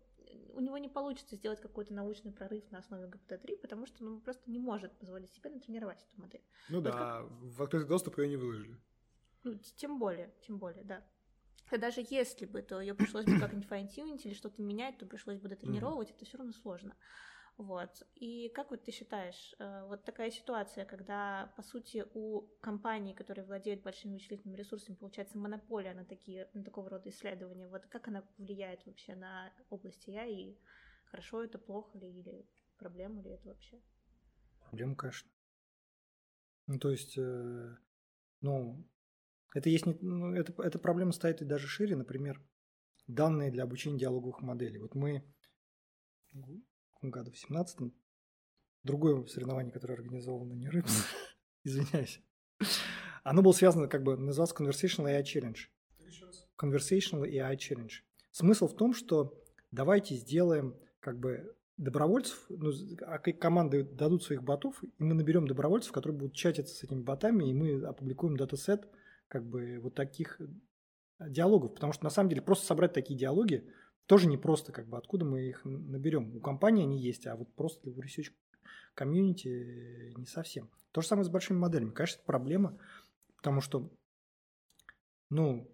[0.54, 4.50] у него не получится сделать какой-то научный прорыв на основе ГПТ-3, потому что ну, просто
[4.50, 6.44] не может позволить себе натренировать эту модель.
[6.70, 7.30] Ну вот да, как...
[7.30, 8.78] в открытый доступ ее не выложили.
[9.44, 11.04] Ну, тем более, тем более, да
[11.78, 15.50] даже если бы, то ее пришлось бы как-нибудь файн-тюнить или что-то менять, то пришлось бы
[15.50, 16.16] дотренировать, mm-hmm.
[16.16, 16.96] это все равно сложно.
[17.58, 18.04] Вот.
[18.16, 23.46] И как вот ты считаешь, э, вот такая ситуация, когда, по сути, у компаний, которые
[23.46, 28.24] владеют большими вычислительными ресурсами, получается монополия на, такие, на такого рода исследования, вот как она
[28.38, 30.60] влияет вообще на область AI, и
[31.06, 33.80] хорошо это, плохо ли, или проблема ли это вообще?
[34.62, 35.30] Проблема, конечно.
[36.68, 37.76] Ну, то есть, э,
[38.40, 38.88] ну,
[39.54, 42.42] это есть не, ну, это, эта проблема стоит и даже шире, например,
[43.08, 44.80] данные для обучения диалоговых моделей.
[44.80, 45.26] Вот мы
[46.34, 47.94] в каком году, в 17
[48.84, 51.06] другое соревнование, которое организовано не РЫПС,
[51.64, 52.22] извиняюсь,
[53.24, 55.58] оно было связано, как бы, называлось Conversational AI Challenge.
[56.58, 57.92] Conversational AI Challenge.
[58.32, 59.38] Смысл в том, что
[59.72, 62.72] давайте сделаем как бы добровольцев, ну,
[63.02, 67.50] а команды дадут своих ботов, и мы наберем добровольцев, которые будут чатиться с этими ботами,
[67.50, 68.88] и мы опубликуем датасет,
[69.32, 73.66] как бы вот таких э, диалогов, потому что на самом деле просто собрать такие диалоги
[74.08, 76.36] тоже не просто, как бы откуда мы их наберем.
[76.36, 78.34] У компании они есть, а вот просто в research
[78.94, 80.70] комьюнити не совсем.
[80.92, 81.92] То же самое с большими моделями.
[81.92, 82.78] Конечно, это проблема,
[83.38, 83.90] потому что,
[85.30, 85.74] ну,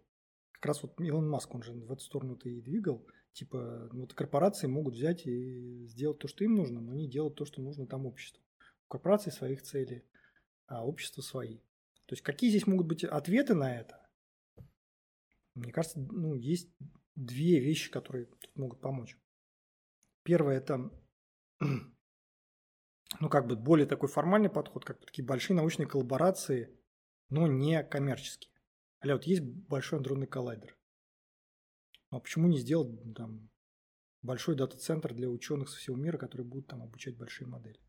[0.51, 3.07] как раз вот Илон Маск, он же в эту сторону-то и двигал.
[3.33, 7.33] Типа, ну, вот корпорации могут взять и сделать то, что им нужно, но не делать
[7.33, 8.43] то, что нужно там обществу.
[8.85, 10.03] У корпораций своих целей,
[10.67, 11.57] а общество свои.
[12.07, 14.01] То есть какие здесь могут быть ответы на это?
[15.55, 16.71] Мне кажется, ну, есть
[17.15, 19.17] две вещи, которые могут помочь.
[20.23, 20.89] Первое– это
[21.59, 26.79] ну, как бы более такой формальный подход, как такие большие научные коллаборации,
[27.29, 28.51] но не коммерческие.
[28.99, 30.77] А вот есть большой андронный коллайдер.
[32.11, 33.49] Ну, а почему не сделать там
[34.21, 37.79] большой дата-центр для ученых со всего мира, которые будут там обучать большие модели?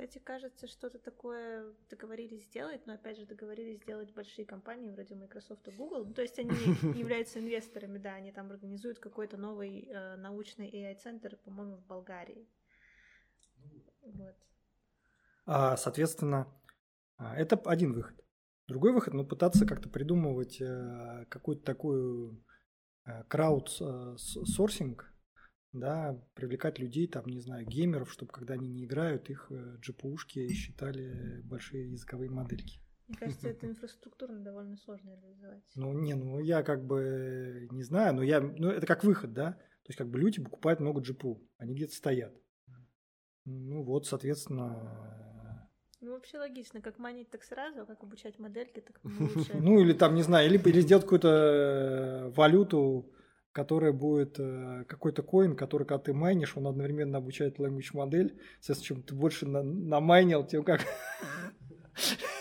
[0.00, 5.68] Кстати, кажется, что-то такое договорились сделать, но опять же договорились сделать большие компании вроде Microsoft
[5.68, 6.06] и Google.
[6.06, 6.48] Ну, то есть они
[6.98, 12.48] являются инвесторами, да, они там организуют какой-то новый э, научный AI-центр, по-моему, в Болгарии.
[14.00, 14.36] Вот.
[15.44, 16.48] А, соответственно,
[17.18, 18.24] а, это один выход.
[18.68, 22.42] Другой выход, ну, пытаться как-то придумывать э, какую-то такую
[23.04, 25.09] э, краудсорсинг,
[25.72, 30.48] да, привлекать людей, там, не знаю, геймеров, чтобы когда они не играют, их GPU-шки э,
[30.48, 32.80] считали большие языковые модельки.
[33.06, 35.62] Мне кажется, это инфраструктурно довольно сложно реализовать.
[35.76, 39.52] Ну, не, ну я как бы не знаю, но я, ну это как выход, да?
[39.52, 42.34] То есть как бы люди покупают много GPU, они где-то стоят.
[43.44, 45.68] Ну вот, соответственно...
[46.00, 49.54] Ну, вообще логично, как манить так сразу, а как обучать модельки, так лучше.
[49.54, 53.12] Ну, или там, не знаю, или, или сделать какую-то э, валюту,
[53.52, 58.40] которая будет э, какой-то коин, который, когда ты майнишь, он одновременно обучает language модель.
[58.60, 60.86] Соответственно, чем ты больше на, намайнил, тем как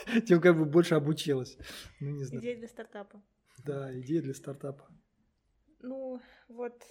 [0.28, 1.58] тем как бы больше обучилась.
[2.00, 2.44] Ну, не знаю.
[2.44, 3.24] Идея для стартапа.
[3.66, 4.88] Да, идея для стартапа.
[5.82, 6.84] Ну, вот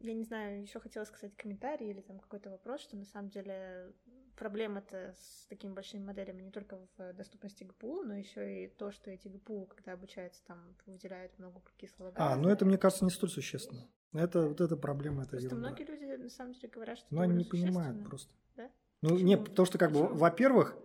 [0.00, 3.92] я не знаю, еще хотела сказать комментарий или там какой-то вопрос, что на самом деле
[4.36, 9.10] проблема-то с такими большими моделями не только в доступности ГПУ, но еще и то, что
[9.10, 12.32] эти ГПУ, когда обучаются, там выделяют много кислого газа.
[12.32, 13.88] А, ну это, мне кажется, не столь существенно.
[14.12, 15.68] Это вот эта проблема, это Просто ерунда.
[15.68, 18.34] многие люди на самом деле говорят, что Но они не понимают просто.
[18.56, 18.70] Да?
[19.00, 19.28] Ну, Почему?
[19.28, 20.76] нет, потому что, как бы, во-первых,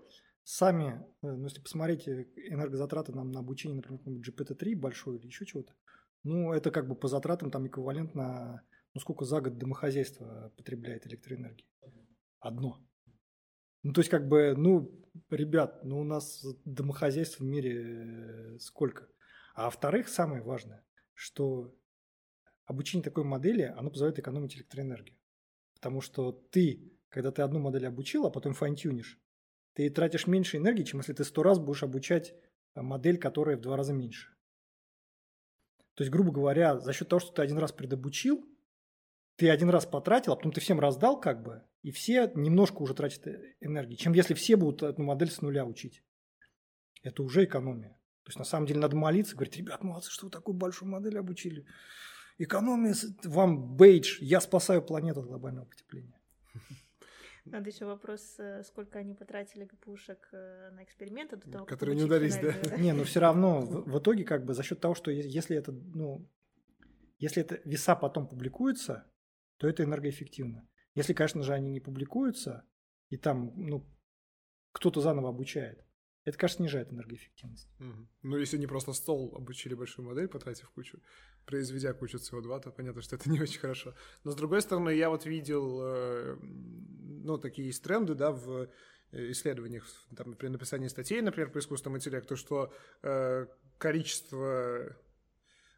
[0.43, 5.73] сами, э, ну, если посмотреть энергозатраты нам на обучение, например, GPT-3 большой или еще чего-то,
[6.23, 8.63] ну, это как бы по затратам там эквивалентно
[8.97, 11.67] ну сколько за год домохозяйство потребляет электроэнергии?
[12.39, 12.83] Одно.
[13.87, 14.91] Ну, то есть, как бы, ну,
[15.29, 19.07] ребят, ну, у нас домохозяйств в мире э, сколько?
[19.55, 21.73] А во-вторых, самое важное, что
[22.65, 25.17] обучение такой модели, оно позволяет экономить электроэнергию.
[25.73, 29.21] Потому что ты, когда ты одну модель обучил, а потом файн-тюнишь,
[29.71, 32.35] ты тратишь меньше энергии, чем если ты сто раз будешь обучать
[32.75, 34.35] э, модель, которая в два раза меньше.
[35.93, 38.43] То есть, грубо говоря, за счет того, что ты один раз предобучил,
[39.37, 42.93] ты один раз потратил, а потом ты всем раздал как бы, и все немножко уже
[42.93, 46.03] тратят э, энергии, чем если все будут эту модель с нуля учить.
[47.01, 47.91] Это уже экономия.
[48.23, 51.17] То есть на самом деле надо молиться, говорить, ребят, молодцы, что вы такую большую модель
[51.17, 51.65] обучили.
[52.39, 52.93] Экономия,
[53.23, 56.19] вам бейдж, я спасаю планету от глобального потепления.
[57.45, 62.03] Надо еще вопрос, э, сколько они потратили ГПУшек э, на эксперименты до того, Которые не
[62.03, 62.53] удались, да?
[62.77, 65.71] Не, но все равно в, в итоге как бы за счет того, что если это,
[65.71, 66.29] ну,
[67.17, 69.09] если это веса потом публикуются,
[69.55, 70.67] то это энергоэффективно.
[70.97, 72.65] Если, конечно же, они не публикуются,
[73.09, 73.87] и там, ну,
[74.71, 75.85] кто-то заново обучает,
[76.25, 77.69] это, конечно, снижает энергоэффективность.
[77.79, 78.07] Угу.
[78.23, 80.99] Ну, если не просто стол обучили большую модель, потратив кучу,
[81.45, 83.93] произведя кучу СО2, то понятно, что это не очень хорошо.
[84.23, 88.67] Но, с другой стороны, я вот видел, э, ну, такие есть тренды, да, в
[89.11, 93.45] э, исследованиях, там, при написании статей, например, по искусственному интеллекту, что э,
[93.77, 94.97] количество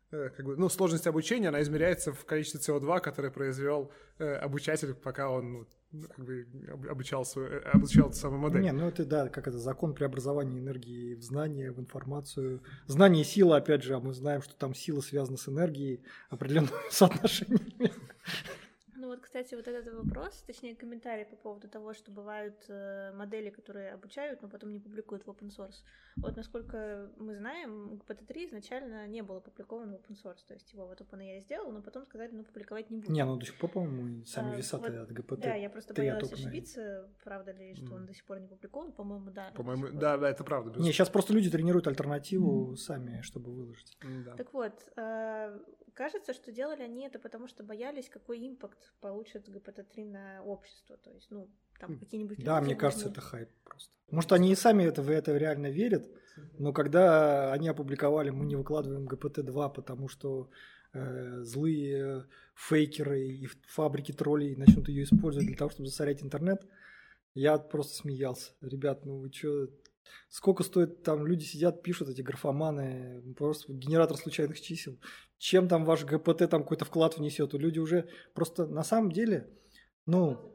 [0.10, 5.30] как бы, ну, сложность обучения, она измеряется в количестве СО2, который произвел э, обучатель, пока
[5.30, 6.48] он ну, как бы
[6.90, 8.62] обучал, свою, э, обучал эту самую модель.
[8.62, 12.62] Не, ну это да, как это закон преобразования энергии в знания, в информацию.
[12.88, 16.74] Знание и сила, опять же, а мы знаем, что там сила связана с энергией определенными
[16.92, 17.92] соотношениями
[19.10, 23.94] вот, кстати, вот этот вопрос, точнее, комментарий по поводу того, что бывают э, модели, которые
[23.94, 25.84] обучают, но потом не публикуют в open source.
[26.18, 30.86] Вот, насколько мы знаем, GPT-3 изначально не был опубликован в open source, то есть его
[30.88, 33.14] вот OpenAI сделал, но потом сказали, ну, публиковать не будем.
[33.14, 35.42] Не, ну до сих пор, по-моему, сами а, веса вот, от GPT.
[35.42, 37.96] Да, я просто боялась ошибиться, правда ли, что mm.
[37.96, 39.52] он до сих пор не публикован, по-моему, да.
[39.56, 40.80] По-моему, да, да, это правда.
[40.80, 42.76] Не, сейчас просто люди тренируют альтернативу mm.
[42.76, 43.98] сами, чтобы выложить.
[44.02, 44.36] Mm, да.
[44.36, 45.60] Так вот, э,
[46.00, 50.96] кажется, что делали они это потому, что боялись, какой импакт получит ГПТ-3 на общество.
[50.96, 52.42] То есть, ну, там какие-нибудь...
[52.42, 53.92] Да, мне кажется, это хайп просто.
[54.10, 56.10] Может, они и сами это, в это реально верят,
[56.58, 60.50] но когда они опубликовали, мы не выкладываем ГПТ-2, потому что
[60.94, 66.66] э, злые фейкеры и фабрики троллей начнут ее использовать для того, чтобы засорять интернет,
[67.34, 68.54] я просто смеялся.
[68.62, 69.68] Ребят, ну вы что,
[70.30, 74.98] Сколько стоит, там люди сидят, пишут эти графоманы, просто генератор случайных чисел.
[75.40, 77.54] Чем там ваш GPT там какой-то вклад внесет?
[77.54, 79.50] Люди уже просто на самом деле,
[80.06, 80.54] ну,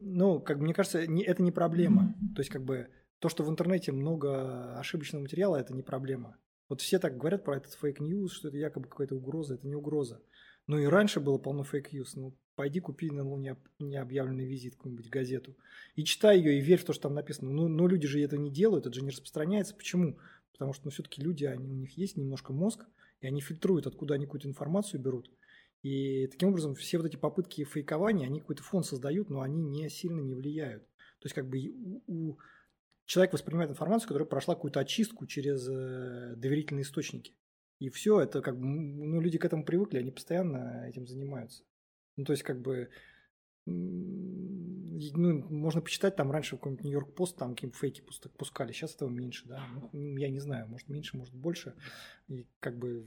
[0.00, 2.14] ну, как мне кажется, не, это не проблема.
[2.34, 2.88] То есть, как бы,
[3.18, 6.36] то, что в интернете много ошибочного материала, это не проблема.
[6.68, 9.74] Вот все так говорят про этот fake news, что это якобы какая-то угроза, это не
[9.74, 10.20] угроза.
[10.66, 12.14] Ну и раньше было полно fake news.
[12.16, 15.56] Ну, пойди купи на Луне необъявленный визит, какую-нибудь газету,
[15.94, 17.50] и читай ее, и верь в то, что там написано.
[17.50, 19.74] Ну, но люди же это не делают, это же не распространяется.
[19.74, 20.18] Почему?
[20.52, 22.84] Потому что ну, все-таки люди, они, у них есть немножко мозг,
[23.20, 25.30] и они фильтруют, откуда они какую-то информацию берут.
[25.82, 29.88] И таким образом все вот эти попытки фейкования, они какой-то фон создают, но они не
[29.88, 30.84] сильно не влияют.
[31.20, 32.38] То есть как бы у, у
[33.04, 37.34] человек воспринимает информацию, которая прошла какую-то очистку через э, доверительные источники.
[37.78, 41.62] И все, это как бы, ну, люди к этому привыкли, они постоянно этим занимаются.
[42.16, 42.88] Ну, то есть, как бы,
[43.66, 48.02] ну, можно почитать, там раньше какой-нибудь Нью-Йорк Пост, там какие-нибудь фейки
[48.36, 49.62] пускали, сейчас этого меньше, да,
[49.92, 51.74] ну, я не знаю, может меньше, может больше,
[52.28, 53.04] и как бы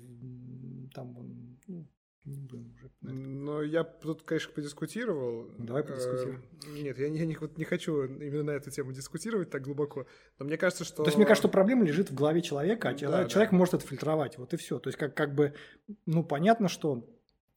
[0.93, 1.87] там, ну,
[2.25, 2.91] не будем уже.
[3.01, 5.49] Но я тут, конечно, подискутировал.
[5.57, 6.43] Давай подискутируем.
[6.65, 10.05] Э, нет, я не, не, не хочу именно на эту тему дискутировать так глубоко,
[10.37, 11.03] но мне кажется, что...
[11.03, 13.57] То есть мне кажется, что проблема лежит в голове человека, а да, человек да.
[13.57, 14.79] может это фильтровать, вот и все.
[14.79, 15.53] То есть как, как бы,
[16.05, 17.07] ну, понятно, что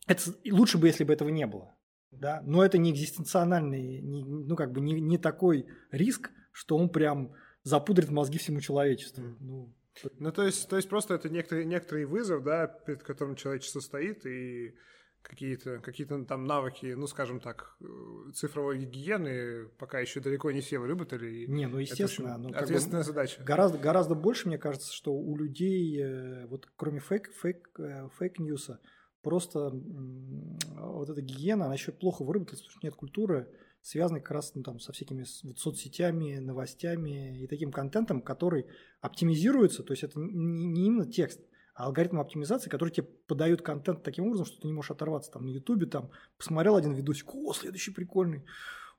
[0.07, 1.75] это лучше бы, если бы этого не было.
[2.13, 2.43] Да?
[2.45, 7.33] Но это не экзистенциональный, не, ну как бы не, не такой риск, что он прям
[7.63, 9.25] запудрит мозги всему человечеству.
[9.25, 9.37] Mm.
[9.41, 9.75] Ну,
[10.19, 14.25] ну, то есть, то есть просто это некоторый, некоторый вызов, да, перед которым человечество стоит,
[14.27, 14.75] и
[15.23, 20.79] какие-то какие там навыки, ну, скажем так, э, цифровой гигиены пока еще далеко не все
[20.79, 21.47] выработали.
[21.47, 22.37] Не, ну, естественно.
[22.39, 23.43] Ну, ответственная бы, задача.
[23.43, 28.43] Гораздо, гораздо больше, мне кажется, что у людей, э, вот кроме fake, fake, э, fake
[28.43, 28.81] news а,
[29.23, 33.49] просто вот эта гигиена, она еще плохо выработалась, потому что нет культуры,
[33.83, 38.67] связанной как раз ну, там, со всякими вот, соцсетями, новостями и таким контентом, который
[39.01, 41.41] оптимизируется, то есть это не, не именно текст,
[41.75, 45.31] а алгоритм оптимизации, который тебе подают контент таким образом, что ты не можешь оторваться.
[45.31, 48.45] Там на Ютубе там посмотрел один видосик, о, следующий прикольный.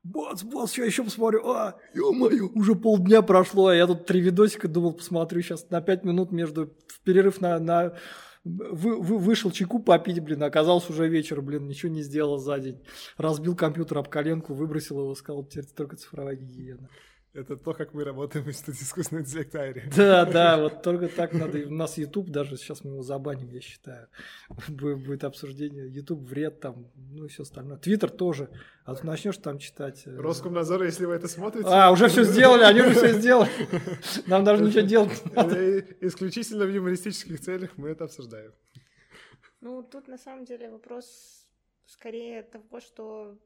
[0.04, 1.48] Бац, бац, я еще посмотрю.
[1.48, 6.04] А, ё-моё, уже полдня прошло, а я тут три видосика думал, посмотрю сейчас на пять
[6.04, 7.94] минут между в перерыв на, на
[8.44, 12.82] вы, вы, вышел чайку попить, блин, оказался уже вечер, блин, ничего не сделал за день.
[13.18, 16.90] Разбил компьютер об коленку, выбросил его, сказал, теперь только цифровая гигиена.
[17.34, 19.84] Это то, как мы работаем в Институте искусственного интеллекта Айри.
[19.96, 21.58] Да, да, вот только так надо.
[21.66, 24.08] У нас YouTube даже, сейчас мы его забаним, я считаю.
[24.70, 25.90] Будет обсуждение.
[25.90, 27.78] YouTube вред там, ну и все остальное.
[27.78, 28.50] Твиттер тоже.
[28.86, 30.04] А ты начнешь там читать.
[30.06, 31.68] э, Роскомнадзор, если вы это смотрите.
[31.70, 33.50] А, уже все сделали, они уже все сделали.
[34.28, 35.24] Нам даже ничего делать
[36.02, 38.54] Исключительно в юмористических целях мы это обсуждаем.
[39.62, 41.48] Ну, тут на самом деле вопрос
[41.88, 43.40] скорее того, что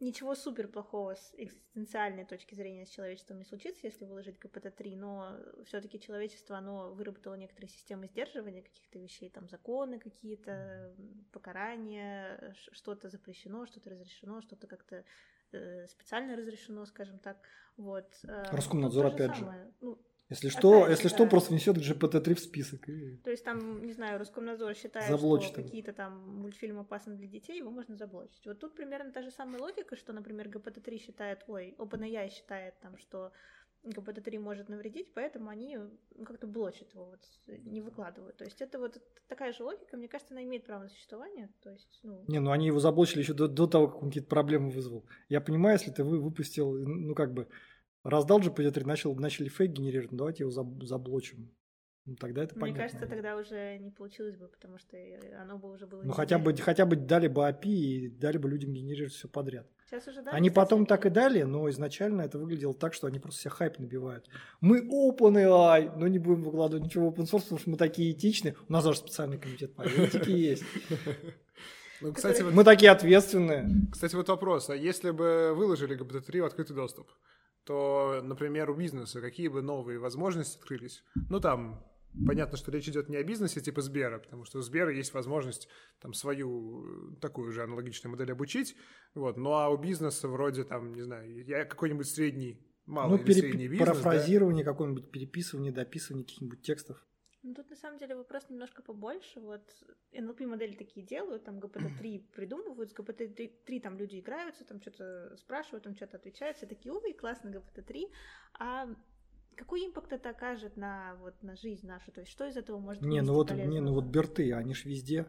[0.00, 5.36] ничего супер плохого с экзистенциальной точки зрения с человечеством не случится, если выложить КПТ-3, но
[5.66, 10.94] все-таки человечество, оно выработало некоторые системы сдерживания каких-то вещей, там законы какие-то,
[11.32, 15.04] покарания, что-то запрещено, что-то разрешено, что-то как-то
[15.52, 17.36] э, специально разрешено, скажем так.
[17.76, 18.18] Вот.
[18.24, 19.40] э, Роскомнадзор опять же.
[19.40, 19.72] самое.
[19.80, 19.98] Ну,
[20.30, 21.30] Если что, Опять если же, что, да.
[21.30, 22.88] просто внесет GPT-3 в список.
[22.88, 27.26] и- То есть там, не знаю, Роскомнадзор считает, Заблочит что какие-то там мультфильмы опасны для
[27.26, 28.46] детей, его можно заблочить.
[28.46, 32.96] Вот тут примерно та же самая логика, что, например, GPT-3 считает, ой, OpenAI считает там,
[32.96, 33.32] что
[33.84, 37.20] GPT-3 может навредить, поэтому они ну, как-то блочат его, вот,
[37.64, 38.36] не выкладывают.
[38.36, 41.48] То есть это вот такая же логика, мне кажется, она имеет право на существование.
[41.62, 44.28] То есть, ну, Не, ну они его заблочили еще до, до того, как он какие-то
[44.28, 45.04] проблемы вызвал.
[45.28, 47.48] Я понимаю, если ты вы выпустил, ну как бы,
[48.02, 51.50] раздал GPT-3, начал, начали фейк генерировать, ну давайте его заб- заблочим.
[52.06, 52.82] Ну, тогда это мне понятно.
[52.82, 54.96] кажется, тогда уже не получилось бы, потому что
[55.40, 56.00] оно бы уже было...
[56.00, 59.28] Ну не хотя бы, хотя бы дали бы API и дали бы людям генерировать все
[59.28, 59.68] подряд.
[59.86, 63.06] Сейчас уже дали, они кстати, потом так и дали, но изначально это выглядело так, что
[63.06, 64.28] они просто себе хайп набивают.
[64.60, 68.56] Мы OpenAI, но не будем выкладывать ничего в open source, потому что мы такие этичные.
[68.68, 70.64] У нас даже специальный комитет по этике есть.
[72.02, 73.68] Ну, кстати, вот, Мы такие ответственные.
[73.92, 74.70] кстати, вот вопрос.
[74.70, 77.10] А если бы выложили GPT-3 в открытый доступ,
[77.64, 81.04] то, например, у бизнеса какие бы новые возможности открылись?
[81.28, 81.84] Ну, там,
[82.26, 85.68] понятно, что речь идет не о бизнесе типа Сбера, потому что у Сбера есть возможность
[86.00, 88.76] там свою э, такую же аналогичную модель обучить,
[89.14, 93.24] вот, ну, а у бизнеса вроде там, не знаю, я какой-нибудь средний, малый Ну, или
[93.26, 93.92] пере- средний бизнес, да?
[93.94, 97.04] парафразирование какое-нибудь, переписывание, дописывание каких-нибудь текстов.
[97.42, 99.40] Ну, тут на самом деле вопрос немножко побольше.
[99.40, 99.62] Вот
[100.12, 105.84] NLP модели такие делают, там GPT-3 придумывают, с GPT-3 там люди играются, там что-то спрашивают,
[105.84, 108.10] там что-то отвечают, все такие, ой, классно GPT-3.
[108.58, 108.88] А
[109.56, 112.12] какой импакт это окажет на, вот, на жизнь нашу?
[112.12, 113.94] То есть что из этого может Не, ну вот, не, ну полезного?
[113.94, 115.26] вот берты, они ж везде.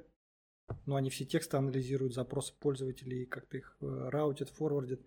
[0.86, 5.02] Ну, они все тексты анализируют, запросы пользователей, как-то их э, раутят, форвардят.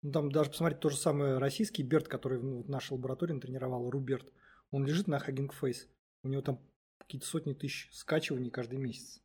[0.00, 3.90] Ну, там даже посмотреть то же самое российский Берт, который ну, вот наша лаборатория тренировала,
[3.90, 4.32] Руберт.
[4.70, 5.86] Он лежит на Hugging Face.
[6.22, 6.60] У него там
[6.98, 9.20] какие-то сотни тысяч скачиваний каждый месяц.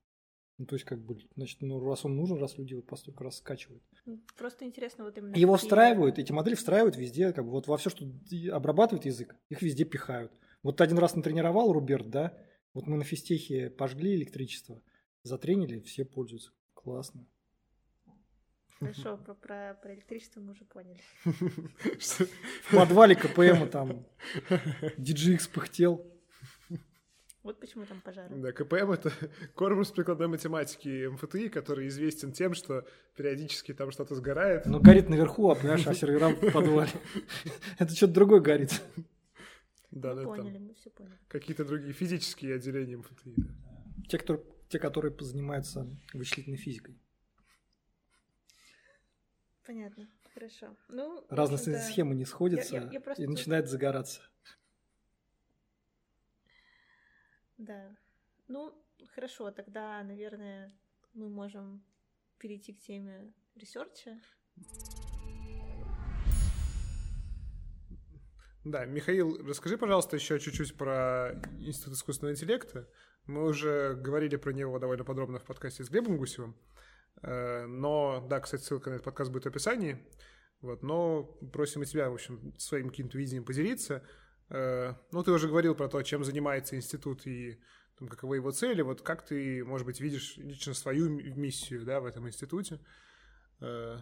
[0.57, 3.23] Ну, то есть, как бы, значит, ну, раз он нужен, раз люди вот по столько
[3.23, 3.83] раз скачивают.
[4.35, 5.35] Просто интересно вот именно...
[5.35, 8.05] Его какие- встраивают, эти модели встраивают везде, как бы вот во все, что
[8.51, 10.31] обрабатывает язык, их везде пихают.
[10.63, 12.35] Вот один раз натренировал Руберт, да?
[12.73, 14.81] Вот мы на физтехе пожгли электричество,
[15.21, 16.51] затренили, все пользуются.
[16.73, 17.27] Классно.
[18.79, 21.01] Хорошо, про, про, про электричество мы уже поняли.
[21.23, 24.05] В подвале КПМ там
[24.97, 26.05] DGX пыхтел.
[27.47, 28.35] Вот почему там пожары.
[28.35, 29.09] Да, КПМ— это
[29.55, 34.65] корпус прикладной математики МФТИ, который известен тем, что периодически там что-то сгорает.
[34.65, 36.91] Но горит наверху, а понимаешь, а сервера в подвале.
[37.79, 38.81] Это что-то другое горит.
[39.91, 41.17] Да, мы да, там поняли, мы все поняли.
[41.29, 43.33] какие-то другие физические отделения МФТИ.
[43.37, 43.43] да.
[44.09, 46.99] Те, кто, те, которые занимаются вычислительной физикой.
[49.65, 50.75] Понятно, хорошо.
[50.89, 54.19] Ну, Разные схемы не сходятся я- я просто и начинает загораться.
[57.57, 57.95] Да.
[58.47, 58.73] Ну,
[59.15, 60.73] хорошо, тогда, наверное,
[61.13, 61.83] мы можем
[62.37, 64.19] перейти к теме research а.
[68.63, 72.87] Да, Михаил, расскажи, пожалуйста, еще чуть-чуть про Институт искусственного интеллекта.
[73.25, 76.55] Мы уже говорили про него довольно подробно в подкасте с Глебом Гусевым.
[77.21, 80.05] Э, Но, да, кстати, ссылка на этот подкаст будет в описании.
[80.61, 81.23] Вот, но
[81.53, 84.03] просим и тебя, в общем, своим каким-то видением поделиться.
[84.49, 87.59] Э, Ну, ты уже говорил про то, чем занимается институт и
[87.97, 88.81] там, каковы его цели.
[88.81, 92.79] Вот как ты, может быть, видишь лично свою миссию да, в этом институте?
[93.59, 93.97] Э,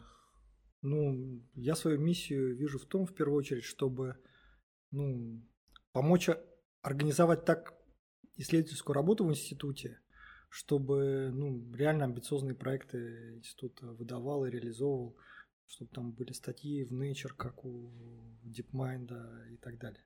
[0.82, 4.18] Ну, я свою миссию вижу в том, в первую очередь, чтобы
[4.92, 5.42] ну,
[5.92, 6.30] помочь
[6.82, 7.74] организовать так
[8.38, 10.00] исследовательскую работу в институте,
[10.50, 15.18] чтобы ну, реально амбициозные проекты институт выдавал и реализовывал,
[15.66, 17.92] чтобы там были статьи в Nature, как у
[18.44, 20.04] DeepMind и так далее.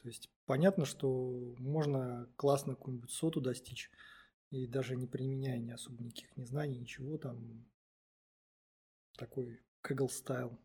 [0.00, 3.90] То есть понятно, что можно классно какую-нибудь соту достичь,
[4.50, 7.66] и даже не применяя ни особо никаких ни знаний, ничего там,
[9.16, 10.58] такой Kaggle стайл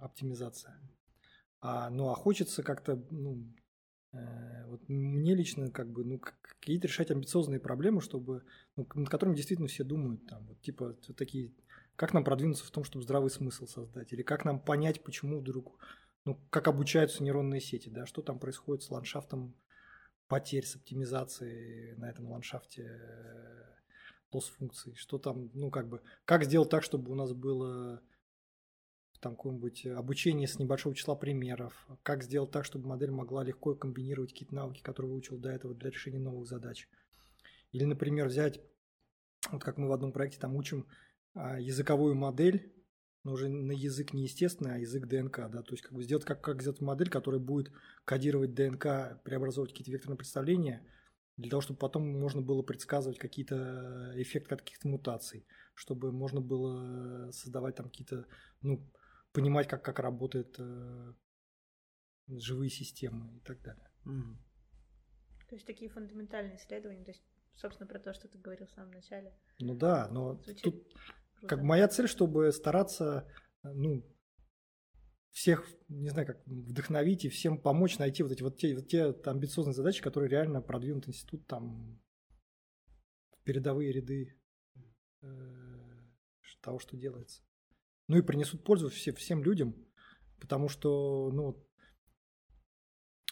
[0.00, 0.80] оптимизация.
[1.60, 3.52] А, ну а хочется как-то ну,
[4.16, 8.44] Э, вот мне лично как бы, ну, какие-то решать амбициозные проблемы, чтобы,
[8.76, 11.52] ну, над которыми действительно все думают, там, вот, типа, такие,
[11.96, 15.78] как нам продвинуться в том, чтобы здравый смысл создать, или как нам понять, почему вдруг,
[16.26, 19.54] ну, как обучаются нейронные сети, да, что там происходит с ландшафтом
[20.26, 23.74] потерь, с оптимизацией на этом ландшафте э,
[24.32, 28.02] лосс-функций, что там, ну, как бы, как сделать так, чтобы у нас было
[29.20, 34.32] там какое-нибудь обучение с небольшого числа примеров, как сделать так, чтобы модель могла легко комбинировать
[34.32, 36.88] какие-то навыки, которые выучил до этого для решения новых задач.
[37.70, 38.60] Или, например, взять,
[39.52, 40.86] вот как мы в одном проекте там учим
[41.34, 42.72] а, языковую модель,
[43.26, 46.24] но уже на язык не естественный, а язык ДНК, да, то есть как бы сделать,
[46.24, 47.72] как, как сделать модель, которая будет
[48.04, 50.86] кодировать ДНК, преобразовывать какие-то векторные представления,
[51.36, 55.44] для того, чтобы потом можно было предсказывать какие-то эффекты от каких-то мутаций,
[55.74, 58.28] чтобы можно было создавать там какие-то,
[58.62, 58.88] ну,
[59.32, 61.12] понимать, как, как работают э,
[62.28, 63.90] живые системы и так далее.
[64.04, 64.36] Mm.
[65.48, 67.24] То есть такие фундаментальные исследования, то есть,
[67.56, 69.34] собственно, про то, что ты говорил в самом начале.
[69.58, 70.94] Ну да, но Звучит тут
[71.38, 71.54] круто.
[71.54, 73.28] как моя цель, чтобы стараться,
[73.62, 74.04] ну,
[75.30, 79.14] всех, не знаю, как вдохновить и всем помочь найти вот эти вот те, вот те
[79.24, 82.00] амбициозные задачи, которые реально продвинут институт там
[83.32, 84.38] в передовые ряды
[85.22, 85.26] э,
[86.60, 87.42] того, что делается
[88.08, 89.74] ну и принесут пользу все, всем людям,
[90.40, 91.62] потому что, ну,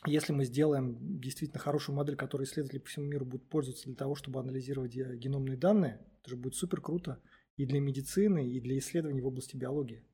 [0.06, 4.14] если мы сделаем действительно хорошую модель, которой исследователи по всему миру будут пользоваться для того,
[4.14, 7.22] чтобы анализировать э, геномные данные, это же будет супер круто
[7.56, 10.04] и для медицины, и для исследований в области биологии.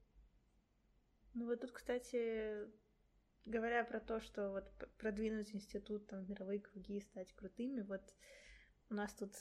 [1.35, 2.67] Ну вот тут, кстати,
[3.47, 4.69] говоря про то, что вот
[4.99, 8.03] продвинуть институт там, в мировые круги и стать крутыми, вот
[8.91, 9.33] у нас тут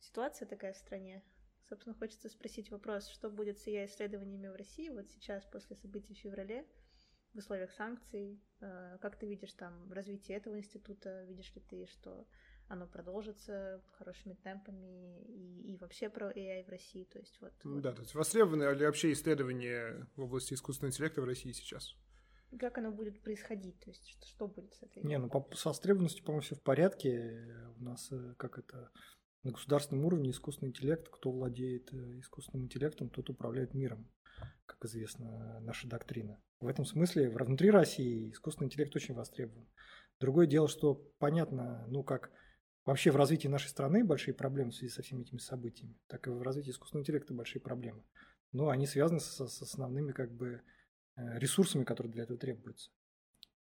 [0.00, 1.24] ситуация такая в стране,
[1.70, 6.14] Собственно, хочется спросить вопрос, что будет с ее исследованиями в России вот сейчас, после событий
[6.14, 6.66] в феврале,
[7.32, 8.42] в условиях санкций?
[8.60, 11.22] Э, как ты видишь там развитие этого института?
[11.26, 12.26] Видишь ли ты, что
[12.70, 17.04] оно продолжится хорошими темпами и, и вообще про AI в России?
[17.04, 17.82] То есть вот, вот.
[17.82, 21.96] Да, то есть востребованы ли вообще исследования в области искусственного интеллекта в России сейчас?
[22.58, 23.80] Как оно будет происходить?
[23.80, 25.02] То есть что, что будет с этой?
[25.02, 27.44] Не, ну по, с востребованностью, по-моему, все в порядке.
[27.76, 28.92] У нас э, как это
[29.42, 34.08] на государственном уровне искусственный интеллект, кто владеет э, искусственным интеллектом, тот управляет миром,
[34.66, 36.40] как известно, наша доктрина.
[36.60, 39.68] В этом смысле внутри России искусственный интеллект очень востребован.
[40.20, 42.30] Другое дело, что понятно, ну как
[42.84, 46.30] вообще в развитии нашей страны большие проблемы в связи со всеми этими событиями, так и
[46.30, 48.04] в развитии искусственного интеллекта большие проблемы.
[48.52, 50.62] Но они связаны с, с основными как бы
[51.16, 52.90] э, ресурсами, которые для этого требуются.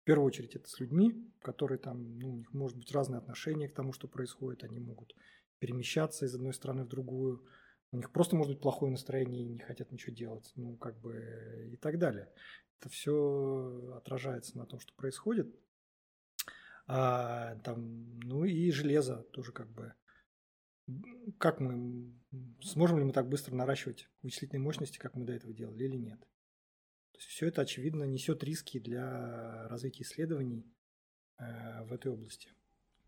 [0.02, 3.68] В первую очередь это с людьми, которые там, ну, у них может быть разные отношения
[3.68, 5.14] к тому, что происходит, они могут
[5.60, 7.47] перемещаться из одной страны в другую.
[7.90, 10.52] У них просто может быть плохое настроение и не хотят ничего делать.
[10.56, 12.28] Ну, как бы и так далее.
[12.81, 15.55] Это все отражается на том, что происходит.
[16.86, 19.94] А, там, ну и железо тоже как бы.
[21.39, 22.12] Как мы,
[22.61, 26.20] сможем ли мы так быстро наращивать вычислительные мощности, как мы до этого делали, или нет?
[26.20, 30.70] То есть все это, очевидно, несет риски для развития исследований
[31.39, 32.52] э, в этой области.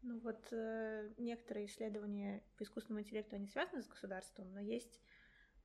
[0.01, 5.01] Ну вот э, некоторые исследования по искусственному интеллекту, они связаны с государством, но есть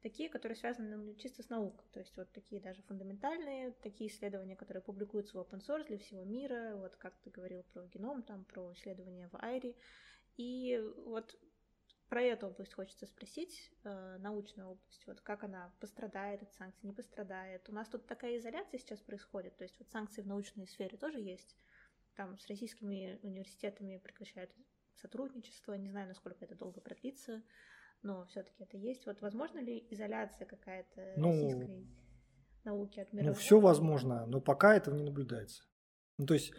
[0.01, 1.87] такие, которые связаны ну, чисто с наукой.
[1.91, 6.23] То есть вот такие даже фундаментальные, такие исследования, которые публикуются в open source для всего
[6.23, 9.75] мира, вот как ты говорил про геном, там про исследования в Айре.
[10.37, 11.37] И вот
[12.09, 16.93] про эту область хочется спросить, э, научную область, вот как она пострадает от санкций, не
[16.93, 17.69] пострадает.
[17.69, 21.19] У нас тут такая изоляция сейчас происходит, то есть вот санкции в научной сфере тоже
[21.19, 21.55] есть
[22.15, 24.51] там с российскими университетами прекращают
[24.95, 25.73] сотрудничество.
[25.73, 27.41] Не знаю, насколько это долго продлится,
[28.03, 29.05] но все-таки это есть.
[29.05, 31.87] Вот возможно ли изоляция какая-то ну, российской
[32.63, 33.27] науки от мира?
[33.27, 35.63] Ну, все возможно, но пока этого не наблюдается.
[36.17, 36.51] Ну, то есть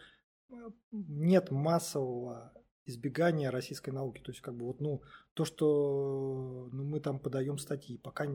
[0.51, 0.55] э,
[0.90, 2.52] нет массового
[2.85, 4.20] избегания российской науки.
[4.20, 5.02] То есть, как бы вот, ну,
[5.35, 8.27] то, что ну, мы там подаем статьи, пока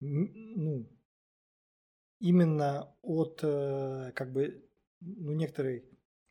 [0.00, 0.88] ну,
[2.18, 4.66] именно от э, как бы
[5.00, 5.84] ну, некоторой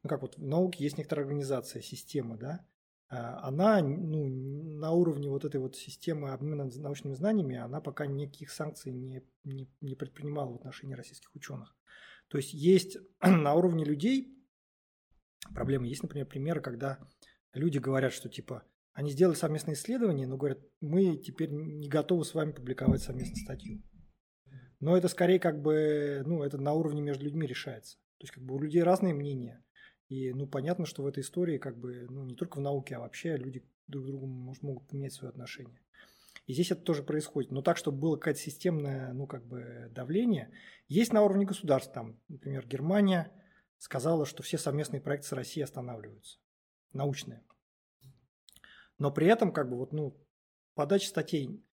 [0.03, 2.65] ну как вот в науке есть некоторая организация, система, да,
[3.07, 4.27] она ну,
[4.79, 9.69] на уровне вот этой вот системы обмена научными знаниями, она пока никаких санкций не, не,
[9.81, 11.75] не предпринимала в отношении российских ученых.
[12.27, 14.35] То есть есть на уровне людей
[15.53, 15.87] проблемы.
[15.87, 16.99] Есть, например, примеры, когда
[17.53, 18.63] люди говорят, что типа
[18.93, 23.83] они сделали совместное исследование, но говорят, мы теперь не готовы с вами публиковать совместную статью.
[24.79, 27.97] Но это скорее как бы, ну, это на уровне между людьми решается.
[28.17, 29.64] То есть как бы у людей разные мнения.
[30.09, 32.99] И, ну, понятно, что в этой истории, как бы, ну, не только в науке, а
[32.99, 35.81] вообще люди друг к другу может, могут поменять свое отношение.
[36.45, 37.51] И здесь это тоже происходит.
[37.51, 40.51] Но так, чтобы было какое-то системное, ну, как бы, давление,
[40.87, 43.31] есть на уровне государств, там, например, Германия,
[43.79, 46.39] сказала, что все совместные проекты с Россией останавливаются,
[46.93, 47.43] научные.
[48.99, 50.15] Но при этом, как бы, вот, ну,
[50.75, 51.63] подача статей,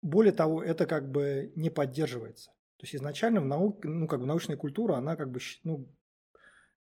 [0.00, 2.50] более того, это как бы не поддерживается.
[2.76, 5.88] То есть изначально в науке, ну, как бы научная культура, она как бы, ну,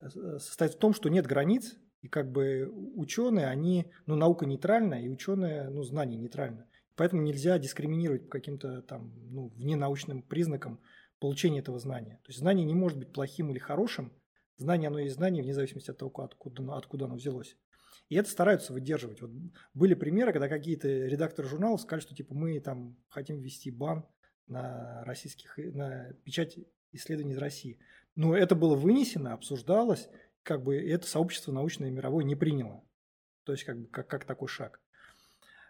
[0.01, 5.09] состоит в том, что нет границ, и как бы ученые, они, ну, наука нейтральна, и
[5.09, 6.65] ученые, ну, знания нейтральны.
[6.95, 10.79] Поэтому нельзя дискриминировать по каким-то там, ну, вненаучным признакам
[11.19, 12.19] получения этого знания.
[12.23, 14.13] То есть знание не может быть плохим или хорошим,
[14.57, 17.57] знание, оно есть знание, вне зависимости от того, откуда, откуда оно взялось.
[18.09, 19.21] И это стараются выдерживать.
[19.21, 19.31] Вот
[19.73, 24.05] были примеры, когда какие-то редакторы журналов сказали, что типа мы там хотим ввести бан
[24.47, 26.57] на российских, на печать
[26.91, 27.77] исследований из России.
[28.19, 30.09] Но это было вынесено, обсуждалось,
[30.43, 32.83] как бы это сообщество научное мировое не приняло.
[33.45, 34.81] То есть как бы как, как такой шаг.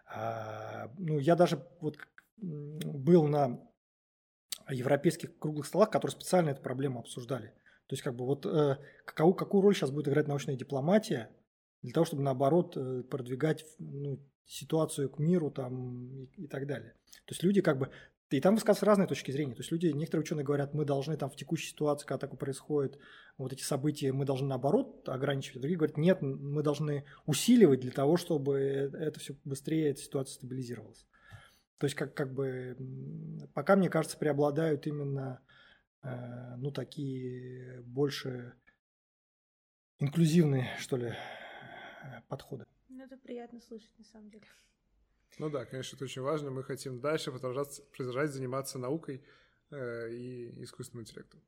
[0.04, 1.96] А, ну, я даже вот
[2.38, 3.60] был на
[4.68, 7.54] европейских круглых столах, которые специально эту проблему обсуждали.
[7.86, 11.30] То есть как бы вот э, какую, какую роль сейчас будет играть научная дипломатия
[11.82, 16.94] для того, чтобы наоборот э, продвигать ну, ситуацию к миру там и, и так далее.
[17.26, 17.92] То есть люди как бы
[18.36, 19.54] и там высказываются разные точки зрения.
[19.54, 22.98] То есть люди, некоторые ученые говорят, мы должны там в текущей ситуации, когда такое происходит,
[23.36, 25.62] вот эти события, мы должны наоборот ограничивать.
[25.62, 31.06] Другие говорят, нет, мы должны усиливать для того, чтобы это все быстрее, эта ситуация стабилизировалась.
[31.78, 32.76] То есть как, как бы
[33.54, 35.40] пока, мне кажется, преобладают именно
[36.02, 38.54] э, ну, такие больше
[39.98, 41.14] инклюзивные, что ли,
[42.28, 42.66] подходы.
[42.88, 44.44] Ну, это приятно слышать, на самом деле.
[45.38, 46.50] Ну да, конечно, это очень важно.
[46.50, 49.24] Мы хотим дальше продолжать, продолжать заниматься наукой
[49.70, 51.40] э, и искусственным интеллектом.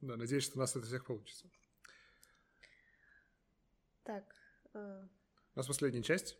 [0.00, 1.48] Да, надеюсь, что у нас это всех получится.
[4.04, 4.24] Так.
[4.74, 5.06] Э...
[5.54, 6.38] У нас последняя часть.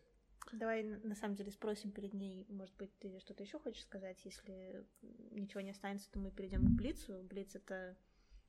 [0.53, 4.21] Давай, на самом деле, спросим перед ней, может быть, ты что-то еще хочешь сказать?
[4.25, 4.87] Если
[5.31, 7.23] ничего не останется, то мы перейдем к Блицу.
[7.23, 7.97] Блиц— это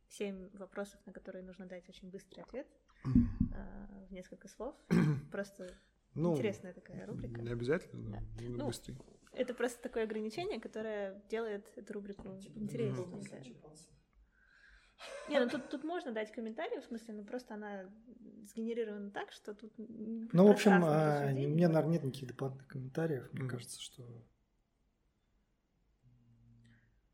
[0.10, 2.68] семь вопросов, на которые нужно дать очень быстрый ответ
[3.06, 4.76] э, в несколько слов.
[5.32, 5.74] Просто
[6.16, 7.42] ну, Интересная такая рубрика.
[7.42, 8.20] Не обязательно, да.
[8.20, 8.44] да.
[8.48, 8.98] Ну, быстрее.
[9.34, 13.08] Это просто такое ограничение, которое делает эту рубрику типа, интереснее.
[15.30, 17.90] Не, ну тут, тут можно дать комментарий, в смысле, ну просто она
[18.44, 19.74] сгенерирована так, что тут...
[19.78, 23.34] Ну, в общем, а, у меня, наверное, нет никаких дополнительных комментариев.
[23.34, 23.50] Мне mm.
[23.50, 24.04] кажется, что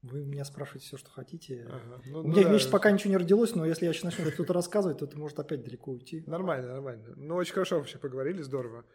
[0.01, 1.67] вы меня спрашиваете все, что хотите.
[1.69, 2.01] Ага.
[2.05, 4.97] Ну, У меня, да, пока ничего не родилось, но если я сейчас начну что-то рассказывать,
[4.97, 6.23] то это может опять далеко уйти.
[6.25, 7.13] Нормально, нормально.
[7.15, 8.85] Ну, очень хорошо вообще поговорили, здорово.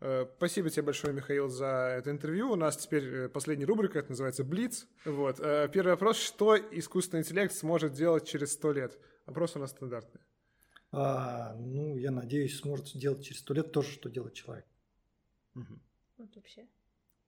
[0.00, 2.52] Э, спасибо тебе большое, Михаил, за это интервью.
[2.52, 4.86] У нас теперь э, последняя рубрика, это называется Блиц.
[5.04, 5.40] Вот.
[5.40, 8.98] Э, первый вопрос, что искусственный интеллект сможет делать через сто лет?
[9.26, 10.22] Вопрос у нас стандартный.
[10.92, 14.66] А, ну, я надеюсь, сможет сделать через сто лет то же, что делает человек.
[15.54, 15.80] Угу.
[16.18, 16.66] Вот вообще.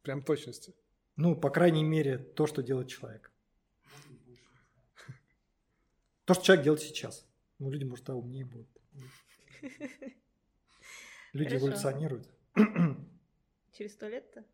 [0.02, 0.74] Прям точности.
[1.18, 3.32] Ну, по крайней мере, то, что делает человек.
[6.24, 7.26] То, что человек делает сейчас.
[7.58, 8.68] Ну, люди, может, а умнее будут.
[11.32, 11.66] Люди Хорошо.
[11.66, 12.30] эволюционируют.
[13.72, 14.44] Через сто лет-то?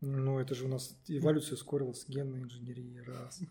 [0.00, 3.42] Ну, это же у нас эволюция ускорилась, генная инженерия, раз,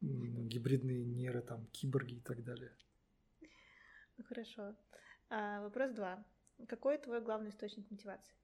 [0.00, 2.72] гибридные нейры, там, киборги и так далее.
[4.16, 4.76] Ну, хорошо.
[5.28, 6.24] А, вопрос два.
[6.68, 8.36] Какой твой главный источник мотивации?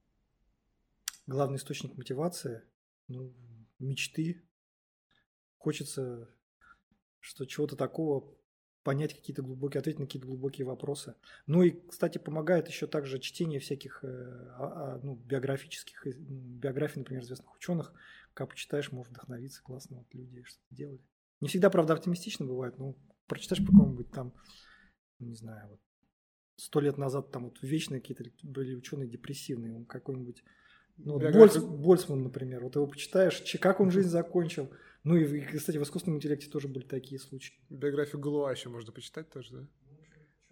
[1.27, 2.61] Главный источник мотивации
[3.07, 3.33] ну,
[3.79, 4.43] мечты.
[5.57, 6.29] Хочется
[7.23, 8.35] что чего-то такого
[8.83, 11.15] понять какие-то глубокие, ответить на какие-то глубокие вопросы.
[11.47, 17.23] Ну и, кстати, помогает еще также чтение всяких э, а, а, ну, биографических, биографий, например,
[17.23, 17.93] известных ученых.
[18.33, 21.01] Как почитаешь, можешь вдохновиться, классно, вот люди что-то делали.
[21.39, 22.97] Не всегда, правда, оптимистично бывает, но
[23.27, 24.33] прочитаешь по какому-нибудь там,
[25.19, 25.79] ну, не знаю, вот
[26.57, 30.43] сто лет назад там вот вечные какие-то были ученые депрессивные, какой-нибудь
[30.97, 34.69] ну, Больц, Больцман, например, вот его почитаешь, как он жизнь закончил.
[35.03, 37.55] Ну и, кстати, в искусственном интеллекте тоже были такие случаи.
[37.69, 39.67] Биографию Галуа еще можно почитать тоже, да?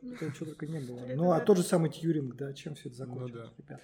[0.02, 1.06] Это что только не было.
[1.16, 3.74] Ну, а тот же самый Тьюринг, да, чем все это закончилось, ну, да.
[3.74, 3.82] ребят?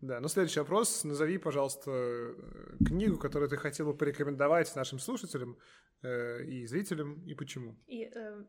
[0.00, 1.02] Да, ну следующий вопрос.
[1.04, 2.34] Назови, пожалуйста, э,
[2.84, 5.56] книгу, которую ты хотел бы порекомендовать нашим слушателям
[6.02, 7.78] э, и зрителям, и почему.
[7.86, 8.44] И э,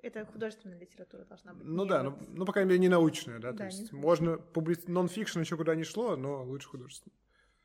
[0.00, 1.64] это художественная литература должна быть.
[1.64, 4.76] Ну да, ну, ну, по крайней мере, не научная, да, да то есть можно публи...
[4.86, 7.14] нон-фикшн еще куда ни шло, но лучше художественно.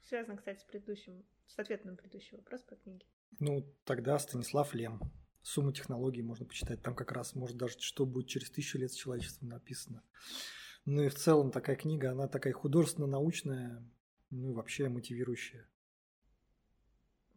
[0.02, 3.06] Связано, кстати, с предыдущим, с ответом на предыдущий вопрос по книге.
[3.40, 5.00] Ну, тогда Станислав Лем.
[5.42, 6.82] Сумма технологий можно почитать.
[6.82, 10.04] Там как раз, может, даже что будет через тысячу лет с человечеством написано.
[10.86, 13.84] Ну и в целом такая книга, она такая художественно-научная,
[14.30, 15.68] ну и вообще мотивирующая.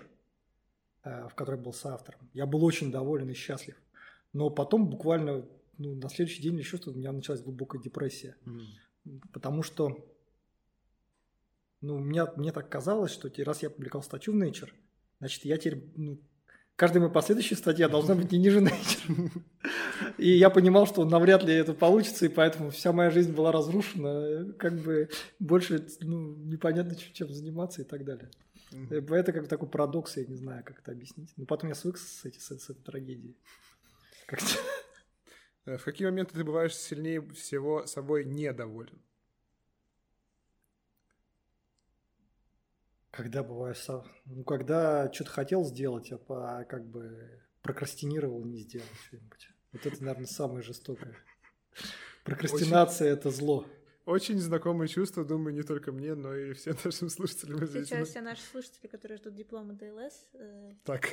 [1.03, 3.75] э, в которой был соавтором, я был очень доволен и счастлив.
[4.33, 5.47] Но потом буквально
[5.77, 8.35] ну, на следующий день еще что-то у меня началась глубокая депрессия.
[8.45, 9.19] Mm.
[9.31, 10.12] Потому что
[11.83, 14.69] ну, мне, мне так казалось, что раз я публиковал статью в Nature,
[15.19, 16.19] значит, я теперь ну,
[16.75, 19.43] каждая моя последующая статья должна быть не ниже Nature.
[20.17, 24.53] И я понимал, что навряд ли это получится, и поэтому вся моя жизнь была разрушена,
[24.53, 28.31] как бы больше ну, непонятно, чем заниматься и так далее.
[28.71, 29.15] Mm-hmm.
[29.15, 31.31] Это как такой парадокс, я не знаю, как это объяснить.
[31.35, 33.37] Но потом я свыкся с, эти, с, с этой трагедией.
[35.65, 38.99] Э, В какие моменты ты бываешь сильнее всего собой недоволен?
[43.13, 49.49] Когда бываю сам, ну, когда что-то хотел сделать, а как бы прокрастинировал, не сделал что-нибудь.
[49.71, 51.15] Вот это, наверное, самое жестокое.
[52.23, 53.67] Прокрастинация Очень...– это зло.
[54.05, 57.59] Очень знакомое чувство, думаю, не только мне, но и всем нашим слушателям.
[57.67, 60.27] Сейчас все наши слушатели, которые ждут диплома ДЛС.
[60.33, 61.11] Э, так,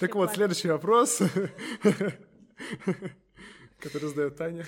[0.00, 1.22] так вот, следующий вопрос,
[3.78, 4.66] который задает Таня.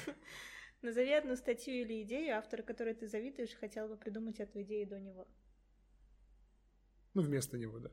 [0.83, 5.01] Назови одну статью или идею, автора которой ты завидуешь, хотел бы придумать эту идею до
[5.01, 5.27] него.
[7.15, 7.91] Ну, вместо него, да.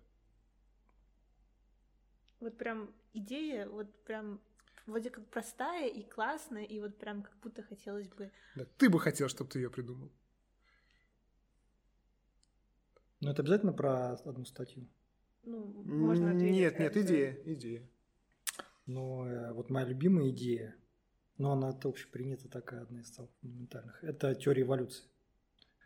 [2.39, 4.39] Вот прям идея, вот прям
[4.85, 8.31] вроде как простая и классная, и вот прям как будто хотелось бы...
[8.55, 10.11] Да, ты бы хотел, чтобы ты ее придумал.
[13.19, 14.87] Ну, это обязательно про одну статью?
[15.43, 16.51] Ну, можно ответить.
[16.51, 17.89] Нет, нет, идея, идея.
[18.85, 20.75] Ну, э, вот моя любимая идея,
[21.37, 25.05] но она это общепринята такая, одна из самых фундаментальных, это теория эволюции.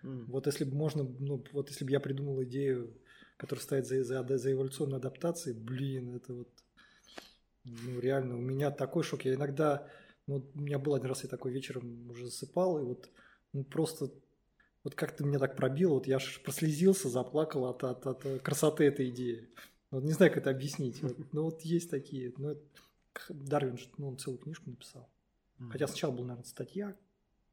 [0.04, 0.26] Mm.
[0.26, 2.94] Вот если бы можно, ну, вот если бы я придумал идею
[3.42, 6.50] который стоит за, за, за эволюционной адаптацией, блин, это вот,
[7.64, 9.26] ну, реально, у меня такой шок.
[9.26, 9.88] Я иногда,
[10.28, 13.10] ну, у меня был один раз, я такой вечером уже засыпал, и вот,
[13.52, 14.12] ну, просто,
[14.84, 19.10] вот как-то меня так пробило, вот я аж прослезился, заплакал от, от, от красоты этой
[19.10, 19.50] идеи.
[19.90, 21.02] Вот не знаю, как это объяснить.
[21.02, 22.62] Вот, ну, вот есть такие, ну, это,
[23.30, 25.10] Дарвин, ну, он целую книжку написал.
[25.72, 26.96] Хотя сначала была, наверное, статья,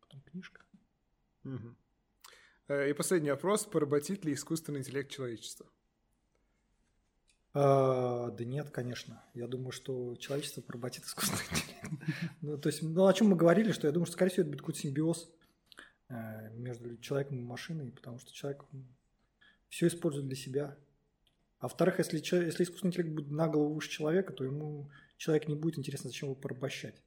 [0.00, 0.60] потом книжка.
[2.68, 3.64] Э, и последний вопрос.
[3.64, 5.66] Поработит ли искусственный интеллект человечества?
[7.54, 9.22] А, да нет, конечно.
[9.34, 11.98] Я думаю, что человечество поработит искусственный интеллект.
[12.40, 14.50] ну, то есть, ну, о чем мы говорили, что я думаю, что, скорее всего, это
[14.50, 15.30] будет какой-то симбиоз
[16.08, 18.64] э, между человеком и машиной, потому что человек
[19.68, 20.76] все использует для себя.
[21.58, 25.54] А во-вторых, если, если искусственный интеллект будет на голову выше человека, то ему человек не
[25.54, 27.02] будет интересно, зачем его порабощать.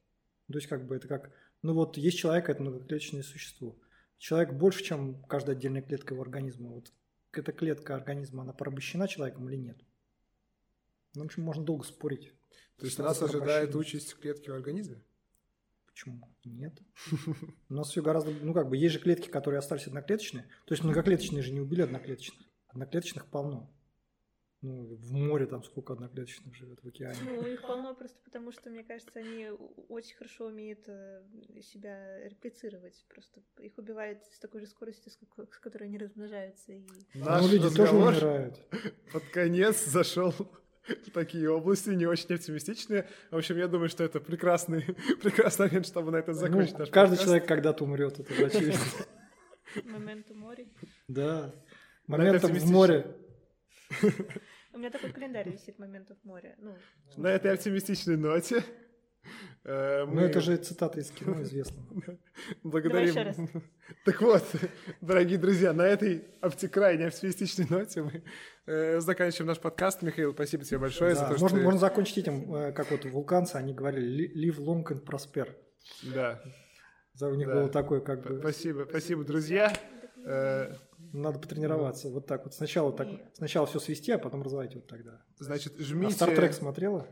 [0.48, 1.32] То есть, как бы это как,
[1.62, 3.78] ну вот есть человек, это многоклеточное существо.
[4.18, 6.68] Человек больше, чем каждая отдельная клетка его организма.
[6.68, 6.92] Вот
[7.32, 9.78] эта клетка организма, она порабощена человеком или нет?
[11.14, 12.32] Ну, в общем, можно долго спорить.
[12.78, 15.02] То есть нас ожидает участь клетки в организме?
[15.86, 16.26] Почему?
[16.44, 16.78] Нет.
[17.68, 18.30] У нас все гораздо...
[18.30, 20.44] Ну, как бы, есть же клетки, которые остались одноклеточные.
[20.64, 22.48] То есть многоклеточные же не убили одноклеточных.
[22.68, 23.70] Одноклеточных полно.
[24.62, 27.18] Ну, в море там сколько одноклеточных живет, в океане.
[27.24, 29.48] Ну, их полно просто потому, что, мне кажется, они
[29.88, 31.22] очень хорошо умеют э,
[31.62, 33.04] себя реплицировать.
[33.08, 36.72] Просто их убивают с такой же скоростью, с которой они размножаются.
[36.72, 36.86] И...
[37.14, 38.60] Наш ну, люди тоже умирают.
[39.12, 40.32] Под конец зашел
[41.14, 43.08] такие области, не очень оптимистичные.
[43.30, 44.82] В общем, я думаю, что это прекрасный,
[45.22, 47.24] прекрасный момент, чтобы на этом закончить ну, наш Каждый подкаст.
[47.24, 48.80] человек когда-то умрет, это очевидно.
[49.84, 50.68] Момент в море.
[51.08, 51.54] Да.
[52.06, 53.06] Момент в море.
[54.74, 56.56] У меня такой календарь висит моментов моря.
[56.58, 56.76] Ну.
[57.16, 58.64] На этой оптимистичной ноте
[59.64, 60.06] мы...
[60.06, 61.86] Ну, это же цитата из кино известного.
[62.62, 63.48] Благодарим.
[64.04, 64.42] Так вот,
[65.02, 66.24] дорогие друзья, на этой
[66.72, 68.24] крайне оптимистичной ноте мы
[68.66, 70.00] э, заканчиваем наш подкаст.
[70.02, 71.56] Михаил, спасибо тебе большое за то, что...
[71.56, 75.54] Можно закончить этим, э, как вот вулканцы, они говорили «live long and prosper».
[76.14, 76.42] Да.
[77.20, 78.38] У них было такое как бы...
[78.38, 79.72] Спасибо, спасибо, друзья.
[81.12, 82.08] Надо потренироваться.
[82.08, 82.54] Вот так вот.
[82.54, 85.22] Сначала, так, сначала все свести, а потом развивать вот тогда.
[85.38, 86.16] Значит, жмите...
[86.18, 87.06] А Star Trek смотрела?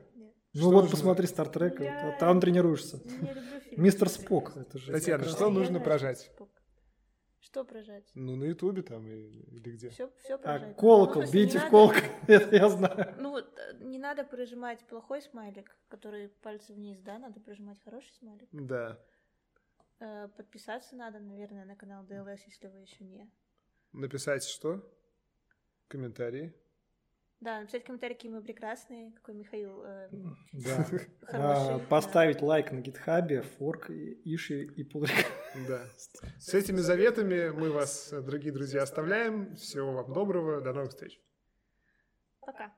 [0.53, 2.17] Ну что вот посмотри Стартрек, я...
[2.19, 3.01] там тренируешься.
[3.77, 4.93] Мистер Спок, это же.
[4.93, 6.31] Татьяна, что нужно прожать?
[7.41, 8.05] Что прожать?
[8.15, 9.91] Ну, на Ютубе там или где?
[9.91, 10.77] Все, все прожать.
[10.77, 13.15] А, колокол, ну, бейте в колокол, это я знаю.
[13.19, 13.45] Ну, э,
[13.81, 18.49] не надо прожимать плохой смайлик, который пальцы вниз, да, надо прожимать хороший смайлик.
[18.53, 19.01] Да.
[20.01, 23.29] Э, подписаться надо, наверное, на канал DLS, если вы еще не.
[23.93, 24.89] Написать что?
[25.89, 26.55] Комментарии.
[27.41, 30.09] Да, написать комментарий, какие мы прекрасные, какой Михаил э,
[30.53, 30.85] Да.
[31.23, 31.77] хороший.
[31.77, 35.09] А, Поставить лайк на гитхабе, форк, иши и pull
[35.67, 35.87] Да.
[36.39, 39.57] С этими заветами мы вас, дорогие друзья, оставляем.
[39.57, 40.61] Всего вам доброго.
[40.61, 41.19] До новых встреч.
[42.41, 42.75] Пока.